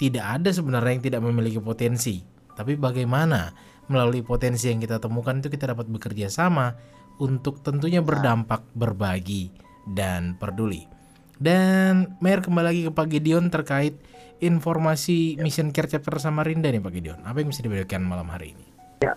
tidak 0.00 0.40
ada 0.40 0.48
sebenarnya 0.48 0.96
yang 0.96 1.04
tidak 1.04 1.20
memiliki 1.28 1.60
potensi 1.60 2.24
tapi 2.56 2.80
bagaimana 2.80 3.52
melalui 3.92 4.24
potensi 4.24 4.72
yang 4.72 4.80
kita 4.80 4.96
temukan 4.96 5.44
itu 5.44 5.52
kita 5.52 5.76
dapat 5.76 5.92
bekerja 5.92 6.32
sama 6.32 6.72
untuk 7.20 7.60
tentunya 7.60 8.00
berdampak 8.00 8.64
berbagi 8.72 9.52
dan 9.92 10.38
peduli 10.40 10.88
dan 11.36 12.16
Mayor 12.24 12.40
kembali 12.40 12.64
lagi 12.64 12.80
ke 12.88 12.92
Pak 12.94 13.06
Gideon 13.10 13.52
terkait 13.52 14.00
informasi 14.40 15.36
Mission 15.42 15.74
Care 15.74 15.90
Chapter 15.90 16.16
Samarinda 16.16 16.72
nih 16.72 16.80
Pak 16.80 16.92
Gideon 16.94 17.20
apa 17.26 17.42
yang 17.44 17.52
bisa 17.52 17.60
diberikan 17.60 18.00
malam 18.06 18.30
hari 18.32 18.56
ini 18.56 18.66
ya 19.04 19.14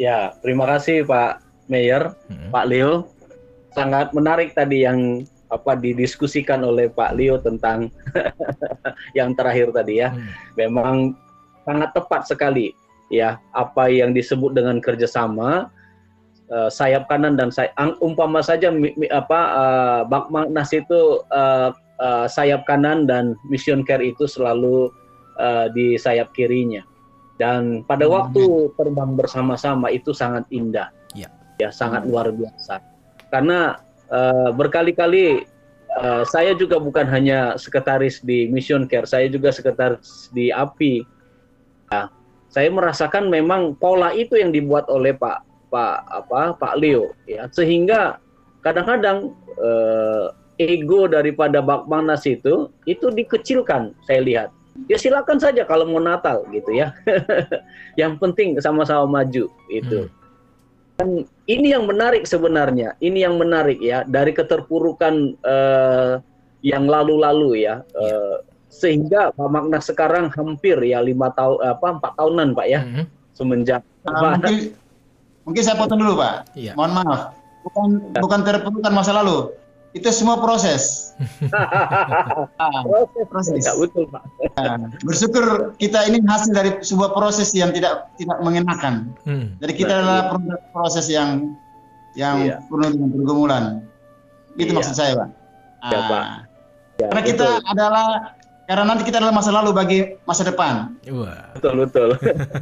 ya 0.00 0.18
terima 0.40 0.64
kasih 0.64 1.04
Pak 1.04 1.52
Mayor, 1.70 2.12
hmm. 2.28 2.50
Pak 2.50 2.66
Leo, 2.66 3.08
sangat 3.72 4.12
menarik 4.12 4.52
tadi 4.52 4.84
yang 4.84 5.24
apa 5.48 5.76
didiskusikan 5.76 6.64
oleh 6.64 6.92
Pak 6.92 7.16
Leo 7.16 7.40
tentang 7.40 7.92
yang 9.18 9.32
terakhir 9.32 9.72
tadi 9.72 10.04
ya. 10.04 10.12
Hmm. 10.12 10.28
Memang 10.60 10.96
sangat 11.64 11.96
tepat 11.96 12.28
sekali 12.28 12.76
ya 13.12 13.40
apa 13.56 13.88
yang 13.88 14.12
disebut 14.16 14.52
dengan 14.52 14.80
kerjasama 14.84 15.72
uh, 16.52 16.68
sayap 16.68 17.08
kanan 17.08 17.34
dan 17.34 17.48
sayap 17.48 17.72
umpama 18.04 18.44
saja 18.44 18.68
mi, 18.68 18.92
mi, 19.00 19.08
apa 19.08 19.40
uh, 19.56 20.00
bak 20.04 20.28
magnas 20.28 20.70
itu 20.76 21.24
uh, 21.32 21.72
uh, 21.98 22.26
sayap 22.28 22.68
kanan 22.68 23.08
dan 23.08 23.34
mission 23.48 23.82
care 23.82 24.04
itu 24.04 24.28
selalu 24.28 24.92
uh, 25.40 25.72
di 25.72 25.96
sayap 25.96 26.30
kirinya 26.36 26.84
dan 27.40 27.82
pada 27.88 28.04
hmm. 28.06 28.12
waktu 28.12 28.44
terbang 28.76 29.16
bersama-sama 29.16 29.88
itu 29.90 30.12
sangat 30.12 30.44
indah 30.52 30.92
ya 31.62 31.70
sangat 31.70 32.02
luar 32.10 32.34
biasa. 32.34 32.82
Karena 33.30 33.78
uh, 34.10 34.50
berkali-kali 34.50 35.46
uh, 36.02 36.26
saya 36.26 36.58
juga 36.58 36.82
bukan 36.82 37.06
hanya 37.06 37.54
sekretaris 37.54 38.18
di 38.26 38.50
Mission 38.50 38.90
Care, 38.90 39.06
saya 39.06 39.30
juga 39.30 39.54
sekretaris 39.54 40.32
di 40.34 40.50
API. 40.50 41.06
Nah, 41.94 42.10
saya 42.50 42.68
merasakan 42.68 43.30
memang 43.30 43.78
pola 43.78 44.10
itu 44.12 44.36
yang 44.36 44.50
dibuat 44.50 44.90
oleh 44.90 45.14
Pak 45.14 45.51
Pak 45.72 46.04
apa 46.12 46.52
Pak 46.60 46.76
Leo 46.76 47.16
ya 47.24 47.48
sehingga 47.48 48.20
kadang-kadang 48.60 49.32
uh, 49.56 50.28
ego 50.60 51.08
daripada 51.08 51.64
Bak 51.64 51.88
Manas 51.88 52.28
itu 52.28 52.68
itu 52.84 53.08
dikecilkan 53.08 53.96
saya 54.04 54.20
lihat 54.20 54.48
ya 54.86 55.00
silakan 55.00 55.40
saja 55.40 55.64
kalau 55.64 55.88
mau 55.88 55.98
Natal 55.98 56.44
gitu 56.52 56.76
ya 56.76 56.92
yang 58.00 58.20
penting 58.20 58.60
sama-sama 58.60 59.24
maju 59.24 59.48
itu 59.72 60.00
hmm. 60.04 60.20
Dan 61.02 61.26
ini 61.48 61.72
yang 61.72 61.88
menarik 61.88 62.28
sebenarnya, 62.28 62.94
ini 63.02 63.24
yang 63.24 63.40
menarik 63.40 63.80
ya 63.80 64.04
dari 64.06 64.30
keterpurukan 64.30 65.34
uh, 65.42 66.22
yang 66.62 66.86
lalu-lalu 66.86 67.66
ya, 67.66 67.82
uh, 67.96 68.44
sehingga 68.70 69.34
Pak 69.34 69.48
Makna 69.50 69.82
sekarang 69.82 70.30
hampir 70.30 70.78
ya 70.84 71.02
lima 71.02 71.32
tahun 71.34 71.58
apa 71.64 71.86
empat 71.98 72.12
tahunan 72.20 72.48
Pak 72.54 72.66
ya, 72.70 72.80
mm 72.84 72.92
-hmm. 72.92 73.04
semenjak. 73.34 73.82
Uh, 74.06 74.14
mungkin, 74.14 74.54
mungkin 75.42 75.62
saya 75.62 75.76
potong 75.78 76.00
dulu 76.00 76.18
Pak, 76.18 76.54
iya. 76.54 76.72
mohon 76.78 76.94
maaf, 76.94 77.36
bukan 77.66 77.88
ya. 78.14 78.20
bukan 78.22 78.40
terpurukan 78.46 78.92
masa 78.94 79.12
lalu, 79.14 79.50
itu 79.92 80.08
semua 80.08 80.40
proses. 80.40 81.12
proses. 82.88 83.24
proses. 83.28 83.60
Ya, 83.60 83.76
betul 83.76 84.08
Pak. 84.08 84.24
Nah, 84.56 84.88
bersyukur 85.04 85.76
kita 85.76 86.08
ini 86.08 86.24
hasil 86.24 86.56
dari 86.56 86.70
sebuah 86.80 87.12
proses 87.12 87.52
yang 87.52 87.76
tidak 87.76 88.08
tidak 88.16 88.40
mengenakan. 88.40 89.12
Hmm. 89.28 89.52
Jadi 89.60 89.72
kita 89.76 89.92
adalah 89.92 90.32
proses 90.72 91.12
yang 91.12 91.52
yang 92.16 92.36
iya. 92.40 92.56
penuh 92.72 92.88
dengan 92.88 93.08
pergumulan. 93.12 93.64
Itu 94.56 94.72
iya. 94.72 94.76
maksud 94.80 94.94
saya 94.96 95.12
Pak. 95.16 95.28
Ya, 95.92 96.00
Pak. 96.08 96.24
Ya, 97.00 97.06
karena 97.12 97.22
betul. 97.24 97.30
kita 97.36 97.48
adalah 97.68 98.06
karena 98.64 98.84
nanti 98.88 99.02
kita 99.04 99.16
adalah 99.20 99.34
masa 99.36 99.50
lalu 99.52 99.70
bagi 99.76 99.98
masa 100.24 100.42
depan. 100.48 100.96
Wah. 101.12 101.52
Betul 101.52 101.84
betul. 101.84 102.08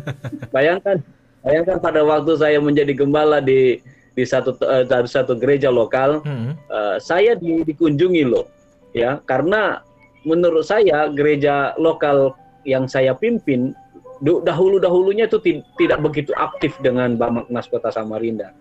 bayangkan 0.54 0.98
bayangkan 1.44 1.78
pada 1.80 2.00
waktu 2.04 2.36
saya 2.36 2.58
menjadi 2.60 2.92
gembala 2.96 3.40
di 3.40 3.80
di 4.14 4.24
satu 4.26 4.58
uh, 4.66 4.84
dari 4.84 5.08
satu 5.08 5.38
gereja 5.38 5.70
lokal, 5.70 6.20
hmm. 6.26 6.52
uh, 6.68 6.96
saya 6.98 7.38
di, 7.38 7.62
dikunjungi 7.64 8.26
loh, 8.26 8.46
ya 8.92 9.22
karena 9.24 9.80
menurut 10.26 10.66
saya 10.66 11.08
gereja 11.08 11.72
lokal 11.80 12.36
yang 12.68 12.84
saya 12.84 13.16
pimpin 13.16 13.72
dahulu 14.20 14.76
dahulunya 14.76 15.24
itu 15.24 15.40
tidak 15.80 15.98
begitu 16.04 16.36
aktif 16.36 16.76
dengan 16.84 17.16
Bamaknas 17.16 17.70
Kota 17.70 17.88
Samarinda, 17.88 18.52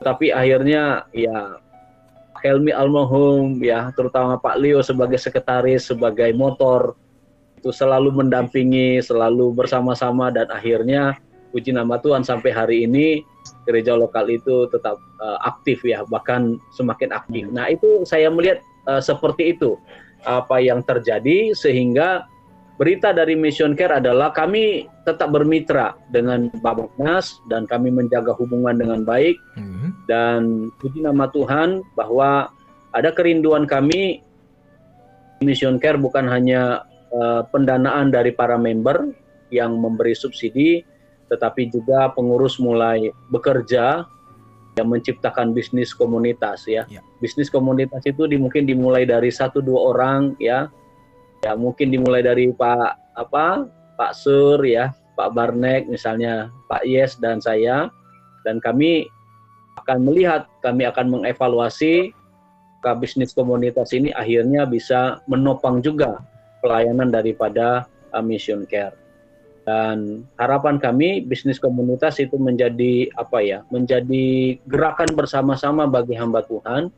tapi 0.00 0.32
akhirnya 0.32 1.04
ya 1.12 1.60
Helmi 2.38 2.70
almarhum 2.70 3.58
ya 3.60 3.90
terutama 3.98 4.38
Pak 4.38 4.56
Leo 4.62 4.78
sebagai 4.80 5.18
sekretaris 5.18 5.90
sebagai 5.90 6.30
motor 6.38 6.94
itu 7.58 7.74
selalu 7.74 8.14
mendampingi 8.14 9.02
selalu 9.02 9.50
bersama-sama 9.50 10.30
dan 10.30 10.46
akhirnya 10.46 11.18
puji 11.50 11.72
nama 11.72 11.96
Tuhan 12.00 12.22
sampai 12.24 12.50
hari 12.52 12.76
ini 12.84 13.24
gereja 13.64 13.96
lokal 13.96 14.28
itu 14.28 14.68
tetap 14.68 15.00
uh, 15.20 15.38
aktif 15.44 15.84
ya 15.84 16.04
bahkan 16.08 16.60
semakin 16.76 17.12
aktif. 17.12 17.48
Nah 17.48 17.68
itu 17.72 18.04
saya 18.04 18.28
melihat 18.28 18.60
uh, 18.88 19.00
seperti 19.00 19.56
itu 19.56 19.76
apa 20.26 20.58
yang 20.58 20.82
terjadi 20.82 21.54
sehingga 21.54 22.26
berita 22.78 23.10
dari 23.10 23.34
Mission 23.34 23.74
Care 23.74 23.98
adalah 23.98 24.30
kami 24.30 24.86
tetap 25.02 25.34
bermitra 25.34 25.98
dengan 26.14 26.46
Nas 26.98 27.42
dan 27.50 27.66
kami 27.66 27.90
menjaga 27.90 28.30
hubungan 28.38 28.78
dengan 28.78 29.02
baik 29.02 29.34
hmm. 29.58 30.06
dan 30.06 30.70
puji 30.78 31.02
nama 31.02 31.26
Tuhan 31.34 31.82
bahwa 31.98 32.50
ada 32.94 33.10
kerinduan 33.10 33.66
kami 33.66 34.22
Mission 35.42 35.78
Care 35.82 35.98
bukan 35.98 36.26
hanya 36.30 36.86
uh, 37.14 37.42
pendanaan 37.50 38.14
dari 38.14 38.30
para 38.30 38.54
member 38.54 39.10
yang 39.50 39.78
memberi 39.78 40.14
subsidi 40.14 40.82
tetapi 41.28 41.68
juga 41.68 42.10
pengurus 42.12 42.56
mulai 42.56 43.12
bekerja 43.28 44.08
yang 44.78 44.88
menciptakan 44.88 45.50
bisnis 45.52 45.90
komunitas 45.90 46.64
ya. 46.64 46.86
ya. 46.86 47.02
Bisnis 47.18 47.50
komunitas 47.50 48.06
itu 48.06 48.30
di, 48.30 48.38
mungkin 48.38 48.64
dimulai 48.64 49.02
dari 49.02 49.28
satu 49.28 49.58
dua 49.58 49.94
orang 49.94 50.38
ya 50.38 50.70
ya 51.42 51.54
mungkin 51.54 51.90
dimulai 51.94 52.22
dari 52.22 52.50
Pak 52.50 53.18
apa 53.18 53.66
Pak 53.98 54.12
Sur 54.14 54.62
ya 54.62 54.94
Pak 55.18 55.34
Barnek 55.34 55.90
misalnya 55.90 56.50
Pak 56.70 56.86
Yes 56.86 57.18
dan 57.18 57.42
saya 57.42 57.90
dan 58.46 58.62
kami 58.62 59.10
akan 59.82 60.06
melihat 60.06 60.46
kami 60.62 60.86
akan 60.86 61.18
mengevaluasi 61.18 62.14
ke 62.78 62.90
bisnis 63.02 63.34
komunitas 63.34 63.90
ini 63.90 64.14
akhirnya 64.14 64.62
bisa 64.62 65.18
menopang 65.26 65.82
juga 65.82 66.22
pelayanan 66.62 67.10
daripada 67.10 67.86
uh, 68.14 68.22
Mission 68.22 68.62
Care 68.66 68.94
dan 69.68 70.24
harapan 70.40 70.80
kami 70.80 71.20
bisnis 71.20 71.60
komunitas 71.60 72.16
itu 72.16 72.40
menjadi 72.40 73.12
apa 73.20 73.44
ya 73.44 73.68
menjadi 73.68 74.56
gerakan 74.64 75.12
bersama-sama 75.12 75.84
bagi 75.84 76.16
hamba 76.16 76.40
Tuhan 76.48 76.88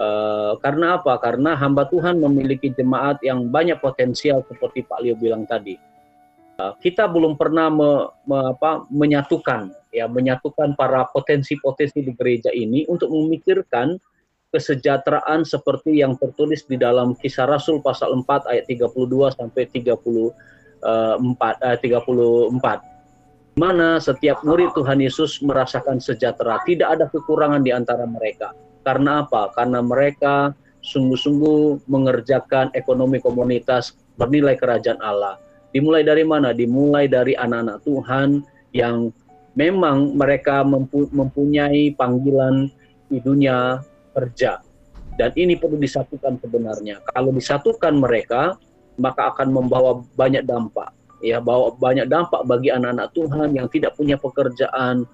Uh, 0.00 0.56
karena 0.64 0.96
apa? 0.96 1.20
Karena 1.20 1.52
hamba 1.60 1.84
Tuhan 1.84 2.24
memiliki 2.24 2.72
jemaat 2.72 3.20
yang 3.20 3.52
banyak 3.52 3.84
potensial 3.84 4.40
seperti 4.48 4.80
Pak 4.80 5.04
Leo 5.04 5.12
bilang 5.12 5.44
tadi. 5.44 5.76
Uh, 6.56 6.72
kita 6.80 7.04
belum 7.04 7.36
pernah 7.36 7.68
me, 7.68 8.08
me, 8.24 8.56
apa, 8.56 8.88
menyatukan 8.88 9.68
ya 9.90 10.06
menyatukan 10.06 10.78
para 10.78 11.06
potensi-potensi 11.10 12.00
di 12.00 12.12
gereja 12.14 12.50
ini 12.54 12.86
untuk 12.86 13.10
memikirkan 13.10 13.98
kesejahteraan 14.50 15.46
seperti 15.46 16.02
yang 16.02 16.18
tertulis 16.18 16.66
di 16.66 16.74
dalam 16.74 17.14
Kisah 17.14 17.46
Rasul 17.46 17.82
pasal 17.82 18.14
4 18.18 18.50
ayat 18.50 18.64
32 18.66 19.36
sampai 19.38 19.62
34 20.80 21.20
uh, 21.60 21.76
34 21.78 23.60
mana 23.60 24.00
setiap 24.00 24.40
murid 24.46 24.72
Tuhan 24.72 25.04
Yesus 25.04 25.42
merasakan 25.44 26.00
sejahtera, 26.00 26.62
tidak 26.64 26.96
ada 26.96 27.04
kekurangan 27.12 27.60
di 27.60 27.74
antara 27.74 28.08
mereka 28.08 28.56
karena 28.84 29.24
apa? 29.24 29.52
Karena 29.52 29.84
mereka 29.84 30.56
sungguh-sungguh 30.80 31.84
mengerjakan 31.84 32.72
ekonomi 32.72 33.20
komunitas 33.20 33.96
bernilai 34.16 34.56
kerajaan 34.56 35.00
Allah. 35.04 35.36
Dimulai 35.70 36.02
dari 36.02 36.24
mana? 36.24 36.56
Dimulai 36.56 37.06
dari 37.06 37.36
anak-anak 37.36 37.84
Tuhan 37.84 38.42
yang 38.72 39.12
memang 39.54 40.16
mereka 40.16 40.64
mempunyai 41.12 41.94
panggilan 41.94 42.72
di 43.12 43.18
dunia 43.20 43.84
kerja. 44.16 44.64
Dan 45.20 45.30
ini 45.36 45.54
perlu 45.60 45.76
disatukan 45.76 46.40
sebenarnya. 46.40 47.04
Kalau 47.12 47.30
disatukan 47.30 47.92
mereka, 48.00 48.56
maka 49.00 49.32
akan 49.32 49.48
membawa 49.50 50.04
banyak 50.14 50.44
dampak. 50.44 50.92
Ya, 51.20 51.36
bawa 51.40 51.76
banyak 51.76 52.08
dampak 52.08 52.48
bagi 52.48 52.72
anak-anak 52.72 53.12
Tuhan 53.12 53.52
yang 53.52 53.68
tidak 53.68 53.92
punya 53.96 54.16
pekerjaan, 54.16 55.04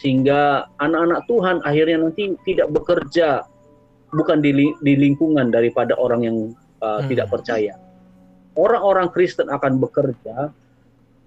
sehingga 0.00 0.64
anak-anak 0.80 1.28
Tuhan 1.28 1.60
akhirnya 1.64 2.08
nanti 2.08 2.32
tidak 2.48 2.72
bekerja 2.72 3.44
bukan 4.16 4.40
di, 4.40 4.72
di 4.80 4.92
lingkungan 4.96 5.52
daripada 5.52 5.92
orang 6.00 6.20
yang 6.24 6.36
uh, 6.80 7.00
hmm. 7.00 7.08
tidak 7.12 7.28
percaya. 7.28 7.76
Orang-orang 8.56 9.08
Kristen 9.12 9.48
akan 9.48 9.80
bekerja 9.80 10.52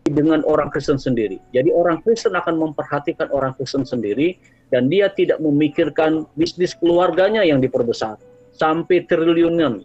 dengan 0.06 0.46
orang 0.46 0.70
Kristen 0.70 1.02
sendiri. 1.02 1.42
Jadi 1.50 1.74
orang 1.74 2.02
Kristen 2.06 2.38
akan 2.38 2.62
memperhatikan 2.62 3.34
orang 3.34 3.58
Kristen 3.58 3.86
sendiri 3.86 4.38
dan 4.70 4.86
dia 4.90 5.10
tidak 5.10 5.42
memikirkan 5.42 6.30
bisnis 6.38 6.78
keluarganya 6.78 7.42
yang 7.42 7.58
diperbesar 7.58 8.18
sampai 8.54 9.06
triliunan. 9.10 9.82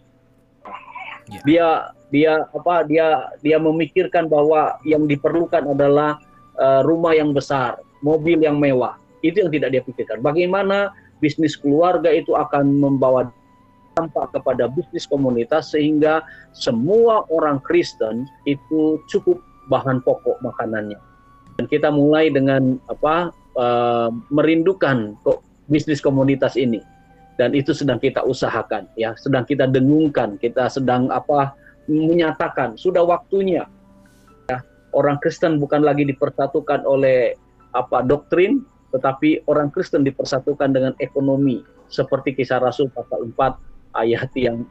Ya. 1.29 1.41
Dia 1.49 1.69
dia 2.11 2.47
apa 2.51 2.85
dia 2.87 3.31
dia 3.41 3.57
memikirkan 3.57 4.27
bahwa 4.27 4.79
yang 4.83 5.07
diperlukan 5.07 5.63
adalah 5.71 6.19
uh, 6.59 6.83
rumah 6.85 7.15
yang 7.15 7.31
besar, 7.31 7.79
mobil 8.03 8.43
yang 8.43 8.59
mewah. 8.59 8.99
Itu 9.23 9.47
yang 9.47 9.51
tidak 9.53 9.69
dia 9.73 9.83
pikirkan. 9.85 10.21
Bagaimana 10.21 10.91
bisnis 11.23 11.55
keluarga 11.55 12.09
itu 12.11 12.35
akan 12.35 12.81
membawa 12.81 13.29
dampak 13.99 14.33
kepada 14.33 14.71
bisnis 14.71 15.05
komunitas 15.05 15.77
sehingga 15.77 16.25
semua 16.57 17.29
orang 17.29 17.61
Kristen 17.61 18.25
itu 18.49 18.99
cukup 19.13 19.39
bahan 19.69 20.01
pokok 20.03 20.41
makanannya. 20.41 20.97
Dan 21.61 21.69
kita 21.69 21.93
mulai 21.93 22.33
dengan 22.33 22.81
apa 22.89 23.31
uh, 23.61 24.09
merindukan 24.33 25.15
kok 25.23 25.45
bisnis 25.69 26.01
komunitas 26.01 26.57
ini. 26.57 26.81
Dan 27.37 27.57
itu 27.57 27.73
sedang 27.73 27.97
kita 27.97 28.21
usahakan 28.21 28.85
ya, 29.01 29.17
sedang 29.17 29.49
kita 29.49 29.65
dengungkan, 29.65 30.37
kita 30.37 30.69
sedang 30.69 31.09
apa 31.09 31.57
menyatakan 31.89 32.77
sudah 32.77 33.07
waktunya. 33.07 33.65
Ya, 34.51 34.61
orang 34.93 35.17
Kristen 35.23 35.63
bukan 35.63 35.87
lagi 35.87 36.05
dipersatukan 36.05 36.85
oleh 36.85 37.39
apa 37.73 38.03
doktrin, 38.03 38.67
tetapi 38.91 39.47
orang 39.47 39.71
Kristen 39.71 40.03
dipersatukan 40.03 40.75
dengan 40.75 40.93
ekonomi. 40.99 41.63
Seperti 41.91 42.35
kisah 42.39 42.63
Rasul 42.63 42.87
pasal 42.91 43.31
4 43.35 43.99
ayat 43.99 44.31
yang 44.39 44.63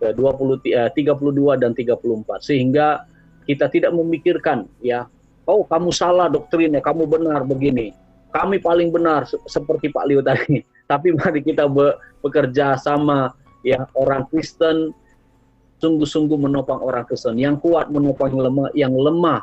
20 0.00 0.60
32 0.92 1.56
dan 1.56 1.72
34 1.72 2.44
sehingga 2.44 3.08
kita 3.48 3.72
tidak 3.72 3.96
memikirkan 3.96 4.68
ya 4.84 5.08
oh 5.48 5.64
kamu 5.64 5.88
salah 5.94 6.28
doktrinnya 6.28 6.82
kamu 6.84 7.08
benar 7.08 7.46
begini. 7.46 7.94
Kami 8.34 8.60
paling 8.60 8.92
benar 8.92 9.24
seperti 9.48 9.88
Pak 9.88 10.04
Leo 10.04 10.20
tadi. 10.20 10.60
Tapi 10.90 11.16
mari 11.16 11.40
kita 11.40 11.66
be 11.66 11.96
bekerja 12.20 12.76
sama 12.76 13.32
ya 13.64 13.88
orang 13.96 14.28
Kristen 14.28 14.92
sungguh-sungguh 15.80 16.38
menopang 16.40 16.80
orang 16.80 17.04
Kristen 17.04 17.36
yang 17.36 17.60
kuat 17.60 17.92
menopang 17.92 18.32
yang 18.32 18.42
lemah 18.48 18.68
yang 18.72 18.94
lemah 18.96 19.40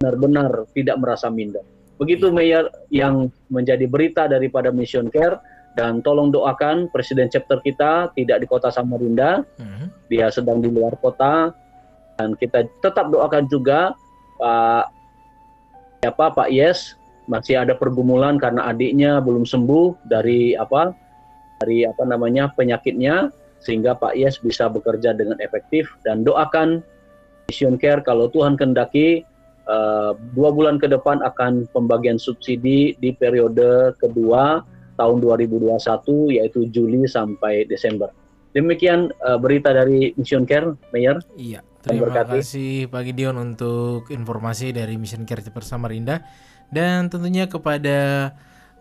benar-benar 0.00 0.64
tidak 0.72 0.96
merasa 0.96 1.28
minder. 1.28 1.62
Begitu 2.00 2.32
Mayor 2.32 2.72
yang 2.88 3.28
menjadi 3.52 3.84
berita 3.84 4.24
daripada 4.24 4.72
Mission 4.72 5.12
Care 5.12 5.36
dan 5.76 6.00
tolong 6.00 6.32
doakan 6.32 6.88
presiden 6.88 7.28
chapter 7.28 7.60
kita 7.60 8.08
tidak 8.16 8.40
di 8.40 8.46
kota 8.48 8.72
Samarinda, 8.72 9.44
hmm. 9.60 10.08
dia 10.08 10.32
sedang 10.32 10.64
di 10.64 10.72
luar 10.72 10.96
kota 10.98 11.52
dan 12.16 12.32
kita 12.40 12.64
tetap 12.80 13.12
doakan 13.12 13.44
juga 13.52 13.92
Pak 14.40 14.86
siapa? 16.00 16.32
Pak 16.32 16.48
Yes 16.48 16.96
masih 17.28 17.60
ada 17.60 17.76
pergumulan 17.76 18.40
karena 18.40 18.72
adiknya 18.72 19.20
belum 19.20 19.44
sembuh 19.44 20.08
dari 20.08 20.56
apa? 20.56 20.96
Dari 21.60 21.84
apa 21.84 22.08
namanya 22.08 22.48
penyakitnya 22.56 23.28
sehingga 23.60 23.96
Pak 23.96 24.16
Yes 24.16 24.40
bisa 24.40 24.66
bekerja 24.66 25.12
dengan 25.12 25.36
efektif 25.44 25.88
dan 26.02 26.24
doakan 26.24 26.80
Mission 27.48 27.76
Care 27.76 28.00
kalau 28.02 28.30
Tuhan 28.32 28.56
kendaki 28.56 29.22
uh, 29.68 30.16
dua 30.34 30.50
bulan 30.50 30.80
ke 30.80 30.88
depan 30.88 31.20
akan 31.22 31.68
pembagian 31.70 32.16
subsidi 32.16 32.96
di 32.98 33.10
periode 33.14 33.94
kedua 34.00 34.64
tahun 34.96 35.24
2021 35.24 36.36
yaitu 36.36 36.68
Juli 36.68 37.08
sampai 37.08 37.64
Desember. 37.66 38.12
Demikian 38.50 39.14
uh, 39.22 39.38
berita 39.38 39.70
dari 39.70 40.10
Mission 40.18 40.42
Care, 40.44 40.74
Mayor. 40.90 41.22
Iya. 41.38 41.62
Terima 41.80 42.12
kasih 42.12 42.92
Pak 42.92 43.08
Gideon 43.08 43.40
untuk 43.40 44.12
informasi 44.12 44.68
dari 44.68 45.00
Mission 45.00 45.24
Care 45.24 45.40
Cepat 45.40 45.64
Samarinda 45.64 46.20
dan 46.68 47.08
tentunya 47.08 47.48
kepada 47.48 48.30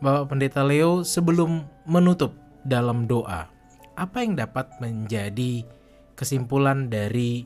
Bapak 0.03 0.36
Pendeta 0.36 0.67
Leo 0.67 1.07
sebelum 1.07 1.63
menutup 1.88 2.36
dalam 2.67 3.07
doa. 3.07 3.47
Apa 3.99 4.23
yang 4.23 4.39
dapat 4.39 4.79
menjadi 4.79 5.67
kesimpulan 6.15 6.87
dari 6.87 7.43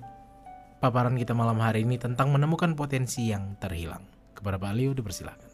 paparan 0.78 1.18
kita 1.18 1.34
malam 1.34 1.58
hari 1.58 1.82
ini 1.82 1.98
tentang 1.98 2.30
menemukan 2.30 2.78
potensi 2.78 3.34
yang 3.34 3.58
terhilang. 3.58 4.06
Kepada 4.38 4.62
Pak 4.62 4.74
Liu 4.78 4.94
dipersilakan. 4.94 5.50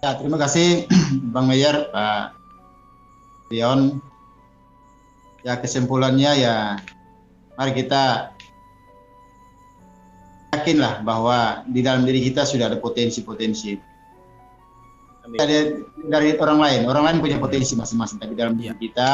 Ya, 0.00 0.16
terima 0.16 0.40
kasih 0.40 0.88
Bang 1.36 1.44
Mayer, 1.44 1.92
Pak 1.92 2.32
Dion. 3.52 4.00
Ya, 5.44 5.60
kesimpulannya 5.60 6.32
ya 6.40 6.80
mari 7.60 7.76
kita 7.76 8.32
yakinlah 10.56 11.04
bahwa 11.04 11.68
di 11.68 11.84
dalam 11.84 12.08
diri 12.08 12.24
kita 12.24 12.48
sudah 12.48 12.72
ada 12.72 12.80
potensi-potensi. 12.80 13.91
Dari, 15.22 15.86
dari 16.10 16.28
orang 16.36 16.58
lain, 16.58 16.80
orang 16.90 17.04
lain 17.06 17.16
punya 17.22 17.38
potensi 17.38 17.78
masing-masing, 17.78 18.18
tapi 18.18 18.34
dalam 18.34 18.58
diri 18.58 18.70
ya. 18.70 18.76
kita, 18.76 19.12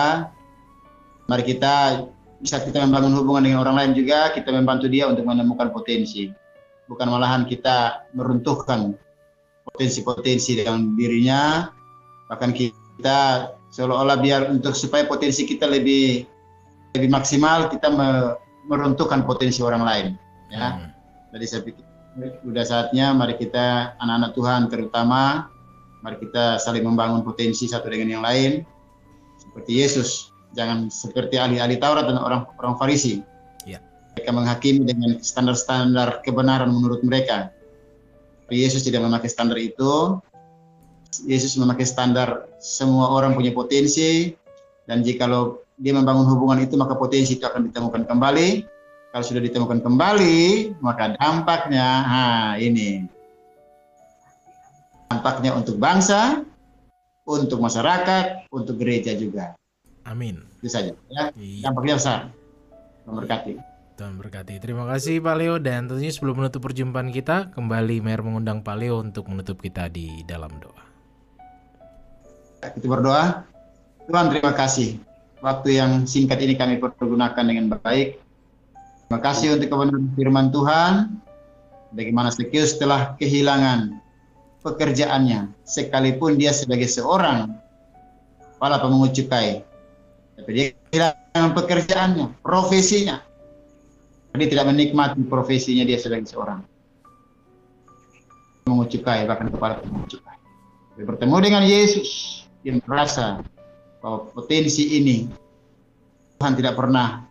mari 1.28 1.44
kita 1.44 2.04
bisa 2.40 2.64
kita 2.64 2.80
membangun 2.86 3.12
hubungan 3.18 3.44
dengan 3.44 3.60
orang 3.60 3.76
lain 3.76 3.92
juga, 3.92 4.32
kita 4.32 4.48
membantu 4.48 4.88
dia 4.88 5.04
untuk 5.04 5.28
menemukan 5.28 5.68
potensi. 5.68 6.32
Bukan 6.88 7.06
malahan 7.12 7.44
kita 7.44 8.08
meruntuhkan 8.16 8.96
potensi-potensi 9.68 10.64
dalam 10.64 10.96
dirinya, 10.96 11.68
bahkan 12.32 12.56
kita 12.56 13.52
seolah-olah 13.68 14.16
biar 14.20 14.48
untuk 14.48 14.72
supaya 14.72 15.04
potensi 15.04 15.44
kita 15.44 15.68
lebih 15.68 16.24
lebih 16.96 17.10
maksimal 17.12 17.68
kita 17.68 17.92
me- 17.92 18.36
meruntuhkan 18.68 19.24
potensi 19.24 19.60
orang 19.60 19.84
lain 19.84 20.06
ya 20.48 20.76
Hmm. 20.76 20.88
jadi 21.36 21.44
saya 21.44 21.62
pikir 21.68 21.84
sudah 22.42 22.64
saatnya 22.64 23.12
mari 23.12 23.36
kita 23.36 23.94
anak-anak 24.00 24.32
Tuhan 24.32 24.60
terutama 24.72 25.52
mari 26.02 26.16
kita 26.22 26.62
saling 26.62 26.84
membangun 26.86 27.26
potensi 27.26 27.66
satu 27.66 27.90
dengan 27.90 28.18
yang 28.18 28.24
lain. 28.24 28.62
Seperti 29.38 29.72
Yesus. 29.82 30.30
Jangan 30.56 30.88
seperti 30.88 31.36
ahli-ahli 31.36 31.76
Taurat 31.76 32.08
dan 32.08 32.18
orang 32.18 32.48
orang 32.58 32.74
Farisi. 32.80 33.20
Ya. 33.68 33.84
mereka 34.16 34.32
menghakimi 34.32 34.82
dengan 34.82 35.20
standar-standar 35.20 36.24
kebenaran 36.24 36.72
menurut 36.72 37.04
mereka. 37.04 37.52
Tapi 38.48 38.64
Yesus 38.64 38.82
tidak 38.82 39.04
memakai 39.04 39.28
standar 39.28 39.60
itu. 39.60 40.18
Yesus 41.28 41.56
memakai 41.60 41.84
standar 41.84 42.48
semua 42.58 43.12
orang 43.12 43.36
punya 43.36 43.52
potensi. 43.52 44.32
Dan 44.88 45.04
jikalau 45.04 45.60
dia 45.76 45.92
membangun 45.92 46.26
hubungan 46.32 46.64
itu 46.64 46.74
maka 46.80 46.96
potensi 46.96 47.36
itu 47.36 47.44
akan 47.44 47.68
ditemukan 47.68 48.08
kembali. 48.08 48.64
Kalau 49.12 49.24
sudah 49.24 49.42
ditemukan 49.44 49.84
kembali 49.84 50.36
maka 50.80 51.16
dampaknya 51.16 51.86
nah 52.04 52.48
ini 52.60 53.17
dampaknya 55.08 55.56
untuk 55.56 55.80
bangsa 55.80 56.44
untuk 57.28 57.60
masyarakat 57.60 58.48
untuk 58.48 58.80
gereja 58.80 59.12
juga. 59.16 59.52
Amin. 60.08 60.40
itu 60.58 60.72
saja. 60.72 60.96
Ya 61.12 61.28
Iya, 61.36 61.68
dampaknya 61.68 62.00
besar. 62.00 62.20
Memberkati. 63.04 63.60
Tuhan 63.98 64.14
berkati. 64.14 64.62
Terima 64.62 64.86
kasih 64.86 65.20
Pak 65.20 65.36
Leo. 65.36 65.58
Dan 65.58 65.90
tentunya 65.90 66.08
sebelum 66.14 66.40
menutup 66.40 66.62
perjumpaan 66.64 67.10
kita, 67.10 67.50
kembali 67.52 68.00
Mayor 68.00 68.22
mengundang 68.22 68.62
Pak 68.62 68.76
Leo 68.78 69.02
untuk 69.02 69.26
menutup 69.26 69.58
kita 69.58 69.90
di 69.90 70.22
dalam 70.24 70.54
doa. 70.62 70.86
kita 72.62 72.86
berdoa. 72.86 73.42
Tuhan 74.06 74.32
terima 74.32 74.54
kasih. 74.56 75.02
Waktu 75.44 75.82
yang 75.82 75.92
singkat 76.08 76.40
ini 76.40 76.54
kami 76.56 76.80
pergunakan 76.80 77.44
dengan 77.44 77.74
baik. 77.74 78.18
Terima 79.06 79.20
kasih 79.20 79.58
untuk 79.58 79.68
kebenaran 79.70 80.08
firman 80.14 80.46
Tuhan. 80.54 80.92
Bagaimana 81.92 82.28
Zacchaeus 82.32 82.76
telah 82.80 83.16
kehilangan 83.16 84.07
pekerjaannya 84.62 85.54
sekalipun 85.62 86.36
dia 86.38 86.50
sebagai 86.50 86.90
seorang 86.90 87.54
kepala 88.56 88.82
pemungut 88.82 89.14
cukai. 89.14 89.62
Tapi 90.38 90.50
dia 90.54 90.66
kehilangan 90.90 91.52
pekerjaannya 91.54 92.26
profesinya. 92.42 93.22
Dia 94.38 94.46
tidak 94.46 94.70
menikmati 94.70 95.18
profesinya 95.26 95.82
dia 95.82 95.98
sebagai 95.98 96.30
seorang 96.30 96.62
pemungut 98.68 98.92
cukai 98.92 99.24
bahkan 99.24 99.48
kepala 99.48 99.80
pemungut 99.80 100.12
cukai. 100.12 100.36
Dia 101.00 101.04
bertemu 101.08 101.36
dengan 101.40 101.62
Yesus 101.64 102.08
dia 102.60 102.76
merasa 102.84 103.40
bahwa 104.04 104.28
potensi 104.36 105.00
ini 105.00 105.24
Tuhan 106.38 106.54
tidak 106.54 106.78
pernah 106.78 107.26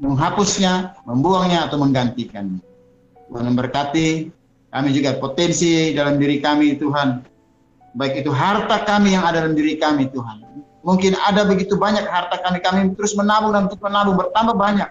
menghapusnya, 0.00 0.96
membuangnya 1.04 1.68
atau 1.68 1.76
menggantikan. 1.76 2.62
Tuhan 3.28 3.44
memberkati 3.52 4.30
kami 4.72 4.88
juga 4.96 5.20
potensi 5.20 5.92
dalam 5.92 6.16
diri 6.16 6.40
kami 6.40 6.80
Tuhan. 6.80 7.20
Baik 7.92 8.24
itu 8.24 8.32
harta 8.32 8.88
kami 8.88 9.12
yang 9.12 9.20
ada 9.20 9.44
dalam 9.44 9.52
diri 9.52 9.76
kami 9.76 10.08
Tuhan. 10.08 10.40
Mungkin 10.80 11.12
ada 11.28 11.44
begitu 11.44 11.76
banyak 11.76 12.08
harta 12.08 12.40
kami, 12.40 12.58
kami 12.64 12.96
terus 12.96 13.12
menabung 13.12 13.52
dan 13.52 13.68
terus 13.68 13.84
menabung 13.84 14.16
bertambah 14.16 14.56
banyak. 14.56 14.88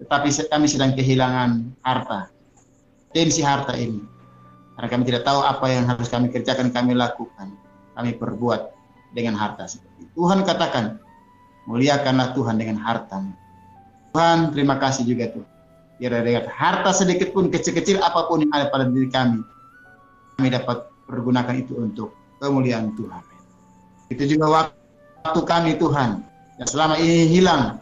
Tetapi 0.00 0.28
kami 0.46 0.66
sedang 0.70 0.94
kehilangan 0.94 1.74
harta. 1.82 2.30
Potensi 3.10 3.42
harta 3.42 3.74
ini. 3.74 4.00
Karena 4.78 4.88
kami 4.88 5.02
tidak 5.04 5.26
tahu 5.26 5.44
apa 5.44 5.66
yang 5.68 5.84
harus 5.84 6.08
kami 6.08 6.32
kerjakan, 6.32 6.72
kami 6.72 6.96
lakukan. 6.96 7.52
Kami 7.92 8.16
perbuat 8.16 8.72
dengan 9.12 9.36
harta 9.36 9.68
seperti 9.68 10.08
itu. 10.08 10.12
Tuhan 10.16 10.46
katakan, 10.48 10.96
muliakanlah 11.68 12.32
Tuhan 12.32 12.56
dengan 12.56 12.80
hartamu. 12.80 13.36
Tuhan, 14.16 14.56
terima 14.56 14.80
kasih 14.80 15.04
juga 15.04 15.28
Tuhan. 15.28 15.51
Dengan 16.00 16.48
harta 16.50 16.90
sedikit 16.90 17.30
pun, 17.30 17.50
kecil-kecil 17.52 18.02
apa 18.02 18.26
pun 18.26 18.42
yang 18.42 18.52
ada 18.54 18.72
pada 18.72 18.88
diri 18.90 19.06
kami, 19.06 19.44
kami 20.38 20.48
dapat 20.50 20.88
pergunakan 21.06 21.54
itu 21.54 21.78
untuk 21.78 22.10
kemuliaan 22.42 22.96
Tuhan. 22.98 23.22
Itu 24.10 24.24
juga 24.26 24.46
waktu 24.50 25.40
kami 25.46 25.78
Tuhan, 25.78 26.26
yang 26.58 26.68
selama 26.68 26.98
ini 26.98 27.30
hilang, 27.30 27.78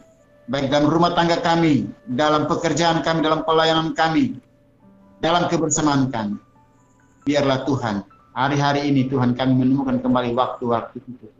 baik 0.52 0.68
dalam 0.68 0.92
rumah 0.92 1.16
tangga 1.16 1.40
kami, 1.40 1.88
dalam 2.12 2.44
pekerjaan 2.44 3.00
kami, 3.00 3.24
dalam 3.24 3.40
pelayanan 3.46 3.96
kami, 3.96 4.36
dalam 5.24 5.48
kebersamaan 5.48 6.12
kami. 6.12 6.36
Biarlah 7.24 7.64
Tuhan, 7.64 8.04
hari-hari 8.36 8.84
ini 8.84 9.08
Tuhan 9.08 9.32
kami 9.32 9.64
menemukan 9.64 9.96
kembali 10.02 10.36
waktu-waktu 10.36 11.00
itu. 11.00 11.39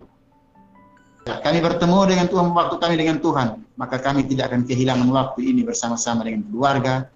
Kami 1.39 1.59
bertemu 1.63 1.99
dengan 2.11 2.27
Tuhan, 2.27 2.51
waktu 2.51 2.77
kami 2.83 2.95
dengan 2.99 3.23
Tuhan, 3.23 3.63
maka 3.79 4.03
kami 4.03 4.27
tidak 4.27 4.51
akan 4.51 4.67
kehilangan 4.67 5.07
waktu 5.07 5.41
ini 5.55 5.63
bersama-sama 5.63 6.27
dengan 6.27 6.43
keluarga, 6.51 7.07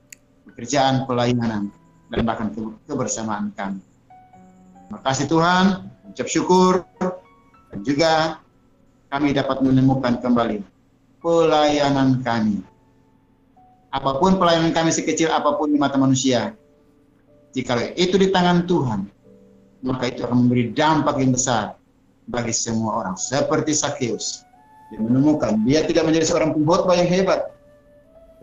pekerjaan, 0.47 1.03
pelayanan, 1.11 1.75
dan 2.15 2.21
bahkan 2.23 2.55
ke- 2.55 2.79
kebersamaan 2.87 3.51
kami. 3.59 3.83
Terima 4.87 5.01
kasih 5.03 5.27
Tuhan, 5.27 5.65
ucap 6.15 6.29
syukur, 6.31 6.87
dan 7.75 7.79
juga 7.83 8.13
kami 9.11 9.35
dapat 9.35 9.59
menemukan 9.59 10.23
kembali 10.23 10.63
pelayanan 11.19 12.23
kami. 12.23 12.63
Apa 13.91 14.23
pun 14.23 14.39
pelayanan 14.39 14.71
kami 14.71 14.95
sekecil 14.95 15.35
apa 15.35 15.59
pun 15.59 15.75
di 15.75 15.79
mata 15.79 15.99
manusia, 15.99 16.55
jika 17.55 17.79
itu 17.99 18.15
di 18.19 18.31
tangan 18.31 18.67
Tuhan, 18.67 19.07
maka 19.87 20.11
itu 20.11 20.27
akan 20.27 20.47
memberi 20.47 20.71
dampak 20.75 21.19
yang 21.23 21.31
besar 21.35 21.79
bagi 22.29 22.53
semua 22.55 23.05
orang. 23.05 23.17
Seperti 23.17 23.77
Zacchaeus, 23.77 24.45
dia 24.93 25.01
menemukan 25.01 25.61
dia 25.65 25.85
tidak 25.85 26.09
menjadi 26.09 26.25
seorang 26.29 26.51
pengkhotbah 26.57 26.97
yang 26.97 27.09
hebat, 27.09 27.53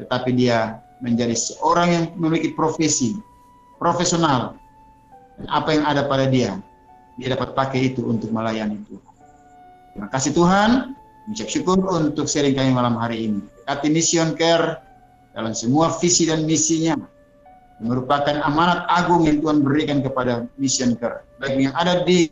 tetapi 0.02 0.34
dia 0.34 0.82
menjadi 1.02 1.34
seorang 1.34 1.88
yang 1.90 2.06
memiliki 2.18 2.54
profesi 2.54 3.18
profesional 3.82 4.54
dan 5.42 5.46
apa 5.50 5.70
yang 5.74 5.84
ada 5.90 6.06
pada 6.06 6.30
dia, 6.30 6.62
dia 7.18 7.34
dapat 7.34 7.58
pakai 7.58 7.94
itu 7.94 8.06
untuk 8.06 8.30
melayani 8.30 8.78
Tuhan. 8.86 9.14
Terima 9.92 10.08
kasih 10.14 10.32
Tuhan, 10.38 10.94
mengucap 11.26 11.50
syukur 11.50 11.78
untuk 11.90 12.30
sharing 12.30 12.54
kami 12.54 12.72
malam 12.72 12.94
hari 12.94 13.26
ini. 13.28 13.42
Dekati 13.66 13.90
Mission 13.90 14.38
Care 14.38 14.78
dalam 15.34 15.58
semua 15.58 15.90
visi 15.98 16.30
dan 16.30 16.46
misinya 16.46 16.94
merupakan 17.82 18.38
amanat 18.46 18.86
agung 18.94 19.26
yang 19.26 19.42
Tuhan 19.42 19.66
berikan 19.66 20.06
kepada 20.06 20.46
Mission 20.62 20.94
Care. 20.94 21.26
Baik 21.42 21.58
yang 21.58 21.74
ada 21.74 22.06
di 22.06 22.30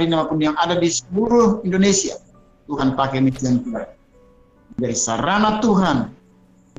maupun 0.00 0.40
yang 0.40 0.56
ada 0.56 0.78
di 0.78 0.88
seluruh 0.88 1.60
Indonesia. 1.62 2.16
Tuhan 2.66 2.96
pakai 2.96 3.20
Mission 3.20 3.60
Care. 3.68 3.92
Dari 4.78 4.96
sarana 4.96 5.60
Tuhan 5.60 6.08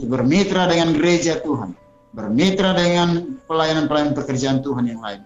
bermitra 0.02 0.66
dengan 0.66 0.98
gereja 0.98 1.38
Tuhan, 1.46 1.78
bermitra 2.18 2.74
dengan 2.74 3.38
pelayanan-pelayanan 3.46 4.18
pekerjaan 4.18 4.66
Tuhan 4.66 4.90
yang 4.90 5.02
lain. 5.04 5.22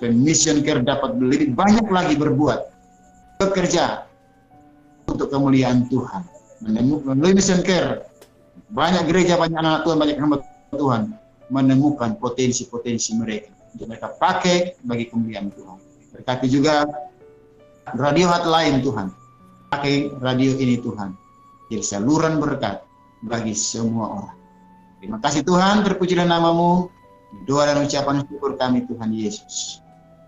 Dan 0.00 0.16
Mission 0.24 0.64
Care 0.64 0.80
dapat 0.80 1.20
lebih 1.20 1.52
banyak 1.52 1.84
lagi 1.92 2.16
berbuat, 2.16 2.60
bekerja 3.44 4.08
untuk 5.12 5.28
kemuliaan 5.28 5.84
Tuhan. 5.92 6.24
Melalui 6.64 7.36
Mission 7.36 7.60
Care, 7.60 8.08
banyak 8.72 9.04
gereja, 9.12 9.36
banyak 9.36 9.60
anak 9.60 9.84
Tuhan, 9.84 9.98
banyak 10.00 10.16
hamba 10.16 10.36
Tuhan 10.72 11.12
menemukan 11.50 12.14
potensi-potensi 12.16 13.18
mereka 13.18 13.50
mereka 13.78 14.10
pakai 14.10 14.74
bagi 14.82 15.06
kemuliaan 15.06 15.50
Tuhan. 15.54 15.78
Berkati 16.10 16.46
juga 16.50 16.86
radio 17.96 18.26
hotline 18.30 18.82
Tuhan. 18.84 19.08
Pakai 19.70 20.10
radio 20.18 20.54
ini 20.58 20.78
Tuhan. 20.82 21.14
Jadi 21.70 21.82
saluran 21.86 22.42
berkat 22.42 22.82
bagi 23.22 23.54
semua 23.54 24.06
orang. 24.22 24.38
Terima 24.98 25.18
kasih 25.22 25.46
Tuhan, 25.46 25.86
terpujilah 25.86 26.26
namamu. 26.26 26.90
Doa 27.46 27.70
dan 27.70 27.86
ucapan 27.86 28.26
syukur 28.26 28.58
kami 28.58 28.84
Tuhan 28.90 29.14
Yesus. 29.14 29.78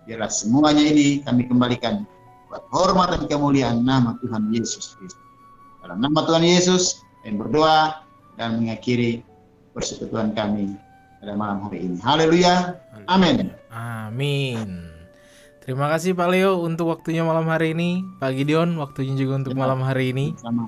Biarlah 0.07 0.31
semuanya 0.31 0.87
ini 0.87 1.19
kami 1.19 1.51
kembalikan 1.51 2.07
buat 2.47 2.63
hormat 2.71 3.11
dan 3.11 3.23
kemuliaan 3.27 3.83
nama 3.83 4.15
Tuhan 4.23 4.55
Yesus 4.55 4.95
Kristus. 4.95 5.19
Dalam 5.83 5.99
nama 5.99 6.23
Tuhan 6.23 6.47
Yesus, 6.47 7.03
kami 7.27 7.43
berdoa 7.43 8.07
dan 8.39 8.63
mengakhiri 8.63 9.19
persekutuan 9.75 10.31
kami 10.31 10.79
pada 11.19 11.35
malam 11.35 11.67
hari 11.67 11.91
ini. 11.91 11.99
Haleluya. 11.99 12.79
Amin. 13.11 13.51
Amin. 13.67 14.92
Terima 15.63 15.87
kasih 15.87 16.11
Pak 16.11 16.27
Leo 16.27 16.59
untuk 16.59 16.91
waktunya 16.91 17.23
malam 17.23 17.47
hari 17.47 17.71
ini. 17.71 18.03
Pak 18.19 18.35
Gideon 18.35 18.75
waktunya 18.75 19.15
juga 19.15 19.39
untuk 19.39 19.55
malam 19.55 19.79
hari 19.79 20.11
ini. 20.11 20.35
Sama. 20.35 20.67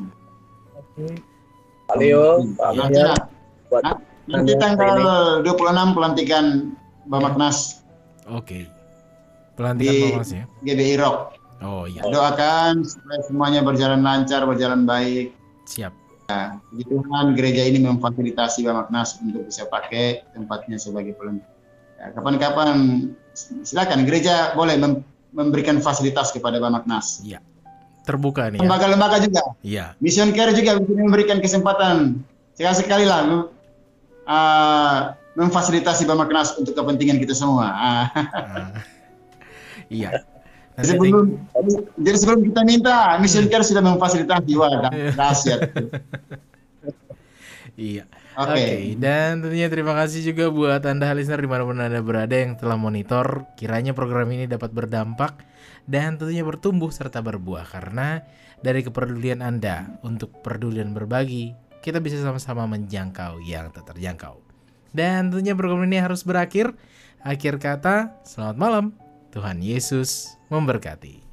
Pak 1.91 1.95
Leo, 1.99 2.47
Pak 2.55 2.71
buat 3.67 3.83
nanti 4.31 4.55
tanggal 4.55 4.97
26 5.43 5.95
pelantikan 5.97 6.45
Bapak 7.11 7.35
Nas 7.35 7.83
Oke. 8.31 8.71
Pelantikan 9.59 9.91
Di- 9.91 10.03
Pak 10.07 10.19
Mas 10.23 10.31
ya. 10.31 10.45
GBI 10.63 10.95
Rock. 10.95 11.35
Oh 11.59 11.87
iya, 11.87 12.03
Doakan 12.03 12.83
supaya 12.83 13.19
semuanya 13.23 13.63
berjalan 13.63 13.99
lancar, 13.99 14.43
berjalan 14.47 14.87
baik. 14.87 15.35
siap. 15.67 15.91
Puji 16.71 16.83
Tuhan 16.89 17.35
gereja 17.37 17.63
ini 17.67 17.83
memfasilitasi 17.83 18.63
Bapak 18.63 18.89
Nas 18.95 19.19
untuk 19.19 19.43
bisa 19.45 19.67
pakai 19.67 20.23
tempatnya 20.31 20.79
sebagai 20.79 21.13
pelantikan. 21.19 21.54
Ya, 21.95 22.11
kapan-kapan 22.11 22.69
silakan 23.63 24.03
gereja 24.03 24.51
boleh 24.53 24.75
mem- 24.75 25.03
memberikan 25.31 25.79
fasilitas 25.79 26.31
kepada 26.31 26.59
Bapak 26.59 26.87
Nas. 26.87 27.19
Iya. 27.23 27.39
terbuka 28.05 28.53
nih 28.53 28.61
ya. 28.61 28.69
lembaga-lembaga 28.69 29.17
juga. 29.17 29.41
Iya. 29.65 29.85
Mission 29.97 30.29
Care 30.29 30.53
juga 30.53 30.77
memberikan 30.77 31.41
kesempatan 31.41 32.21
sekali-sekali 32.53 33.01
lah 33.01 33.49
uh, 34.29 34.97
memfasilitasi 35.33 36.05
Bamaknas 36.05 36.53
untuk 36.53 36.77
kepentingan 36.77 37.17
kita 37.17 37.33
semua. 37.33 37.65
Ah. 37.65 38.05
Iya. 39.89 40.21
Nanti 40.77 40.91
ting- 41.01 41.01
sebelum, 41.01 41.25
jadi 41.97 42.17
sebelum 42.19 42.39
kita 42.45 42.61
minta, 42.61 43.17
Mission 43.17 43.49
Care 43.49 43.65
sudah 43.65 43.81
memfasilitasi. 43.81 44.53
Wah, 44.53 44.85
dah- 44.85 44.93
dahsyat. 45.19 45.59
Iya. 47.73 48.05
Oke. 48.35 48.51
Oke, 48.51 48.99
dan 48.99 49.39
tentunya 49.39 49.71
terima 49.71 49.95
kasih 49.95 50.19
juga 50.19 50.51
buat 50.51 50.83
Anda 50.83 51.15
listener 51.15 51.39
di 51.39 51.47
mana 51.47 51.63
pun 51.63 51.79
Anda 51.79 52.03
berada 52.03 52.35
yang 52.35 52.59
telah 52.59 52.75
monitor. 52.75 53.47
Kiranya 53.55 53.95
program 53.95 54.27
ini 54.27 54.43
dapat 54.43 54.75
berdampak 54.75 55.39
dan 55.87 56.19
tentunya 56.19 56.43
bertumbuh 56.43 56.91
serta 56.91 57.23
berbuah 57.23 57.63
karena 57.63 58.27
dari 58.59 58.83
kepedulian 58.83 59.39
Anda 59.39 59.87
untuk 60.03 60.43
pedulian 60.43 60.91
berbagi, 60.91 61.55
kita 61.79 62.03
bisa 62.03 62.19
sama-sama 62.19 62.67
menjangkau 62.67 63.39
yang 63.39 63.71
tak 63.71 63.95
terjangkau. 63.95 64.41
Dan 64.91 65.31
tentunya 65.31 65.55
program 65.55 65.87
ini 65.87 66.03
harus 66.03 66.23
berakhir. 66.27 66.75
Akhir 67.23 67.55
kata, 67.55 68.19
selamat 68.27 68.57
malam. 68.59 68.85
Tuhan 69.31 69.63
Yesus 69.63 70.35
memberkati. 70.47 71.23